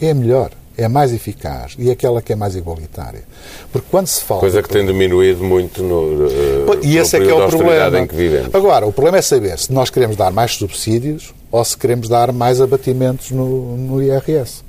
É 0.01 0.13
melhor, 0.13 0.51
é 0.77 0.87
mais 0.87 1.13
eficaz 1.13 1.75
e 1.77 1.89
é 1.89 1.93
aquela 1.93 2.21
que 2.21 2.33
é 2.33 2.35
mais 2.35 2.55
igualitária. 2.55 3.23
Porque 3.71 3.87
quando 3.89 4.07
se 4.07 4.23
fala. 4.23 4.41
Coisa 4.41 4.61
que 4.61 4.69
tem 4.69 4.85
diminuído 4.85 5.43
muito 5.43 5.81
no. 5.81 6.27
Uh, 6.27 6.79
e 6.83 6.97
esse 6.97 7.15
é 7.15 7.19
que 7.19 7.29
é 7.29 7.33
o 7.33 7.47
problema. 7.47 7.99
Em 7.99 8.07
que 8.07 8.15
vivemos. 8.15 8.53
Agora, 8.53 8.85
o 8.85 8.91
problema 8.91 9.17
é 9.17 9.21
saber 9.21 9.57
se 9.57 9.71
nós 9.71 9.89
queremos 9.89 10.15
dar 10.15 10.31
mais 10.31 10.53
subsídios 10.55 11.33
ou 11.51 11.63
se 11.63 11.77
queremos 11.77 12.09
dar 12.09 12.31
mais 12.31 12.59
abatimentos 12.59 13.31
no, 13.31 13.77
no 13.77 14.03
IRS. 14.03 14.63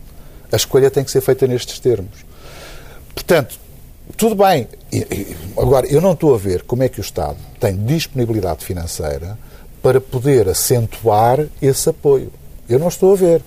A 0.50 0.56
escolha 0.56 0.90
tem 0.90 1.02
que 1.02 1.10
ser 1.10 1.20
feita 1.20 1.46
nestes 1.46 1.80
termos. 1.80 2.24
Portanto, 3.12 3.58
tudo 4.16 4.34
bem. 4.34 4.68
Agora, 5.56 5.86
eu 5.86 6.00
não 6.00 6.12
estou 6.12 6.34
a 6.34 6.38
ver 6.38 6.62
como 6.62 6.82
é 6.82 6.88
que 6.88 7.00
o 7.00 7.02
Estado 7.02 7.36
tem 7.58 7.76
disponibilidade 7.76 8.64
financeira 8.64 9.38
para 9.82 10.00
poder 10.00 10.48
acentuar 10.48 11.46
esse 11.60 11.88
apoio. 11.88 12.32
Eu 12.68 12.78
não 12.78 12.88
estou 12.88 13.12
a 13.12 13.16
ver. 13.16 13.42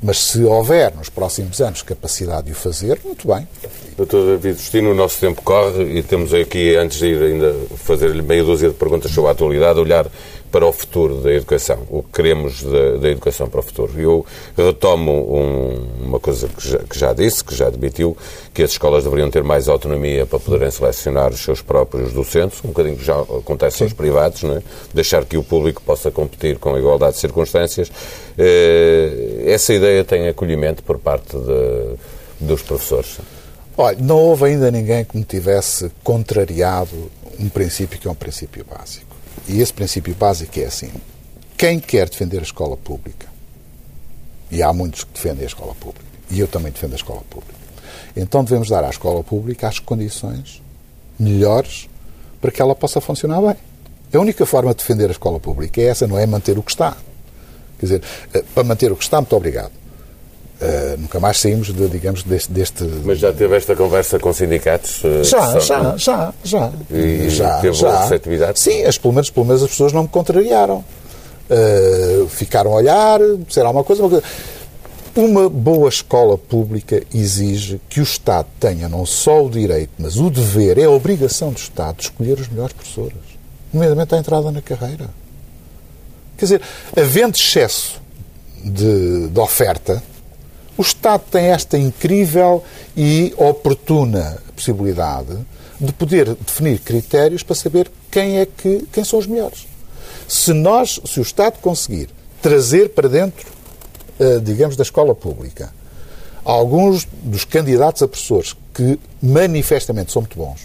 Mas 0.00 0.18
se 0.20 0.44
houver 0.44 0.94
nos 0.94 1.08
próximos 1.08 1.60
anos 1.60 1.82
capacidade 1.82 2.46
de 2.46 2.52
o 2.52 2.54
fazer, 2.54 3.00
muito 3.04 3.26
bem. 3.26 3.48
Doutor 3.96 4.38
David 4.38 4.60
Justino, 4.60 4.92
o 4.92 4.94
nosso 4.94 5.18
tempo 5.18 5.42
corre 5.42 5.82
e 5.98 6.02
temos 6.04 6.32
aqui, 6.32 6.76
antes 6.76 6.98
de 6.98 7.06
ir 7.06 7.22
ainda 7.22 7.52
fazer-lhe 7.76 8.22
meia 8.22 8.44
dúzia 8.44 8.68
de 8.68 8.74
perguntas 8.76 9.10
sobre 9.10 9.30
a 9.30 9.32
atualidade, 9.32 9.80
olhar 9.80 10.06
para 10.50 10.66
o 10.66 10.72
futuro 10.72 11.20
da 11.20 11.32
educação, 11.32 11.86
o 11.90 12.02
que 12.02 12.12
queremos 12.12 12.62
da, 12.62 12.96
da 12.96 13.08
educação 13.08 13.48
para 13.48 13.60
o 13.60 13.62
futuro. 13.62 13.92
Eu 13.98 14.26
retomo 14.56 15.12
um, 15.12 16.06
uma 16.06 16.20
coisa 16.20 16.48
que 16.48 16.68
já, 16.68 16.78
que 16.78 16.98
já, 16.98 17.12
disse, 17.12 17.44
que 17.44 17.54
já 17.54 17.70
debatiu, 17.70 18.16
que 18.52 18.62
as 18.62 18.70
escolas 18.70 19.04
deveriam 19.04 19.30
ter 19.30 19.42
mais 19.42 19.68
autonomia 19.68 20.26
para 20.26 20.38
poderem 20.38 20.70
selecionar 20.70 21.30
os 21.30 21.40
seus 21.40 21.60
próprios 21.60 22.12
docentes, 22.12 22.60
um 22.64 22.68
bocadinho 22.68 22.96
que 22.96 23.04
já 23.04 23.20
acontece 23.20 23.78
Sim. 23.78 23.84
aos 23.84 23.92
privados, 23.92 24.42
não 24.42 24.56
é? 24.56 24.62
deixar 24.92 25.24
que 25.24 25.36
o 25.36 25.42
público 25.42 25.82
possa 25.82 26.10
competir 26.10 26.58
com 26.58 26.76
igualdade 26.78 27.14
de 27.14 27.20
circunstâncias. 27.20 27.90
Eh, 28.36 29.44
essa 29.46 29.72
ideia 29.74 30.04
tem 30.04 30.28
acolhimento 30.28 30.82
por 30.82 30.98
parte 30.98 31.36
de, 31.36 31.96
dos 32.40 32.62
professores? 32.62 33.18
Olha, 33.76 33.96
não 34.00 34.16
houve 34.16 34.46
ainda 34.46 34.70
ninguém 34.70 35.04
que 35.04 35.16
me 35.16 35.24
tivesse 35.24 35.90
contrariado 36.02 37.10
um 37.38 37.48
princípio 37.48 37.98
que 37.98 38.08
é 38.08 38.10
um 38.10 38.14
princípio 38.14 38.64
básico. 38.68 39.07
E 39.48 39.60
esse 39.60 39.72
princípio 39.72 40.14
básico 40.14 40.60
é 40.60 40.64
assim: 40.64 40.90
quem 41.56 41.80
quer 41.80 42.08
defender 42.08 42.38
a 42.38 42.42
escola 42.42 42.76
pública, 42.76 43.26
e 44.50 44.62
há 44.62 44.72
muitos 44.72 45.04
que 45.04 45.12
defendem 45.14 45.44
a 45.44 45.46
escola 45.46 45.74
pública, 45.74 46.04
e 46.30 46.38
eu 46.38 46.46
também 46.46 46.70
defendo 46.70 46.92
a 46.92 46.96
escola 46.96 47.22
pública, 47.28 47.54
então 48.16 48.44
devemos 48.44 48.68
dar 48.68 48.84
à 48.84 48.90
escola 48.90 49.24
pública 49.24 49.68
as 49.68 49.78
condições 49.78 50.62
melhores 51.18 51.88
para 52.40 52.50
que 52.50 52.60
ela 52.62 52.74
possa 52.74 53.00
funcionar 53.00 53.40
bem. 53.40 53.56
A 54.12 54.18
única 54.18 54.46
forma 54.46 54.70
de 54.70 54.78
defender 54.78 55.08
a 55.08 55.12
escola 55.12 55.40
pública 55.40 55.80
é 55.80 55.86
essa, 55.86 56.06
não 56.06 56.18
é 56.18 56.26
manter 56.26 56.58
o 56.58 56.62
que 56.62 56.70
está. 56.70 56.96
Quer 57.78 57.86
dizer, 57.86 58.02
eh, 58.32 58.44
para 58.54 58.64
manter 58.64 58.90
o 58.90 58.96
que 58.96 59.04
está, 59.04 59.20
muito 59.20 59.36
obrigado. 59.36 59.72
Uh, 60.60 60.98
nunca 60.98 61.20
mais 61.20 61.38
saímos, 61.38 61.72
de, 61.72 61.88
digamos, 61.88 62.24
deste, 62.24 62.50
deste, 62.50 62.82
Mas 63.04 63.20
já 63.20 63.32
teve 63.32 63.56
esta 63.56 63.76
conversa 63.76 64.18
com 64.18 64.32
sindicatos? 64.32 65.04
Uh, 65.04 65.22
já, 65.22 65.58
já, 65.60 65.96
já, 65.96 66.34
já. 66.42 66.72
E 66.90 67.30
já, 67.30 67.60
teve 67.60 67.74
já. 67.74 68.02
receptividade? 68.02 68.58
Sim, 68.58 68.82
as, 68.82 68.98
pelo, 68.98 69.14
menos, 69.14 69.30
pelo 69.30 69.46
menos 69.46 69.62
as 69.62 69.70
pessoas 69.70 69.92
não 69.92 70.02
me 70.02 70.08
contrariaram. 70.08 70.84
Uh, 71.48 72.26
ficaram 72.28 72.72
a 72.72 72.74
olhar, 72.74 73.20
disseram 73.46 73.68
alguma 73.68 73.84
coisa, 73.84 74.02
uma 74.02 74.10
coisa. 74.10 74.24
Uma 75.14 75.48
boa 75.48 75.88
escola 75.88 76.36
pública 76.36 77.02
exige 77.14 77.80
que 77.88 78.00
o 78.00 78.02
Estado 78.02 78.48
tenha 78.58 78.88
não 78.88 79.06
só 79.06 79.44
o 79.44 79.48
direito, 79.48 79.90
mas 79.98 80.16
o 80.16 80.28
dever, 80.28 80.76
é 80.76 80.84
a 80.84 80.90
obrigação 80.90 81.52
do 81.52 81.58
Estado 81.58 81.98
de 81.98 82.02
escolher 82.04 82.38
os 82.38 82.48
melhores 82.48 82.72
professores, 82.72 83.16
nomeadamente 83.72 84.14
à 84.14 84.18
entrada 84.18 84.50
na 84.50 84.60
carreira. 84.60 85.08
Quer 86.36 86.44
dizer, 86.44 86.62
havendo 86.96 87.36
excesso 87.36 88.00
de, 88.64 89.28
de 89.28 89.40
oferta, 89.40 90.02
o 90.78 90.82
Estado 90.82 91.24
tem 91.30 91.46
esta 91.46 91.76
incrível 91.76 92.62
e 92.96 93.34
oportuna 93.36 94.38
possibilidade 94.54 95.36
de 95.80 95.92
poder 95.92 96.34
definir 96.34 96.78
critérios 96.78 97.42
para 97.42 97.56
saber 97.56 97.90
quem 98.10 98.38
é 98.38 98.46
que 98.46 98.86
quem 98.92 99.04
são 99.04 99.18
os 99.18 99.26
melhores. 99.26 99.66
Se 100.28 100.52
nós, 100.52 101.00
se 101.04 101.18
o 101.18 101.22
Estado 101.22 101.58
conseguir 101.60 102.08
trazer 102.40 102.90
para 102.90 103.08
dentro, 103.08 103.46
eh, 104.20 104.38
digamos, 104.40 104.76
da 104.76 104.82
escola 104.82 105.14
pública 105.14 105.72
alguns 106.44 107.06
dos 107.22 107.44
candidatos 107.44 108.02
a 108.02 108.08
professores 108.08 108.56
que 108.72 108.98
manifestamente 109.20 110.12
são 110.12 110.22
muito 110.22 110.38
bons, 110.38 110.60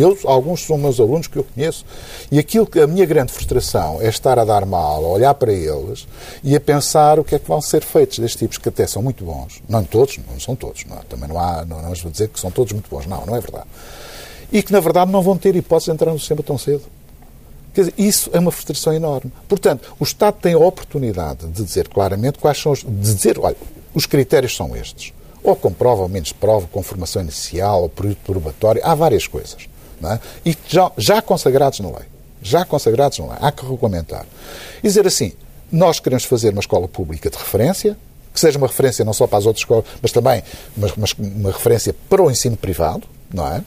eu, 0.00 0.16
alguns 0.24 0.64
são 0.64 0.78
meus 0.78 1.00
alunos 1.00 1.26
que 1.26 1.36
eu 1.36 1.44
conheço, 1.44 1.84
e 2.30 2.38
aquilo 2.38 2.66
que 2.66 2.78
a 2.78 2.86
minha 2.86 3.06
grande 3.06 3.32
frustração 3.32 4.00
é 4.00 4.08
estar 4.08 4.38
a 4.38 4.44
dar 4.44 4.64
mal, 4.66 5.04
a 5.04 5.08
olhar 5.08 5.34
para 5.34 5.52
eles 5.52 6.06
e 6.44 6.54
a 6.54 6.60
pensar 6.60 7.18
o 7.18 7.24
que 7.24 7.34
é 7.34 7.38
que 7.38 7.48
vão 7.48 7.60
ser 7.60 7.82
feitos 7.82 8.18
destes 8.18 8.38
tipos 8.38 8.58
que 8.58 8.68
até 8.68 8.86
são 8.86 9.02
muito 9.02 9.24
bons. 9.24 9.62
Não 9.68 9.82
todos, 9.82 10.18
não 10.30 10.38
são 10.38 10.54
todos, 10.54 10.84
não, 10.84 10.98
também 11.08 11.28
não 11.28 11.38
há, 11.38 11.64
não, 11.64 11.76
não 11.76 11.94
vamos 11.94 12.12
dizer 12.12 12.28
que 12.28 12.38
são 12.38 12.50
todos 12.50 12.72
muito 12.72 12.88
bons, 12.90 13.06
não, 13.06 13.24
não 13.26 13.34
é 13.36 13.40
verdade. 13.40 13.66
E 14.52 14.62
que 14.62 14.72
na 14.72 14.80
verdade 14.80 15.10
não 15.10 15.22
vão 15.22 15.36
ter 15.36 15.54
hipótese 15.56 15.86
de 15.86 15.92
entrar 15.92 16.12
no 16.12 16.18
sistema 16.18 16.42
tão 16.42 16.58
cedo. 16.58 16.82
Quer 17.74 17.82
dizer, 17.82 17.94
isso 17.98 18.30
é 18.32 18.38
uma 18.38 18.50
frustração 18.50 18.92
enorme. 18.92 19.30
Portanto, 19.46 19.94
o 20.00 20.04
Estado 20.04 20.36
tem 20.40 20.54
a 20.54 20.58
oportunidade 20.58 21.46
de 21.46 21.62
dizer 21.62 21.88
claramente 21.88 22.38
quais 22.38 22.58
são 22.60 22.72
os. 22.72 22.80
de 22.80 23.14
dizer, 23.14 23.38
olha, 23.38 23.56
os 23.94 24.06
critérios 24.06 24.56
são 24.56 24.74
estes. 24.74 25.12
Ou 25.42 25.54
com 25.54 25.72
prova, 25.72 26.02
ou 26.02 26.08
menos 26.08 26.32
prova, 26.32 26.66
com 26.66 26.82
formação 26.82 27.22
inicial, 27.22 27.82
ou 27.82 27.88
período 27.88 28.18
probatório, 28.24 28.80
há 28.84 28.94
várias 28.94 29.26
coisas 29.26 29.68
é? 30.04 30.20
e 30.44 30.56
já, 30.68 30.90
já 30.96 31.22
consagrados 31.22 31.80
na 31.80 31.88
lei. 31.88 32.06
Já 32.42 32.64
consagrados 32.64 33.18
na 33.18 33.26
lei. 33.26 33.36
Há 33.40 33.50
que 33.50 33.64
regulamentar. 33.66 34.26
E 34.82 34.86
dizer 34.86 35.06
assim, 35.06 35.32
nós 35.70 36.00
queremos 36.00 36.24
fazer 36.24 36.50
uma 36.50 36.60
escola 36.60 36.86
pública 36.86 37.28
de 37.30 37.36
referência, 37.36 37.96
que 38.32 38.40
seja 38.40 38.58
uma 38.58 38.66
referência 38.66 39.04
não 39.04 39.12
só 39.12 39.26
para 39.26 39.38
as 39.38 39.46
outras 39.46 39.62
escolas, 39.62 39.84
mas 40.00 40.12
também 40.12 40.42
uma, 40.76 40.88
uma, 40.96 41.06
uma 41.18 41.50
referência 41.50 41.94
para 42.08 42.22
o 42.22 42.30
ensino 42.30 42.56
privado, 42.56 43.02
não 43.32 43.46
é? 43.46 43.62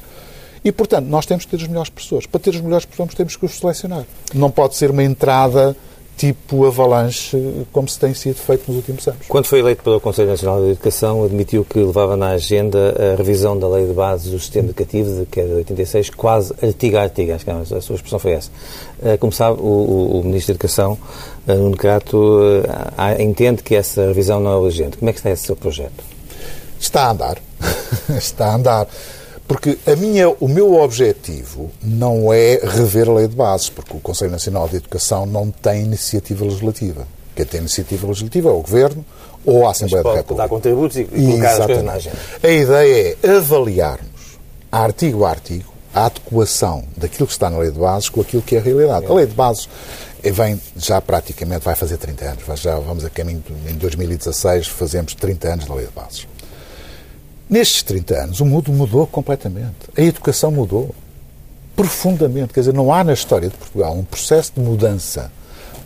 E, 0.64 0.72
portanto, 0.72 1.08
nós 1.08 1.26
temos 1.26 1.46
que 1.46 1.52
ter 1.52 1.58
os 1.58 1.68
melhores 1.68 1.90
professores. 1.90 2.28
Para 2.28 2.40
ter 2.40 2.52
os 2.52 2.62
melhores 2.62 2.86
professores, 2.86 3.16
temos 3.16 3.36
que 3.36 3.46
os 3.46 3.58
selecionar. 3.58 4.06
Não 4.34 4.52
pode 4.52 4.76
ser 4.76 4.92
uma 4.92 5.04
entrada 5.04 5.76
tipo 6.22 6.68
avalanche, 6.68 7.66
como 7.72 7.88
se 7.88 7.98
tem 7.98 8.14
sido 8.14 8.36
feito 8.36 8.68
nos 8.68 8.78
últimos 8.78 9.08
anos. 9.08 9.26
Quando 9.28 9.48
foi 9.48 9.58
eleito 9.58 9.82
pelo 9.82 10.00
Conselho 10.00 10.30
Nacional 10.30 10.62
de 10.62 10.70
Educação, 10.70 11.26
admitiu 11.26 11.66
que 11.66 11.80
levava 11.80 12.16
na 12.16 12.28
agenda 12.28 12.94
a 13.12 13.16
revisão 13.16 13.58
da 13.58 13.68
lei 13.68 13.88
de 13.88 13.94
bases 13.94 14.30
do 14.32 14.40
sistema 14.40 14.68
educativo, 14.68 15.26
que 15.26 15.40
é 15.40 15.46
de 15.46 15.54
86, 15.54 16.12
quase 16.12 16.54
artigo 16.62 16.98
a 16.98 17.02
artigo, 17.02 17.34
acho 17.34 17.44
que 17.44 17.50
a 17.50 17.82
sua 17.82 17.96
expressão 17.96 18.20
foi 18.20 18.34
essa. 18.34 18.52
Eh, 19.04 19.18
como 19.18 19.32
sabe, 19.32 19.60
o, 19.60 20.20
o 20.20 20.22
Ministro 20.24 20.54
da 20.54 20.58
Educação, 20.58 20.96
eh, 21.48 21.56
Nuno 21.56 21.76
Crato, 21.76 22.40
eh, 23.00 23.24
entende 23.24 23.64
que 23.64 23.74
essa 23.74 24.06
revisão 24.06 24.40
não 24.40 24.52
é 24.52 24.58
urgente. 24.58 24.98
Como 24.98 25.10
é 25.10 25.14
que 25.14 25.20
está 25.20 25.32
esse 25.32 25.48
seu 25.48 25.56
projeto? 25.56 26.04
Está 26.80 27.06
a 27.06 27.12
andar. 27.14 27.38
está 28.16 28.46
a 28.46 28.56
andar. 28.56 28.88
Porque 29.48 29.78
a 29.86 29.96
minha, 29.96 30.30
o 30.30 30.48
meu 30.48 30.76
objetivo 30.82 31.70
não 31.82 32.32
é 32.32 32.60
rever 32.64 33.10
a 33.10 33.14
lei 33.14 33.28
de 33.28 33.36
bases, 33.36 33.70
porque 33.70 33.96
o 33.96 34.00
Conselho 34.00 34.32
Nacional 34.32 34.68
de 34.70 34.78
Educação 34.78 35.26
não 35.26 35.52
tem 35.52 35.84
iniciativa 35.84 36.46
legislativa. 36.46 37.08
Quem 37.36 37.46
tem 37.46 37.60
iniciativa 37.60 38.08
legislativa 38.08 38.50
é 38.50 38.52
o 38.52 38.62
Governo 38.62 39.06
ou 39.46 39.68
a 39.68 39.72
Assembleia 39.72 40.04
da 40.04 40.14
República. 40.14 40.44
dar 40.44 40.50
contributos 40.50 40.98
e, 40.98 41.02
e 41.02 41.08
colocar 41.08 41.52
as 41.52 41.66
coisas 41.66 41.84
na 41.84 41.94
agenda. 41.94 42.18
A 42.44 42.48
ideia 42.48 43.18
é 43.24 43.30
avaliarmos, 43.30 44.40
artigo 44.72 45.26
a 45.26 45.30
artigo, 45.30 45.72
a 45.94 46.06
adequação 46.06 46.84
daquilo 46.96 47.28
que 47.28 47.34
está 47.34 47.50
na 47.50 47.58
lei 47.58 47.72
de 47.72 47.80
bases 47.80 48.10
com 48.10 48.22
aquilo 48.22 48.42
que 48.42 48.56
é 48.56 48.60
a 48.60 48.62
realidade. 48.62 49.06
A 49.06 49.14
lei 49.14 49.26
de 49.26 49.34
bases 49.34 49.68
vem 50.24 50.60
já 50.76 51.02
praticamente, 51.02 51.66
vai 51.66 51.76
fazer 51.76 51.98
30 51.98 52.26
anos. 52.26 52.60
Já 52.62 52.80
vamos 52.80 53.04
a 53.04 53.10
caminho, 53.10 53.44
em 53.68 53.76
2016 53.76 54.68
fazemos 54.68 55.16
30 55.16 55.54
anos 55.54 55.66
da 55.66 55.74
lei 55.74 55.88
de 55.88 55.92
bases. 55.92 56.28
Nestes 57.52 57.84
30 57.84 58.16
anos, 58.16 58.40
o 58.40 58.46
mundo 58.46 58.72
mudou 58.72 59.06
completamente. 59.06 59.76
A 59.98 60.02
educação 60.02 60.52
mudou 60.52 60.96
profundamente. 61.76 62.54
Quer 62.54 62.62
dizer, 62.62 62.74
não 62.74 62.94
há 62.94 63.04
na 63.04 63.12
história 63.12 63.50
de 63.50 63.58
Portugal 63.58 63.94
um 63.94 64.06
processo 64.06 64.54
de 64.56 64.62
mudança 64.62 65.30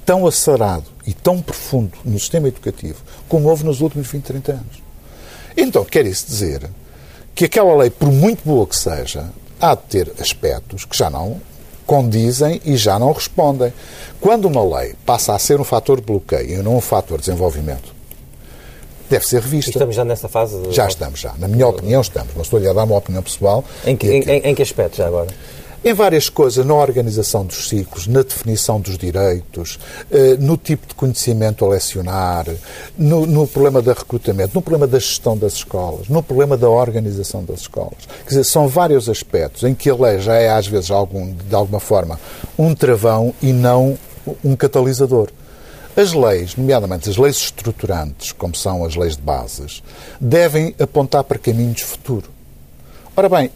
tão 0.06 0.28
acelerado 0.28 0.86
e 1.08 1.12
tão 1.12 1.42
profundo 1.42 1.98
no 2.06 2.20
sistema 2.20 2.48
educativo 2.48 3.02
como 3.28 3.50
houve 3.50 3.64
nos 3.64 3.82
últimos 3.82 4.08
20, 4.08 4.24
30 4.24 4.52
anos. 4.52 4.84
Então, 5.58 5.84
quer 5.84 6.06
isso 6.06 6.28
dizer 6.28 6.70
que 7.34 7.46
aquela 7.46 7.76
lei, 7.76 7.90
por 7.90 8.12
muito 8.12 8.44
boa 8.46 8.68
que 8.68 8.76
seja, 8.76 9.28
há 9.60 9.74
de 9.74 9.82
ter 9.90 10.14
aspectos 10.20 10.86
que 10.86 10.96
já 10.96 11.10
não 11.10 11.42
condizem 11.88 12.62
e 12.64 12.78
já 12.78 13.00
não 13.00 13.12
respondem. 13.12 13.74
Quando 14.22 14.46
uma 14.46 14.64
lei 14.78 14.94
passa 15.04 15.34
a 15.34 15.40
ser 15.40 15.60
um 15.60 15.64
fator 15.64 16.00
de 16.00 16.06
bloqueio 16.06 16.60
e 16.60 16.64
não 16.64 16.78
um 16.78 16.82
fator 16.82 17.18
de 17.18 17.26
desenvolvimento, 17.26 17.95
deve 19.10 19.26
ser 19.26 19.42
revista. 19.42 19.72
Estamos 19.72 19.96
já 19.96 20.06
nessa 20.06 20.28
fase? 20.28 20.58
De... 20.60 20.74
Já 20.74 20.88
estamos, 20.88 21.20
já. 21.20 21.34
Na 21.38 21.48
minha 21.48 21.68
opinião, 21.68 22.02
estamos. 22.02 22.32
Mas 22.36 22.48
estou-lhe 22.48 22.68
a 22.68 22.74
dar 22.74 22.84
uma 22.84 22.98
opinião 22.98 23.22
pessoal. 23.24 23.64
Em 23.86 23.96
que, 23.96 24.08
em, 24.08 24.22
em, 24.22 24.56
que 24.56 24.62
aspecto 24.62 24.98
já 24.98 25.08
agora? 25.08 25.28
Em 25.84 25.94
várias 25.94 26.30
coisas, 26.30 26.66
na 26.66 26.74
organização 26.74 27.46
dos 27.46 27.70
ciclos, 27.70 28.08
na 28.08 28.24
definição 28.24 28.82
dos 28.82 28.98
direitos, 28.98 29.78
eh, 30.10 30.36
no 30.40 30.58
tipo 30.58 30.88
de 30.88 30.96
conhecimento 30.96 31.64
a 31.64 31.70
lecionar, 31.70 32.48
no, 32.98 33.28
no, 33.28 33.46
problema 33.46 33.84
da 33.84 33.94
recrutamento, 33.94 34.56
no 34.56 34.64
problema 34.64 34.88
da 34.88 34.98
gestão 34.98 35.38
das 35.38 35.54
escolas, 35.54 36.10
no 36.10 36.24
problema 36.24 36.58
da 36.58 36.68
organização 36.68 37.44
das 37.44 37.60
escolas. 37.60 38.00
Quer 38.24 38.30
dizer, 38.30 38.46
são 38.46 38.68
vários 38.68 39.08
aspectos 39.08 39.62
em 39.62 39.76
que 39.76 39.88
a 39.88 39.96
lei 39.96 40.18
já 40.18 40.34
é, 40.34 40.50
às 40.50 40.66
vezes, 40.66 40.90
algum, 40.90 41.32
de 41.32 41.54
alguma 41.54 41.80
forma, 41.80 42.20
um 42.58 42.74
travão 42.74 43.32
e 43.40 43.54
não 43.54 43.96
um 44.44 44.56
catalisador. 44.56 45.30
As 45.96 46.12
leis, 46.12 46.56
nomeadamente 46.56 47.10
as 47.10 47.18
leis 47.18 47.38
estruturantes, 47.38 48.32
como 48.34 48.54
são 48.54 48.84
as 48.84 48.96
leis 48.96 49.16
de 49.16 49.22
bases, 49.22 49.82
devem 50.20 50.76
apontar 50.80 51.24
para 51.24 51.40
caminhos 51.40 51.82
futuro. 51.82 52.30
Ora 53.16 53.30
bem, 53.30 53.50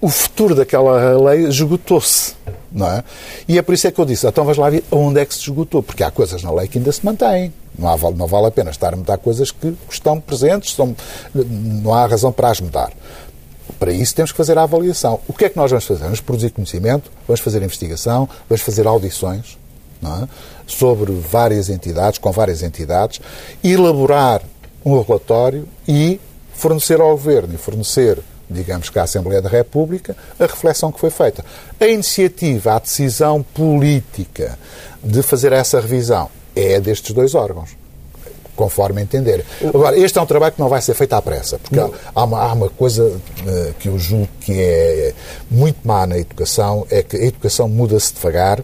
o 0.00 0.08
futuro 0.08 0.54
daquela 0.54 1.18
lei 1.30 1.46
esgotou-se, 1.46 2.34
não 2.70 2.86
é? 2.86 3.04
E 3.48 3.58
é 3.58 3.62
por 3.62 3.74
isso 3.74 3.86
é 3.86 3.90
que 3.90 4.00
eu 4.00 4.04
disse, 4.04 4.26
então 4.26 4.44
vamos 4.44 4.56
lá 4.56 4.70
ver 4.70 4.84
onde 4.90 5.20
é 5.20 5.26
que 5.26 5.34
se 5.34 5.40
esgotou, 5.40 5.82
porque 5.82 6.02
há 6.02 6.10
coisas 6.10 6.42
na 6.42 6.52
lei 6.52 6.68
que 6.68 6.78
ainda 6.78 6.92
se 6.92 7.04
mantêm. 7.04 7.52
Não, 7.78 7.88
há, 7.88 8.10
não 8.12 8.26
vale 8.26 8.46
a 8.46 8.50
pena 8.50 8.70
estar 8.70 8.94
a 8.94 8.96
mudar 8.96 9.18
coisas 9.18 9.50
que 9.50 9.76
estão 9.90 10.20
presentes, 10.20 10.74
são, 10.74 10.94
não 11.34 11.92
há 11.92 12.06
razão 12.06 12.32
para 12.32 12.50
as 12.50 12.60
mudar. 12.60 12.92
Para 13.78 13.92
isso 13.92 14.14
temos 14.14 14.30
que 14.30 14.36
fazer 14.36 14.56
a 14.56 14.62
avaliação. 14.62 15.20
O 15.26 15.32
que 15.32 15.46
é 15.46 15.48
que 15.48 15.56
nós 15.56 15.70
vamos 15.70 15.84
fazer? 15.84 16.04
Vamos 16.04 16.20
produzir 16.20 16.50
conhecimento, 16.50 17.10
vamos 17.26 17.40
fazer 17.40 17.62
investigação, 17.62 18.28
vamos 18.48 18.62
fazer 18.62 18.86
audições, 18.86 19.58
é? 20.04 20.28
Sobre 20.72 21.12
várias 21.12 21.68
entidades, 21.68 22.18
com 22.18 22.30
várias 22.32 22.62
entidades, 22.62 23.20
elaborar 23.62 24.42
um 24.84 25.00
relatório 25.00 25.68
e 25.86 26.20
fornecer 26.54 27.00
ao 27.00 27.10
Governo 27.10 27.54
e 27.54 27.58
fornecer, 27.58 28.18
digamos 28.48 28.90
que 28.90 28.98
à 28.98 29.02
Assembleia 29.02 29.40
da 29.40 29.48
República, 29.48 30.16
a 30.38 30.44
reflexão 30.44 30.92
que 30.92 31.00
foi 31.00 31.10
feita. 31.10 31.44
A 31.80 31.86
iniciativa, 31.86 32.74
a 32.74 32.78
decisão 32.78 33.42
política 33.42 34.58
de 35.02 35.22
fazer 35.22 35.52
essa 35.52 35.80
revisão 35.80 36.28
é 36.54 36.80
destes 36.80 37.12
dois 37.12 37.34
órgãos 37.34 37.82
conforme 38.54 39.00
entender. 39.02 39.44
Agora, 39.62 39.98
este 39.98 40.18
é 40.18 40.22
um 40.22 40.26
trabalho 40.26 40.52
que 40.52 40.60
não 40.60 40.68
vai 40.68 40.80
ser 40.82 40.94
feito 40.94 41.14
à 41.14 41.22
pressa, 41.22 41.58
porque 41.58 41.80
há 41.80 42.24
uma, 42.24 42.38
há 42.38 42.52
uma, 42.52 42.68
coisa 42.68 43.04
uh, 43.04 43.74
que 43.78 43.88
eu 43.88 43.98
julgo 43.98 44.28
que 44.40 44.52
é 44.52 45.14
muito 45.50 45.78
má 45.82 46.06
na 46.06 46.18
educação, 46.18 46.86
é 46.90 47.02
que 47.02 47.16
a 47.16 47.24
educação 47.24 47.68
muda-se 47.68 48.12
devagar, 48.14 48.60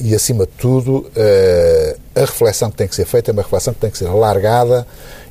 e, 0.00 0.14
acima 0.14 0.44
de 0.44 0.52
tudo, 0.52 1.08
eh, 1.14 1.96
a 2.14 2.20
reflexão 2.20 2.70
que 2.70 2.76
tem 2.76 2.88
que 2.88 2.94
ser 2.94 3.06
feita 3.06 3.30
é 3.30 3.32
uma 3.32 3.42
reflexão 3.42 3.72
que 3.72 3.80
tem 3.80 3.90
que 3.90 3.98
ser 3.98 4.08
alargada 4.08 4.86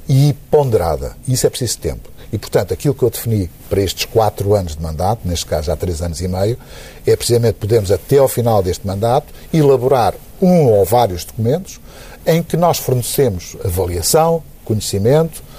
e 0.08 0.34
ponderada. 0.50 1.18
Isso 1.28 1.46
é 1.46 1.50
preciso 1.50 1.80
tempo. 1.80 2.10
E, 2.32 2.38
portanto, 2.38 2.74
aquilo 2.74 2.94
que 2.94 3.04
eu 3.04 3.10
defini 3.10 3.50
para 3.70 3.82
estes 3.82 4.06
quatro 4.06 4.54
anos 4.54 4.76
de 4.76 4.82
mandato, 4.82 5.22
neste 5.26 5.46
caso 5.46 5.68
já 5.68 5.76
três 5.76 6.02
anos 6.02 6.22
e 6.22 6.28
meio, 6.28 6.58
é 7.06 7.16
precisamente 7.16 7.56
podermos, 7.56 7.92
até 7.92 8.18
ao 8.18 8.28
final 8.28 8.64
deste 8.64 8.86
mandato, 8.88 9.34
elaborar 9.54 10.14
um 10.42 10.66
ou 10.68 10.86
vários 10.86 11.26
documentos 11.26 11.80
em 12.26 12.44
que 12.44 12.58
nós 12.58 12.78
fornecemos 12.78 13.56
avaliação, 13.64 14.44
conhecimento, 14.66 15.42
eh, 15.42 15.57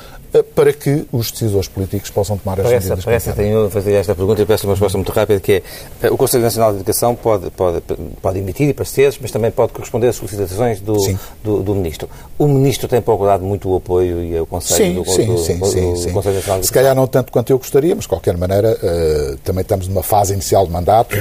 para 0.54 0.72
que 0.72 1.06
os 1.10 1.30
decisores 1.30 1.68
políticos 1.68 2.10
possam 2.10 2.36
tomar 2.36 2.60
as 2.60 2.66
parece, 2.66 2.86
medidas. 2.86 3.04
Parece, 3.04 3.32
tenho 3.32 3.70
fazer 3.70 3.94
esta 3.94 4.14
pergunta 4.14 4.42
e 4.42 4.46
peço 4.46 4.66
uma 4.66 4.74
resposta 4.74 4.98
muito 4.98 5.12
rápida, 5.12 5.40
que 5.40 5.52
é 5.52 5.62
eh, 6.02 6.10
o 6.10 6.16
Conselho 6.16 6.42
Nacional 6.42 6.70
de 6.72 6.76
Educação 6.76 7.14
pode, 7.14 7.50
pode, 7.50 7.82
pode 8.20 8.38
emitir 8.38 8.74
pareceres, 8.74 9.18
mas 9.20 9.30
também 9.30 9.50
pode 9.50 9.72
corresponder 9.72 10.08
às 10.08 10.16
solicitações 10.16 10.80
do, 10.80 10.96
do, 11.42 11.62
do, 11.62 11.74
Ministro. 11.74 12.08
O 12.38 12.46
Ministro 12.46 12.88
tem 12.88 13.00
procurado 13.00 13.44
muito 13.44 13.70
o 13.70 13.76
apoio 13.76 14.22
e 14.22 14.38
o 14.38 14.46
Conselho, 14.46 15.04
sim, 15.04 15.26
do, 15.26 15.38
sim, 15.38 15.58
do, 15.58 15.66
sim, 15.66 15.96
sim, 15.96 16.12
Conselho 16.12 16.14
Nacional 16.14 16.22
de 16.22 16.28
Educação. 16.28 16.62
Se 16.62 16.72
calhar 16.72 16.94
não 16.94 17.06
tanto 17.06 17.32
quanto 17.32 17.50
eu 17.50 17.58
gostaria, 17.58 17.94
mas 17.94 18.02
de 18.02 18.08
qualquer 18.08 18.36
maneira 18.36 18.76
uh, 18.76 19.36
também 19.38 19.62
estamos 19.62 19.88
numa 19.88 20.02
fase 20.02 20.34
inicial 20.34 20.66
de 20.66 20.72
mandato. 20.72 21.16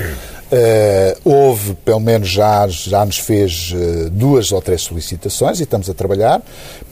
Uh, 0.49 1.19
houve, 1.25 1.73
pelo 1.83 1.99
menos 1.99 2.29
já, 2.29 2.65
já 2.69 3.05
nos 3.05 3.17
fez 3.17 3.73
uh, 3.73 4.09
duas 4.09 4.53
ou 4.53 4.61
três 4.61 4.81
solicitações 4.81 5.59
e 5.59 5.63
estamos 5.63 5.89
a 5.89 5.93
trabalhar. 5.93 6.41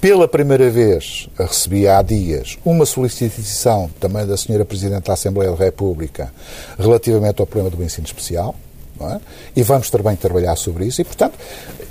Pela 0.02 0.28
primeira 0.28 0.70
vez, 0.70 1.30
recebi 1.40 1.88
há 1.88 2.02
dias 2.02 2.58
uma 2.66 2.86
solicitação 2.86 3.90
também 3.98 4.28
da 4.28 4.36
Senhora 4.36 4.66
Presidente 4.66 5.06
da 5.06 5.14
Assembleia 5.14 5.52
da 5.52 5.58
República 5.58 6.34
relativamente 6.78 7.40
ao 7.40 7.48
problema 7.48 7.74
do 7.74 7.82
ensino 7.82 8.06
especial. 8.06 8.54
É? 9.00 9.20
E 9.58 9.62
vamos 9.62 9.90
também 9.90 10.16
trabalhar 10.16 10.56
sobre 10.56 10.86
isso 10.86 11.02
e, 11.02 11.04
portanto, 11.04 11.34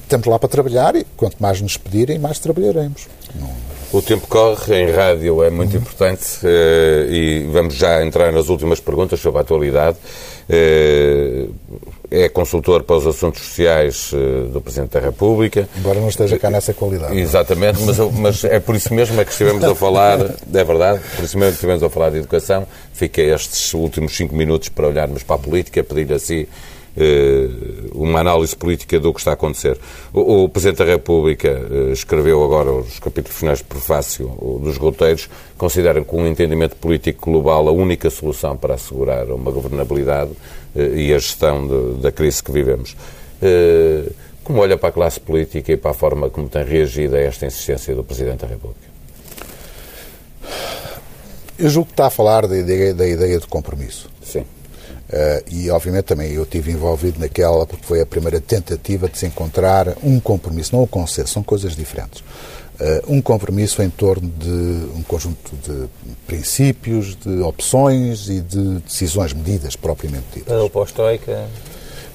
estamos 0.02 0.26
lá 0.26 0.38
para 0.38 0.48
trabalhar 0.48 0.96
e 0.96 1.04
quanto 1.16 1.36
mais 1.38 1.60
nos 1.60 1.76
pedirem, 1.76 2.18
mais 2.18 2.38
trabalharemos. 2.38 3.08
Não... 3.34 3.50
O 3.92 4.02
tempo 4.02 4.26
corre, 4.26 4.74
em 4.74 4.90
rádio 4.90 5.44
é 5.44 5.50
muito 5.50 5.74
uhum. 5.74 5.80
importante 5.80 6.24
e 7.10 7.46
vamos 7.52 7.74
já 7.74 8.04
entrar 8.04 8.32
nas 8.32 8.48
últimas 8.48 8.80
perguntas 8.80 9.20
sobre 9.20 9.38
a 9.38 9.42
atualidade. 9.42 9.98
Uh, 10.48 11.54
é 12.10 12.28
consultor 12.28 12.82
para 12.82 12.96
os 12.96 13.06
assuntos 13.06 13.42
sociais 13.42 14.12
uh, 14.12 14.48
do 14.48 14.60
Presidente 14.60 14.90
da 14.90 15.00
República. 15.00 15.68
Embora 15.76 15.98
não 16.00 16.08
esteja 16.08 16.38
cá 16.38 16.50
nessa 16.50 16.72
qualidade. 16.74 17.18
Exatamente, 17.18 17.80
mas, 17.82 17.98
mas, 17.98 18.44
é 18.44 18.60
por 18.60 18.76
isso 18.76 18.92
mesmo 18.92 19.20
é 19.20 19.24
que 19.24 19.32
estivemos 19.32 19.64
a 19.64 19.74
falar, 19.74 20.20
é 20.20 20.64
verdade, 20.64 21.00
por 21.16 21.24
isso 21.24 21.38
mesmo 21.38 21.52
que 21.52 21.56
estivemos 21.56 21.82
a 21.82 21.88
falar 21.88 22.10
de 22.10 22.18
educação. 22.18 22.66
Fica 22.92 23.20
estes 23.22 23.72
últimos 23.74 24.16
cinco 24.16 24.34
minutos 24.36 24.68
para 24.68 24.86
olharmos 24.86 25.22
para 25.22 25.36
a 25.36 25.38
política, 25.38 25.82
pedir 25.82 26.12
assim 26.12 26.40
eh, 26.42 26.46
uma 27.92 28.20
análise 28.20 28.54
política 28.54 29.00
do 29.00 29.12
que 29.12 29.20
está 29.20 29.32
a 29.32 29.34
acontecer. 29.34 29.78
O, 30.12 30.44
o 30.44 30.48
Presidente 30.48 30.78
da 30.78 30.84
República 30.84 31.48
eh, 31.48 31.92
escreveu 31.92 32.42
agora 32.44 32.70
os 32.72 32.98
capítulos 32.98 33.36
finais 33.36 33.58
de 33.58 33.64
prefácio 33.64 34.28
dos 34.62 34.76
roteiros, 34.76 35.28
consideram 35.58 36.04
que 36.04 36.14
um 36.14 36.26
entendimento 36.26 36.76
político 36.76 37.30
global 37.30 37.68
a 37.68 37.72
única 37.72 38.08
solução 38.10 38.56
para 38.56 38.74
assegurar 38.74 39.30
uma 39.30 39.50
governabilidade 39.50 40.30
eh, 40.76 40.92
e 40.94 41.14
a 41.14 41.18
gestão 41.18 41.66
de, 41.66 42.00
da 42.00 42.12
crise 42.12 42.42
que 42.42 42.52
vivemos. 42.52 42.96
Como 44.42 44.60
olha 44.60 44.78
para 44.78 44.88
a 44.88 44.92
classe 44.92 45.20
política 45.20 45.72
e 45.72 45.76
para 45.76 45.90
a 45.90 45.94
forma 45.94 46.30
como 46.30 46.48
tem 46.48 46.64
reagido 46.64 47.16
a 47.16 47.20
esta 47.20 47.44
insistência 47.46 47.94
do 47.94 48.04
Presidente 48.04 48.40
da 48.40 48.46
República? 48.46 48.88
Eu 51.58 51.68
julgo 51.68 51.86
que 51.88 51.92
está 51.92 52.06
a 52.06 52.10
falar 52.10 52.46
da 52.46 52.56
ideia, 52.58 52.94
da 52.94 53.06
ideia 53.06 53.38
de 53.38 53.46
compromisso. 53.46 54.10
Sim. 54.22 54.44
Uh, 55.14 55.44
e, 55.48 55.70
obviamente, 55.70 56.06
também 56.06 56.32
eu 56.32 56.42
estive 56.42 56.72
envolvido 56.72 57.20
naquela, 57.20 57.64
porque 57.64 57.86
foi 57.86 58.00
a 58.00 58.06
primeira 58.06 58.40
tentativa 58.40 59.08
de 59.08 59.16
se 59.16 59.24
encontrar 59.24 59.94
um 60.02 60.18
compromisso, 60.18 60.74
não 60.74 60.82
um 60.82 60.86
consenso, 60.88 61.34
são 61.34 61.42
coisas 61.42 61.76
diferentes. 61.76 62.20
Uh, 62.20 63.14
um 63.14 63.22
compromisso 63.22 63.80
em 63.80 63.88
torno 63.88 64.28
de 64.28 64.50
um 64.50 65.04
conjunto 65.06 65.52
de 65.62 65.86
princípios, 66.26 67.14
de 67.14 67.40
opções 67.42 68.28
e 68.28 68.40
de 68.40 68.80
decisões 68.80 69.32
medidas 69.32 69.76
propriamente 69.76 70.24
ditas. 70.34 70.60
O 70.60 70.68
pós-Troika? 70.68 71.46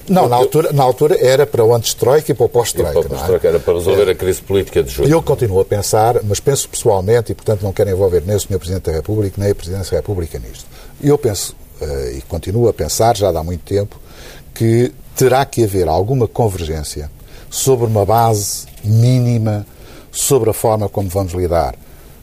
Não, 0.06 0.28
na 0.28 0.36
altura, 0.36 0.70
na 0.70 0.82
altura 0.82 1.16
era 1.18 1.46
para 1.46 1.64
o 1.64 1.74
antes-troika 1.74 2.32
e 2.32 2.34
para 2.34 2.44
o 2.44 2.48
pós-troika. 2.50 3.00
Pós 3.02 3.44
é? 3.44 3.46
Era 3.46 3.60
para 3.60 3.74
resolver 3.74 4.08
é. 4.08 4.10
a 4.10 4.14
crise 4.14 4.42
política 4.42 4.82
de 4.82 4.90
julho. 4.90 5.08
Eu 5.08 5.22
continuo 5.22 5.60
a 5.60 5.64
pensar, 5.64 6.20
mas 6.24 6.38
penso 6.38 6.68
pessoalmente, 6.68 7.32
e 7.32 7.34
portanto 7.34 7.62
não 7.62 7.72
quero 7.72 7.88
envolver 7.88 8.22
nem 8.26 8.36
o 8.36 8.40
Sr. 8.40 8.58
Presidente 8.58 8.90
da 8.90 8.92
República, 8.92 9.40
nem 9.40 9.52
a 9.52 9.54
Presidência 9.54 9.92
da 9.92 9.96
República 9.98 10.38
nisto. 10.38 10.66
Eu 11.02 11.16
penso, 11.16 11.56
e 12.14 12.20
continuo 12.22 12.68
a 12.68 12.72
pensar, 12.72 13.16
já 13.16 13.28
há 13.28 13.44
muito 13.44 13.64
tempo, 13.64 14.00
que 14.54 14.92
terá 15.16 15.44
que 15.44 15.64
haver 15.64 15.88
alguma 15.88 16.26
convergência 16.26 17.10
sobre 17.48 17.86
uma 17.86 18.04
base 18.04 18.66
mínima 18.84 19.66
sobre 20.12 20.50
a 20.50 20.52
forma 20.52 20.88
como 20.88 21.08
vamos 21.08 21.32
lidar 21.32 21.74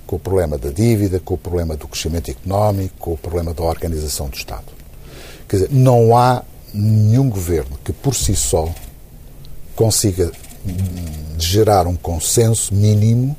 com 0.05 0.15
o 0.15 0.19
problema 0.19 0.57
da 0.57 0.69
dívida, 0.69 1.19
com 1.19 1.33
o 1.33 1.37
problema 1.37 1.75
do 1.75 1.87
crescimento 1.87 2.31
económico, 2.31 2.95
com 2.97 3.13
o 3.13 3.17
problema 3.17 3.53
da 3.53 3.63
organização 3.63 4.29
do 4.29 4.37
Estado. 4.37 4.65
Quer 5.47 5.57
dizer, 5.57 5.69
não 5.71 6.17
há 6.17 6.43
nenhum 6.73 7.29
governo 7.29 7.77
que 7.83 7.91
por 7.91 8.15
si 8.15 8.35
só 8.35 8.73
consiga 9.75 10.31
gerar 11.37 11.87
um 11.87 11.95
consenso 11.95 12.73
mínimo 12.73 13.35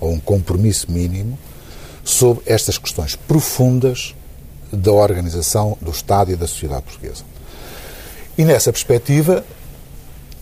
ou 0.00 0.12
um 0.12 0.20
compromisso 0.20 0.90
mínimo 0.90 1.38
sobre 2.04 2.42
estas 2.46 2.76
questões 2.76 3.14
profundas 3.16 4.14
da 4.72 4.92
organização 4.92 5.76
do 5.80 5.90
Estado 5.90 6.32
e 6.32 6.36
da 6.36 6.46
sociedade 6.46 6.82
portuguesa. 6.82 7.24
E 8.36 8.44
nessa 8.44 8.72
perspectiva, 8.72 9.44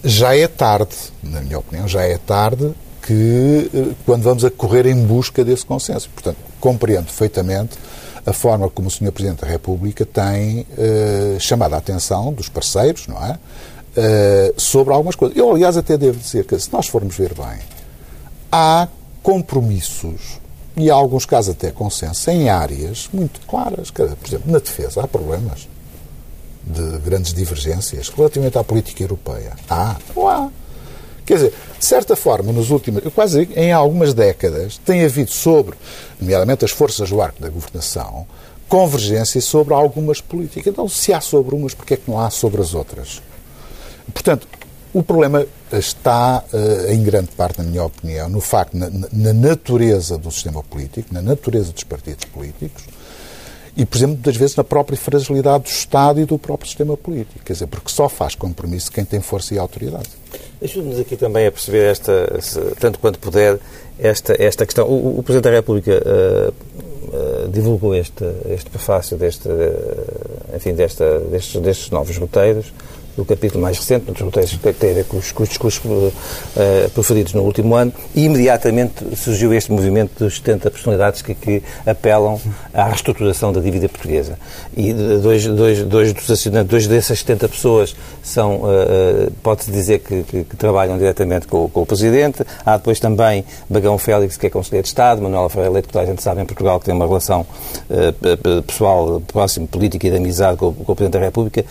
já 0.04 0.36
é 0.36 0.46
tarde, 0.46 0.96
na 1.22 1.40
minha 1.40 1.58
opinião, 1.58 1.88
já 1.88 2.02
é 2.02 2.16
tarde 2.18 2.72
que 3.02 3.70
eh, 3.74 3.94
quando 4.04 4.22
vamos 4.22 4.44
a 4.44 4.50
correr 4.50 4.86
em 4.86 5.06
busca 5.06 5.44
desse 5.44 5.64
consenso. 5.64 6.10
Portanto, 6.10 6.36
compreendo 6.60 7.06
perfeitamente 7.06 7.78
a 8.26 8.32
forma 8.32 8.68
como 8.68 8.88
o 8.88 8.90
Sr. 8.90 9.10
Presidente 9.10 9.40
da 9.40 9.46
República 9.46 10.04
tem 10.04 10.60
uh, 10.60 11.40
chamado 11.40 11.74
a 11.74 11.78
atenção 11.78 12.30
dos 12.32 12.48
parceiros, 12.48 13.06
não 13.06 13.16
é? 13.24 13.32
Uh, 13.32 14.60
sobre 14.60 14.92
algumas 14.92 15.16
coisas. 15.16 15.36
Eu, 15.36 15.50
aliás, 15.50 15.78
até 15.78 15.96
devo 15.96 16.18
dizer 16.18 16.44
que, 16.44 16.58
se 16.58 16.70
nós 16.70 16.86
formos 16.88 17.16
ver 17.16 17.32
bem, 17.32 17.58
há 18.52 18.86
compromissos 19.22 20.38
e, 20.78 20.86
em 20.86 20.90
alguns 20.90 21.26
casos, 21.26 21.54
até 21.54 21.70
consenso 21.70 22.30
em 22.30 22.48
áreas 22.48 23.08
muito 23.12 23.40
claras. 23.46 23.90
Por 23.90 24.04
exemplo, 24.26 24.50
na 24.50 24.58
defesa 24.58 25.02
há 25.02 25.08
problemas 25.08 25.68
de 26.64 26.98
grandes 26.98 27.32
divergências 27.32 28.08
relativamente 28.08 28.58
à 28.58 28.64
política 28.64 29.02
europeia. 29.02 29.54
Há, 29.68 29.96
não 30.14 30.28
há. 30.28 30.50
Quer 31.26 31.34
dizer, 31.34 31.54
de 31.78 31.84
certa 31.84 32.16
forma, 32.16 32.52
nos 32.52 32.70
últimos, 32.70 33.02
quase 33.14 33.48
em 33.54 33.72
algumas 33.72 34.14
décadas, 34.14 34.78
tem 34.78 35.04
havido 35.04 35.30
sobre, 35.30 35.76
nomeadamente 36.20 36.64
as 36.64 36.70
forças 36.70 37.10
do 37.10 37.20
arco 37.20 37.40
da 37.40 37.48
governação, 37.50 38.26
convergência 38.68 39.40
sobre 39.40 39.74
algumas 39.74 40.20
políticas. 40.20 40.66
Então, 40.66 40.88
se 40.88 41.12
há 41.12 41.20
sobre 41.20 41.54
umas, 41.54 41.74
porquê 41.74 41.94
é 41.94 41.96
que 41.96 42.10
não 42.10 42.20
há 42.20 42.30
sobre 42.30 42.62
as 42.62 42.74
outras? 42.74 43.20
Portanto, 44.12 44.46
o 44.92 45.02
problema 45.02 45.46
está, 45.72 46.42
eh, 46.52 46.94
em 46.94 47.02
grande 47.02 47.28
parte, 47.28 47.58
na 47.58 47.64
minha 47.64 47.84
opinião, 47.84 48.28
no 48.28 48.40
facto, 48.40 48.74
na, 48.74 48.88
na 49.12 49.32
natureza 49.32 50.16
do 50.16 50.30
sistema 50.30 50.62
político, 50.62 51.12
na 51.12 51.20
natureza 51.20 51.72
dos 51.72 51.84
partidos 51.84 52.24
políticos, 52.24 52.84
e, 53.76 53.86
por 53.86 53.96
exemplo, 53.96 54.14
muitas 54.14 54.36
vezes 54.36 54.56
na 54.56 54.64
própria 54.64 54.98
fragilidade 54.98 55.64
do 55.64 55.70
Estado 55.70 56.20
e 56.20 56.24
do 56.24 56.36
próprio 56.36 56.66
sistema 56.66 56.96
político. 56.96 57.44
Quer 57.44 57.52
dizer, 57.52 57.66
porque 57.68 57.90
só 57.90 58.08
faz 58.08 58.34
compromisso 58.34 58.90
quem 58.90 59.04
tem 59.04 59.20
força 59.20 59.54
e 59.54 59.58
autoridade. 59.58 60.08
Ajude-nos 60.60 60.98
aqui 60.98 61.16
também 61.16 61.46
a 61.46 61.52
perceber 61.52 61.92
esta, 61.92 62.40
tanto 62.80 62.98
quanto 62.98 63.20
puder, 63.20 63.60
esta, 63.96 64.34
esta 64.42 64.66
questão. 64.66 64.88
O, 64.88 65.20
o 65.20 65.22
Presidente 65.22 65.44
da 65.44 65.50
República 65.50 65.92
uh, 65.92 67.44
uh, 67.44 67.48
divulgou 67.50 67.94
este, 67.94 68.24
este 68.50 68.68
prefácio 68.68 69.16
deste, 69.16 69.46
uh, 69.46 70.56
enfim, 70.56 70.74
desta, 70.74 71.20
destes, 71.20 71.60
destes 71.62 71.90
novos 71.90 72.16
roteiros 72.16 72.72
do 73.18 73.24
capítulo 73.24 73.60
mais 73.60 73.76
recente, 73.76 74.12
dos 74.12 74.20
roteiros 74.20 74.52
que 74.52 74.72
tem 74.72 74.90
a 74.92 74.94
ver 74.94 75.04
com 75.04 75.16
os, 75.16 75.48
discursos 75.48 75.84
uh, 75.84 76.90
proferidos 76.94 77.34
no 77.34 77.42
último 77.42 77.74
ano, 77.74 77.92
e 78.14 78.26
imediatamente 78.26 79.16
surgiu 79.16 79.52
este 79.52 79.72
movimento 79.72 80.24
dos 80.24 80.36
70 80.36 80.70
personalidades 80.70 81.20
que, 81.20 81.34
que 81.34 81.60
apelam 81.84 82.40
à 82.72 82.84
reestruturação 82.84 83.52
da 83.52 83.60
dívida 83.60 83.88
portuguesa. 83.88 84.38
E 84.76 84.92
dois, 84.92 85.44
dois, 85.46 85.82
dois 85.82 86.12
dos 86.12 86.30
assinantes, 86.30 86.70
dois 86.70 86.86
dessas 86.86 87.18
70 87.18 87.48
pessoas 87.48 87.96
são, 88.22 88.58
uh, 88.58 89.32
pode-se 89.42 89.72
dizer 89.72 89.98
que, 89.98 90.22
que, 90.22 90.44
que, 90.44 90.56
trabalham 90.56 90.96
diretamente 90.96 91.48
com, 91.48 91.68
com, 91.68 91.82
o 91.82 91.86
Presidente. 91.86 92.44
Há 92.64 92.76
depois 92.76 93.00
também 93.00 93.44
Bagão 93.68 93.98
Félix, 93.98 94.36
que 94.36 94.46
é 94.46 94.50
Conselheiro 94.50 94.84
de 94.84 94.90
Estado, 94.90 95.20
Manuel 95.20 95.48
Ferreira 95.48 95.72
Leite, 95.72 95.88
que 95.88 95.92
toda 95.92 96.04
a 96.04 96.06
gente 96.06 96.22
sabe 96.22 96.40
em 96.40 96.46
Portugal, 96.46 96.78
que 96.78 96.86
tem 96.86 96.94
uma 96.94 97.06
relação 97.06 97.44
uh, 97.90 98.62
pessoal, 98.62 99.20
próxima, 99.26 99.66
política 99.66 100.06
e 100.06 100.10
de 100.10 100.16
amizade 100.18 100.56
com, 100.56 100.72
com 100.72 100.92
o 100.92 100.94
Presidente 100.94 101.18
da 101.18 101.26
República. 101.26 101.64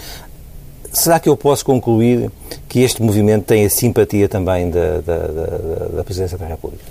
Será 0.98 1.20
que 1.20 1.30
eu 1.30 1.38
posso 1.38 1.64
concluir 1.64 2.32
que 2.68 2.82
este 2.82 3.04
movimento 3.04 3.46
tem 3.46 3.64
a 3.64 3.70
simpatia 3.70 4.28
também 4.28 4.68
da, 4.72 5.00
da, 5.00 5.18
da, 5.28 5.86
da 5.98 6.04
Presidência 6.04 6.40
da 6.40 6.48
República? 6.48 6.84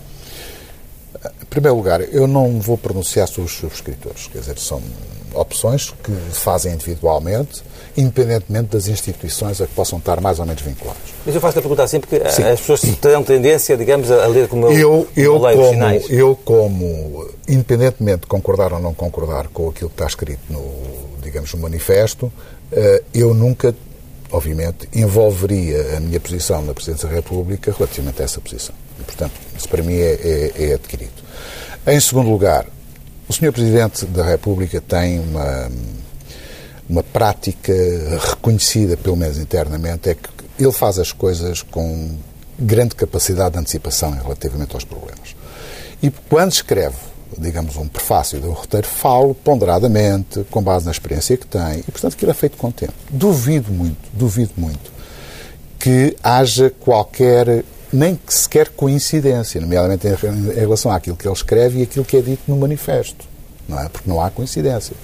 Em 1.43 1.47
primeiro 1.47 1.77
lugar, 1.77 2.01
eu 2.01 2.29
não 2.29 2.61
vou 2.61 2.79
pronunciar 2.79 3.27
sobre 3.27 3.51
os 3.51 3.57
subscritores, 3.57 4.29
quer 4.29 4.39
dizer, 4.39 4.59
são 4.59 4.81
opções 5.35 5.93
que 6.05 6.13
fazem 6.31 6.75
individualmente, 6.75 7.65
independentemente 7.97 8.69
das 8.69 8.87
instituições 8.87 9.61
a 9.61 9.67
que 9.67 9.75
possam 9.75 9.99
estar 9.99 10.21
mais 10.21 10.39
ou 10.39 10.47
menos 10.47 10.63
vinculadas. 10.63 11.03
Mas 11.25 11.35
eu 11.35 11.41
faço 11.41 11.59
a 11.59 11.63
pergunta 11.63 11.83
assim 11.83 11.99
porque 11.99 12.21
Sim. 12.31 12.45
as 12.45 12.61
pessoas 12.61 12.83
terão 13.01 13.25
tendência, 13.25 13.77
digamos, 13.77 14.09
a 14.09 14.27
ler 14.29 14.47
como 14.47 14.69
eu, 14.69 15.09
eu, 15.17 15.35
eu 15.35 15.41
como, 15.41 15.71
sinais. 15.71 16.07
Eu, 16.09 16.39
como, 16.45 17.29
independentemente 17.49 18.21
de 18.21 18.27
concordar 18.29 18.73
ou 18.73 18.79
não 18.79 18.95
concordar 18.95 19.49
com 19.49 19.69
aquilo 19.69 19.91
que 19.91 19.95
está 19.95 20.07
escrito 20.07 20.43
no, 20.49 20.63
digamos, 21.23 21.53
no 21.53 21.61
manifesto, 21.61 22.33
eh, 22.71 23.03
eu 23.13 23.35
nunca 23.35 23.75
obviamente, 24.31 24.89
envolveria 24.95 25.97
a 25.97 26.01
minha 26.01 26.21
posição 26.21 26.63
na 26.63 26.75
Presidência 26.75 27.09
da 27.09 27.15
República 27.15 27.73
relativamente 27.73 28.23
a 28.23 28.25
essa 28.25 28.41
posição. 28.41 28.75
E, 28.99 29.03
portanto, 29.03 29.33
isso 29.57 29.69
para 29.69 29.83
mim 29.83 29.95
é, 29.95 30.13
é, 30.13 30.65
é 30.71 30.75
adquirido. 30.75 31.13
Em 31.87 32.01
segundo 32.01 32.31
lugar, 32.31 32.67
o 33.29 33.33
Sr. 33.33 33.53
Presidente 33.53 34.07
da 34.07 34.25
República 34.25 34.81
tem 34.81 35.21
uma, 35.21 35.71
uma 36.89 37.03
prática 37.03 37.73
reconhecida, 38.31 38.97
pelo 38.97 39.17
menos 39.17 39.39
internamente, 39.39 40.11
é 40.11 40.15
que 40.15 40.29
ele 40.59 40.73
faz 40.73 40.99
as 40.99 41.13
coisas 41.13 41.63
com 41.63 42.17
grande 42.59 42.95
capacidade 42.95 43.53
de 43.53 43.59
antecipação 43.59 44.11
relativamente 44.13 44.75
aos 44.75 44.85
problemas. 44.85 45.37
E 46.03 46.11
quando 46.11 46.53
escreve 46.53 46.97
digamos, 47.39 47.77
um 47.77 47.89
prefácio 47.89 48.41
do 48.41 48.51
roteiro, 48.51 48.87
falo 48.87 49.35
ponderadamente, 49.35 50.45
com 50.51 50.63
base 50.63 50.85
na 50.85 50.93
experiência 50.93 51.37
que 51.37 51.47
tem, 51.47 51.81
e, 51.81 51.91
portanto, 51.91 52.15
aquilo 52.15 52.31
é 52.31 52.35
feito 52.35 52.57
com 52.57 52.71
tempo. 52.71 52.95
Duvido 53.11 53.73
muito, 53.73 53.99
duvido 54.13 54.53
muito 54.57 54.97
que 55.79 56.17
haja 56.23 56.71
qualquer, 56.81 57.65
nem 57.93 58.17
que 58.17 58.35
sequer 58.35 58.71
coincidência, 58.71 59.61
nomeadamente 59.61 60.07
em 60.07 60.55
relação 60.55 60.91
àquilo 60.91 61.17
que 61.17 61.27
ele 61.29 61.35
escreve 61.35 61.79
e 61.79 61.83
aquilo 61.83 62.05
que 62.05 62.17
é 62.17 62.21
dito 62.21 62.43
no 62.49 62.57
manifesto, 62.57 63.25
não 63.69 63.81
é? 63.81 63.89
Porque 63.89 64.09
não 64.09 64.21
há 64.21 64.31
coincidência. 64.31 64.97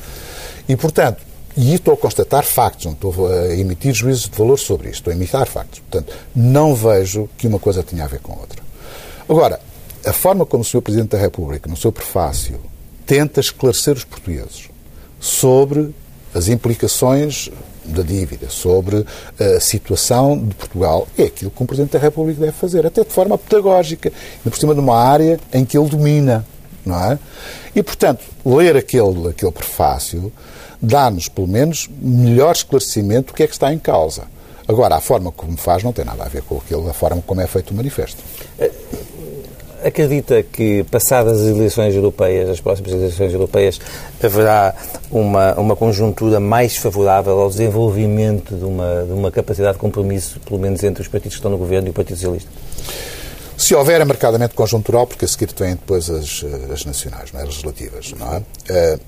E, 0.68 0.76
portanto, 0.76 1.22
e 1.56 1.74
estou 1.74 1.94
a 1.94 1.96
constatar 1.96 2.44
factos, 2.44 2.86
não 2.86 2.92
estou 2.92 3.28
a 3.30 3.54
emitir 3.54 3.92
juízos 3.92 4.28
de 4.28 4.36
valor 4.36 4.58
sobre 4.58 4.88
isto, 4.88 5.00
estou 5.00 5.12
a 5.12 5.14
imitar 5.14 5.46
factos. 5.46 5.80
Portanto, 5.80 6.12
não 6.34 6.74
vejo 6.74 7.28
que 7.36 7.46
uma 7.46 7.58
coisa 7.58 7.82
tenha 7.82 8.04
a 8.04 8.08
ver 8.08 8.20
com 8.20 8.32
outra. 8.32 8.62
Agora, 9.28 9.60
a 10.04 10.12
forma 10.12 10.44
como 10.44 10.62
o 10.62 10.64
Sr. 10.64 10.82
Presidente 10.82 11.10
da 11.10 11.18
República, 11.18 11.68
no 11.68 11.76
seu 11.76 11.92
prefácio, 11.92 12.58
tenta 13.06 13.40
esclarecer 13.40 13.94
os 13.94 14.04
portugueses 14.04 14.68
sobre 15.20 15.94
as 16.34 16.48
implicações 16.48 17.50
da 17.84 18.02
dívida, 18.02 18.48
sobre 18.48 19.04
a 19.38 19.60
situação 19.60 20.38
de 20.38 20.54
Portugal, 20.54 21.06
é 21.18 21.24
aquilo 21.24 21.50
que 21.50 21.62
um 21.62 21.66
Presidente 21.66 21.92
da 21.92 21.98
República 21.98 22.40
deve 22.40 22.52
fazer, 22.52 22.86
até 22.86 23.02
de 23.02 23.10
forma 23.10 23.36
pedagógica, 23.36 24.12
por 24.42 24.56
cima 24.56 24.74
de 24.74 24.80
uma 24.80 24.96
área 24.96 25.38
em 25.52 25.64
que 25.64 25.76
ele 25.76 25.88
domina, 25.88 26.46
não 26.86 26.98
é? 26.98 27.18
E, 27.74 27.82
portanto, 27.82 28.24
ler 28.44 28.76
aquele, 28.76 29.28
aquele 29.28 29.52
prefácio 29.52 30.32
dá-nos, 30.80 31.28
pelo 31.28 31.46
menos, 31.46 31.88
melhor 32.00 32.52
esclarecimento 32.52 33.32
do 33.32 33.34
que 33.34 33.42
é 33.42 33.46
que 33.46 33.52
está 33.52 33.72
em 33.72 33.78
causa. 33.78 34.24
Agora, 34.66 34.96
a 34.96 35.00
forma 35.00 35.30
como 35.32 35.56
faz 35.56 35.82
não 35.82 35.92
tem 35.92 36.04
nada 36.04 36.24
a 36.24 36.28
ver 36.28 36.42
com 36.42 36.56
aquilo, 36.56 36.88
a 36.88 36.92
forma 36.92 37.22
como 37.26 37.40
é 37.40 37.46
feito 37.46 37.72
o 37.72 37.74
manifesto. 37.74 38.22
Eh, 39.82 39.88
acredita 39.88 40.42
que, 40.42 40.84
passadas 40.84 41.40
as 41.40 41.48
eleições 41.48 41.94
europeias, 41.94 42.48
as 42.48 42.60
próximas 42.60 42.92
eleições 42.92 43.32
europeias, 43.32 43.80
haverá 44.22 44.74
uma, 45.10 45.54
uma 45.54 45.76
conjuntura 45.76 46.40
mais 46.40 46.76
favorável 46.76 47.38
ao 47.40 47.48
desenvolvimento 47.48 48.54
de 48.54 48.64
uma, 48.64 49.04
de 49.04 49.12
uma 49.12 49.30
capacidade 49.30 49.74
de 49.74 49.80
compromisso, 49.80 50.40
pelo 50.40 50.58
menos 50.58 50.82
entre 50.82 51.02
os 51.02 51.08
partidos 51.08 51.34
que 51.34 51.38
estão 51.38 51.50
no 51.50 51.58
governo 51.58 51.88
e 51.88 51.90
o 51.90 51.94
Partido 51.94 52.16
Socialista? 52.16 52.50
Se 53.56 53.74
houver, 53.74 54.00
é 54.00 54.04
marcadamente 54.04 54.54
conjuntural, 54.54 55.06
porque 55.06 55.24
a 55.24 55.28
seguir 55.28 55.48
vêm 55.56 55.74
depois 55.74 56.10
as, 56.10 56.44
as 56.72 56.84
nacionais, 56.84 57.30
não 57.32 57.40
é? 57.40 57.42
as 57.44 57.50
legislativas. 57.50 58.12
Não 58.18 58.34
é? 58.34 58.38
Uh, 58.38 59.00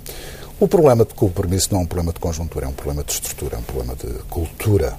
o 0.61 0.69
problema 0.69 1.05
de 1.05 1.15
compromisso 1.15 1.71
não 1.73 1.81
é 1.81 1.83
um 1.83 1.87
problema 1.87 2.13
de 2.13 2.21
conjuntura, 2.21 2.67
é 2.67 2.69
um 2.69 2.73
problema 2.73 3.03
de 3.03 3.13
estrutura, 3.13 3.57
é 3.57 3.59
um 3.59 3.63
problema 3.63 3.97
de 3.97 4.07
cultura 4.31 4.95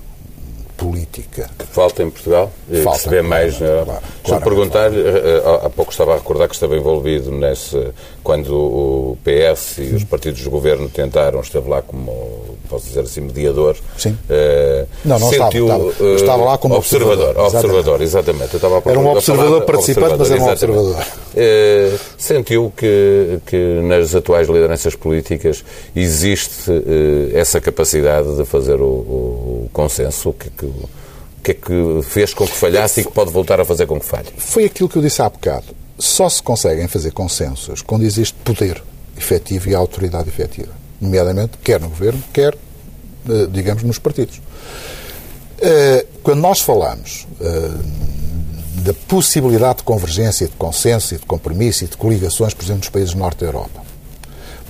política. 0.78 1.50
Falta 1.72 2.04
em 2.04 2.10
Portugal? 2.10 2.52
Falta. 2.84 3.00
Se 3.00 3.10
vê 3.10 3.22
mais. 3.22 3.58
Claro, 3.58 3.86
Claro, 3.86 4.02
claro. 4.24 4.44
perguntar-lhe, 4.44 5.00
eh, 5.02 5.44
há 5.64 5.70
pouco 5.70 5.92
estava 5.92 6.14
a 6.14 6.16
recordar 6.18 6.48
que 6.48 6.54
estava 6.56 6.76
envolvido 6.76 7.32
nesse. 7.32 7.88
quando 8.24 8.56
o 8.56 9.18
PS 9.24 9.78
e 9.84 9.94
os 9.94 10.04
partidos 10.04 10.42
do 10.42 10.50
governo 10.50 10.90
tentaram, 10.90 11.40
esteve 11.42 11.70
lá 11.70 11.84
como, 11.84 12.56
posso 12.68 12.88
dizer 12.88 13.02
assim, 13.02 13.22
mediador. 13.22 13.76
Sim. 13.98 14.18
Eh, 14.28 14.86
Não, 15.06 15.20
não 15.20 15.30
estava, 15.32 15.52
sentiu, 15.52 15.66
estava- 15.68 15.84
eu 16.00 16.12
eh, 16.12 16.16
estava 16.16 16.44
lá 16.44 16.58
como 16.58 16.76
observador. 16.76 17.30
observador, 17.38 17.46
Observador, 17.46 18.02
exatamente. 18.02 18.56
Estava 18.56 18.78
a 18.80 18.82
Era 18.90 19.00
um 19.00 19.08
observador 19.12 19.62
participante, 19.66 20.16
mas 20.18 20.32
era 20.32 20.42
um 20.42 20.48
exatamente. 20.52 20.80
observador. 20.80 21.06
Eh, 21.36 21.92
sentiu 22.18 22.74
que, 22.76 23.40
que 23.46 23.58
nas 23.84 24.16
atuais 24.16 24.48
lideranças 24.50 24.96
políticas 24.96 25.64
existe 25.96 26.72
eh, 26.72 27.38
essa 27.40 27.62
capacidade 27.62 28.36
de 28.36 28.44
fazer 28.46 28.82
o, 28.82 28.86
o 28.86 29.70
consenso? 29.72 30.30
O 30.30 30.34
que, 30.34 30.48
é 30.48 30.65
que, 30.68 30.82
o 30.82 30.90
que 31.44 31.52
é 31.52 31.54
que 31.54 32.02
fez 32.04 32.34
com 32.34 32.48
que 32.48 32.56
falhasse 32.56 33.02
e 33.02 33.04
que 33.06 33.12
pode 33.12 33.32
voltar 33.32 33.60
a 33.60 33.66
fazer 33.66 33.86
com 33.86 34.00
que 34.00 34.06
falhe? 34.06 34.28
Foi 34.38 34.66
aquilo 34.66 34.90
que 34.90 34.98
eu 34.98 35.02
disse 35.02 35.22
há 35.22 35.30
bocado. 35.30 35.66
Só 35.98 36.28
se 36.28 36.42
conseguem 36.42 36.88
fazer 36.88 37.12
consensos 37.12 37.82
quando 37.82 38.04
existe 38.04 38.36
poder 38.44 38.82
efetivo 39.18 39.70
e 39.70 39.76
autoridade 39.76 40.28
efetiva. 40.28 40.72
Nomeadamente, 41.00 41.58
quer 41.64 41.80
no 41.80 41.90
governo, 41.90 42.22
quer, 42.34 42.54
eh, 43.30 43.48
digamos, 43.52 43.84
nos 43.84 44.00
partidos. 44.00 44.42
Eh, 45.60 46.06
Quando 46.26 46.42
nós 46.42 46.60
falamos 46.60 47.28
eh, 47.40 47.72
da 48.84 48.94
possibilidade 49.08 49.78
de 49.78 49.84
convergência, 49.84 50.48
de 50.48 50.54
consenso 50.54 51.14
e 51.14 51.20
de 51.20 51.26
compromisso 51.28 51.84
e 51.84 51.88
de 51.88 51.96
coligações, 51.96 52.52
por 52.52 52.64
exemplo, 52.64 52.80
nos 52.80 52.90
países 52.90 53.14
do 53.14 53.20
norte 53.20 53.42
da 53.42 53.46
Europa, 53.46 53.84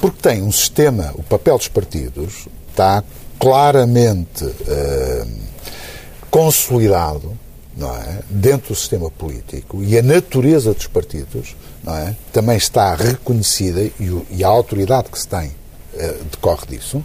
porque 0.01 0.17
tem 0.21 0.43
um 0.43 0.51
sistema, 0.51 1.13
o 1.15 1.23
papel 1.23 1.57
dos 1.57 1.69
partidos 1.69 2.49
está 2.69 3.01
claramente 3.39 4.43
consolidado 6.35 7.37
não 7.77 7.95
é? 7.95 8.19
dentro 8.29 8.69
do 8.73 8.75
sistema 8.75 9.09
político 9.09 9.81
e 9.83 9.97
a 9.97 10.01
natureza 10.01 10.73
dos 10.73 10.87
partidos 10.87 11.55
não 11.83 11.95
é? 11.95 12.13
também 12.33 12.57
está 12.57 12.93
reconhecida 12.93 13.81
e, 13.99 14.09
o- 14.09 14.25
e 14.29 14.43
a 14.43 14.47
autoridade 14.47 15.09
que 15.09 15.17
se 15.19 15.27
tem 15.27 15.51
eh, 15.97 16.15
decorre 16.31 16.65
disso, 16.77 17.01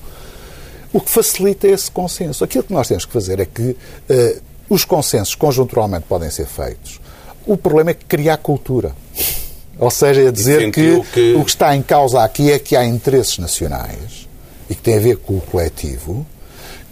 o 0.92 1.00
que 1.00 1.08
facilita 1.10 1.68
esse 1.68 1.88
consenso. 1.90 2.42
Aquilo 2.42 2.64
que 2.64 2.72
nós 2.72 2.88
temos 2.88 3.04
que 3.04 3.12
fazer 3.12 3.38
é 3.38 3.44
que 3.46 3.76
eh, 4.08 4.38
os 4.68 4.84
consensos 4.84 5.36
conjunturalmente 5.36 6.06
podem 6.08 6.28
ser 6.30 6.46
feitos. 6.46 7.00
O 7.46 7.56
problema 7.56 7.92
é 7.92 7.94
criar 7.94 8.36
cultura. 8.38 8.92
Ou 9.78 9.90
seja, 9.92 10.22
é 10.22 10.32
dizer 10.32 10.58
que, 10.72 11.00
que- 11.12 11.34
o 11.34 11.44
que 11.44 11.50
está 11.50 11.76
em 11.76 11.82
causa 11.82 12.24
aqui 12.24 12.50
é 12.50 12.58
que 12.58 12.74
há 12.74 12.84
interesses 12.84 13.38
nacionais 13.38 14.28
e 14.68 14.74
que 14.74 14.82
tem 14.82 14.96
a 14.96 15.00
ver 15.00 15.18
com 15.18 15.34
o 15.36 15.40
coletivo 15.40 16.26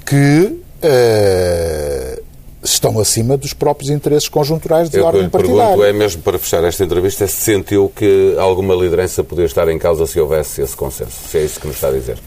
que 0.07 0.61
eh, 0.81 2.23
estão 2.73 2.99
acima 2.99 3.37
dos 3.37 3.53
próprios 3.53 3.91
interesses 3.91 4.29
conjunturais 4.29 4.89
de 4.91 4.99
Eu 4.99 5.05
ordem 5.07 5.23
lhe 5.23 5.29
pergunto 5.29 5.57
partidária. 5.59 5.91
é 5.91 5.93
mesmo 5.93 6.23
para 6.23 6.39
fechar 6.39 6.63
esta 6.65 6.85
entrevista 6.85 7.27
se 7.27 7.37
sentiu 7.37 7.91
que 7.95 8.35
alguma 8.39 8.75
liderança 8.75 9.23
podia 9.25 9.45
estar 9.45 9.69
em 9.69 9.79
causa 9.79 10.07
se 10.07 10.19
houvesse 10.21 10.61
esse 10.63 10.77
consenso. 10.77 11.13
Se 11.31 11.39
é 11.39 11.45
isso 11.45 11.61
que 11.61 11.67
nos 11.67 11.77
está 11.77 11.89
a 11.89 11.93
dizer. 11.93 12.19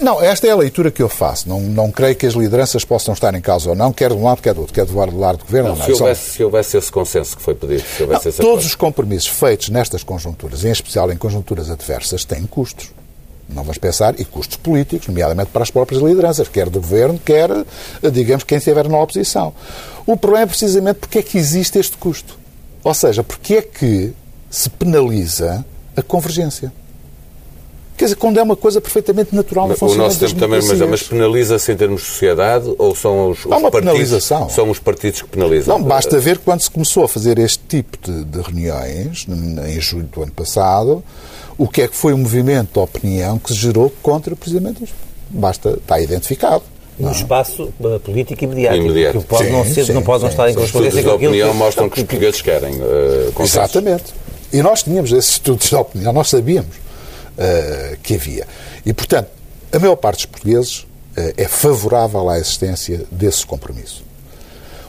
Não, 0.00 0.18
esta 0.22 0.46
é 0.46 0.50
a 0.50 0.56
leitura 0.56 0.90
que 0.90 1.02
eu 1.02 1.10
faço. 1.10 1.46
Não, 1.46 1.60
não 1.60 1.90
creio 1.90 2.16
que 2.16 2.24
as 2.24 2.32
lideranças 2.32 2.86
possam 2.86 3.12
estar 3.12 3.34
em 3.34 3.40
causa 3.40 3.68
ou 3.68 3.76
não, 3.76 3.92
quer 3.92 4.08
de 4.10 4.16
um 4.16 4.24
lado, 4.24 4.40
quer 4.40 4.54
do 4.54 4.60
outro, 4.62 4.72
quer 4.74 4.86
do 4.86 4.96
lado 4.96 5.36
do 5.38 5.44
governo 5.44 5.70
ou 5.72 5.76
não. 5.76 5.84
Se 5.84 5.92
houvesse, 5.92 6.30
se 6.30 6.42
houvesse 6.44 6.76
esse 6.78 6.90
consenso 6.90 7.36
que 7.36 7.42
foi 7.42 7.54
pedido, 7.54 7.82
se 7.82 8.02
houvesse 8.02 8.28
Não, 8.28 8.32
todos 8.32 8.40
acordo. 8.46 8.60
os 8.66 8.74
compromissos 8.74 9.28
feitos 9.28 9.68
nestas 9.68 10.02
conjunturas, 10.02 10.64
em 10.64 10.70
especial 10.70 11.12
em 11.12 11.16
conjunturas 11.18 11.68
adversas, 11.70 12.24
têm 12.24 12.44
custos. 12.46 12.88
Não 13.54 13.62
vamos 13.62 13.78
pensar, 13.78 14.18
e 14.18 14.24
custos 14.24 14.56
políticos, 14.56 15.08
nomeadamente 15.08 15.50
para 15.50 15.62
as 15.62 15.70
próprias 15.70 16.02
lideranças, 16.02 16.48
quer 16.48 16.68
do 16.68 16.80
governo, 16.80 17.20
quer, 17.24 17.50
eh, 17.50 18.10
digamos, 18.10 18.44
quem 18.44 18.58
estiver 18.58 18.88
na 18.88 18.98
oposição. 18.98 19.52
O 20.06 20.16
problema 20.16 20.44
é 20.44 20.46
precisamente 20.46 20.96
porque 20.96 21.18
é 21.18 21.22
que 21.22 21.36
existe 21.36 21.78
este 21.78 21.96
custo. 21.96 22.38
Ou 22.82 22.94
seja, 22.94 23.22
porque 23.22 23.54
é 23.54 23.62
que 23.62 24.12
se 24.48 24.70
penaliza 24.70 25.64
a 25.96 26.02
convergência. 26.02 26.72
Quer 27.96 28.06
dizer, 28.06 28.16
quando 28.16 28.38
é 28.38 28.42
uma 28.42 28.56
coisa 28.56 28.80
perfeitamente 28.80 29.36
natural 29.36 29.68
no 29.68 29.74
O 29.74 29.76
funcionamento 29.76 30.14
nosso 30.14 30.26
tempo 30.26 30.40
também, 30.40 30.56
mas, 30.58 30.68
democracias. 30.68 31.00
mas 31.02 31.08
penaliza-se 31.08 31.70
em 31.70 31.76
termos 31.76 32.00
de 32.00 32.06
sociedade 32.06 32.74
ou 32.78 32.94
são 32.94 33.30
os, 33.30 33.40
os 33.40 33.44
partidos? 33.44 33.80
penalização. 33.80 34.48
São 34.48 34.70
os 34.70 34.78
partidos 34.78 35.20
que 35.20 35.28
penalizam? 35.28 35.78
Não, 35.78 35.84
basta 35.84 36.18
ver 36.18 36.38
quando 36.38 36.62
se 36.62 36.70
começou 36.70 37.04
a 37.04 37.08
fazer 37.08 37.38
este 37.38 37.62
tipo 37.68 37.98
de, 38.02 38.24
de 38.24 38.40
reuniões, 38.40 39.26
em 39.28 39.80
julho 39.82 40.06
do 40.06 40.22
ano 40.22 40.32
passado, 40.32 41.04
o 41.60 41.68
que 41.68 41.82
é 41.82 41.88
que 41.88 41.94
foi 41.94 42.14
o 42.14 42.18
movimento 42.18 42.72
de 42.72 42.78
opinião 42.78 43.38
que 43.38 43.52
se 43.52 43.54
gerou 43.54 43.92
contra 44.02 44.34
precisamente 44.34 44.82
isto. 44.82 44.96
Basta, 45.28 45.72
está 45.72 46.00
identificado. 46.00 46.62
No 46.98 47.12
espaço 47.12 47.70
uh, 47.78 48.00
político 48.00 48.44
e 48.44 48.46
mediático. 48.46 48.86
Imediato. 48.86 49.18
Que 49.18 49.26
pode 49.26 49.44
Sim, 49.44 49.52
não, 49.52 49.64
ser, 49.66 49.84
sim, 49.84 49.92
não 49.92 50.02
pode 50.02 50.22
não 50.22 50.30
sim. 50.30 50.32
estar 50.32 50.48
em 50.48 50.56
Os 50.56 50.64
estudos 50.64 50.72
correspondência 50.72 51.02
de 51.02 51.08
com 51.08 51.14
aquilo 51.16 51.30
opinião 51.30 51.50
que... 51.50 51.56
mostram 51.56 51.90
que 51.90 52.00
os 52.00 52.06
portugueses 52.06 52.40
querem 52.40 52.74
uh. 52.80 53.42
Exatamente. 53.42 54.04
E 54.50 54.62
nós 54.62 54.82
tínhamos 54.82 55.12
esses 55.12 55.32
estudos 55.32 55.68
de 55.68 55.74
opinião, 55.76 56.14
nós 56.14 56.30
sabíamos 56.30 56.76
eh, 57.36 57.98
que 58.02 58.14
havia. 58.14 58.46
E, 58.84 58.92
portanto, 58.94 59.28
a 59.70 59.78
maior 59.78 59.96
parte 59.96 60.16
dos 60.16 60.26
portugueses 60.26 60.86
eh, 61.14 61.34
é 61.36 61.46
favorável 61.46 62.28
à 62.28 62.38
existência 62.38 63.04
desse 63.10 63.46
compromisso. 63.46 64.02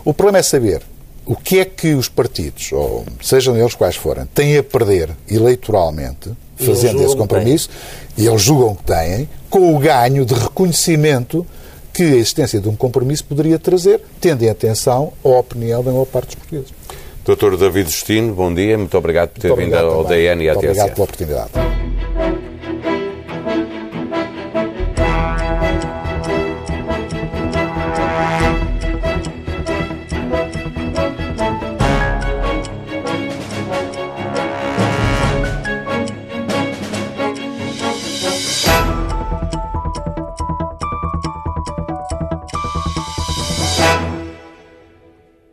O 0.03 0.13
problema 0.13 0.39
é 0.39 0.41
saber 0.41 0.81
o 1.25 1.35
que 1.35 1.59
é 1.59 1.65
que 1.65 1.93
os 1.93 2.09
partidos, 2.09 2.71
ou 2.71 3.05
sejam 3.21 3.55
eles 3.55 3.75
quais 3.75 3.95
forem, 3.95 4.25
têm 4.25 4.57
a 4.57 4.63
perder 4.63 5.11
eleitoralmente 5.29 6.31
fazendo 6.65 7.03
esse 7.03 7.15
compromisso, 7.15 7.69
e 8.17 8.25
eles 8.27 8.41
julgam 8.41 8.75
que 8.75 8.83
têm, 8.83 9.29
com 9.49 9.75
o 9.75 9.79
ganho 9.79 10.25
de 10.25 10.33
reconhecimento 10.33 11.45
que 11.93 12.03
a 12.03 12.15
existência 12.15 12.59
de 12.59 12.69
um 12.69 12.75
compromisso 12.75 13.25
poderia 13.25 13.59
trazer, 13.59 14.01
tendo 14.19 14.43
em 14.43 14.49
atenção 14.49 15.11
a 15.23 15.27
opinião 15.27 15.83
da 15.83 15.91
maior 15.91 16.05
parte 16.05 16.27
dos 16.27 16.35
portugueses. 16.35 16.73
Doutor 17.25 17.57
David 17.57 17.89
Justino, 17.89 18.33
bom 18.33 18.53
dia, 18.53 18.77
muito 18.77 18.97
obrigado 18.97 19.29
por 19.29 19.41
ter 19.41 19.47
Muito 19.49 19.59
vindo 19.59 19.73
obrigado 19.75 19.93
ao 19.95 20.03
também. 20.03 20.17
DN 20.23 20.43
e 20.43 20.49
à 20.49 20.53
Muito 20.53 20.65
obrigado 20.65 20.85
TSF. 20.87 20.95
pela 20.95 21.03
oportunidade. 21.03 22.20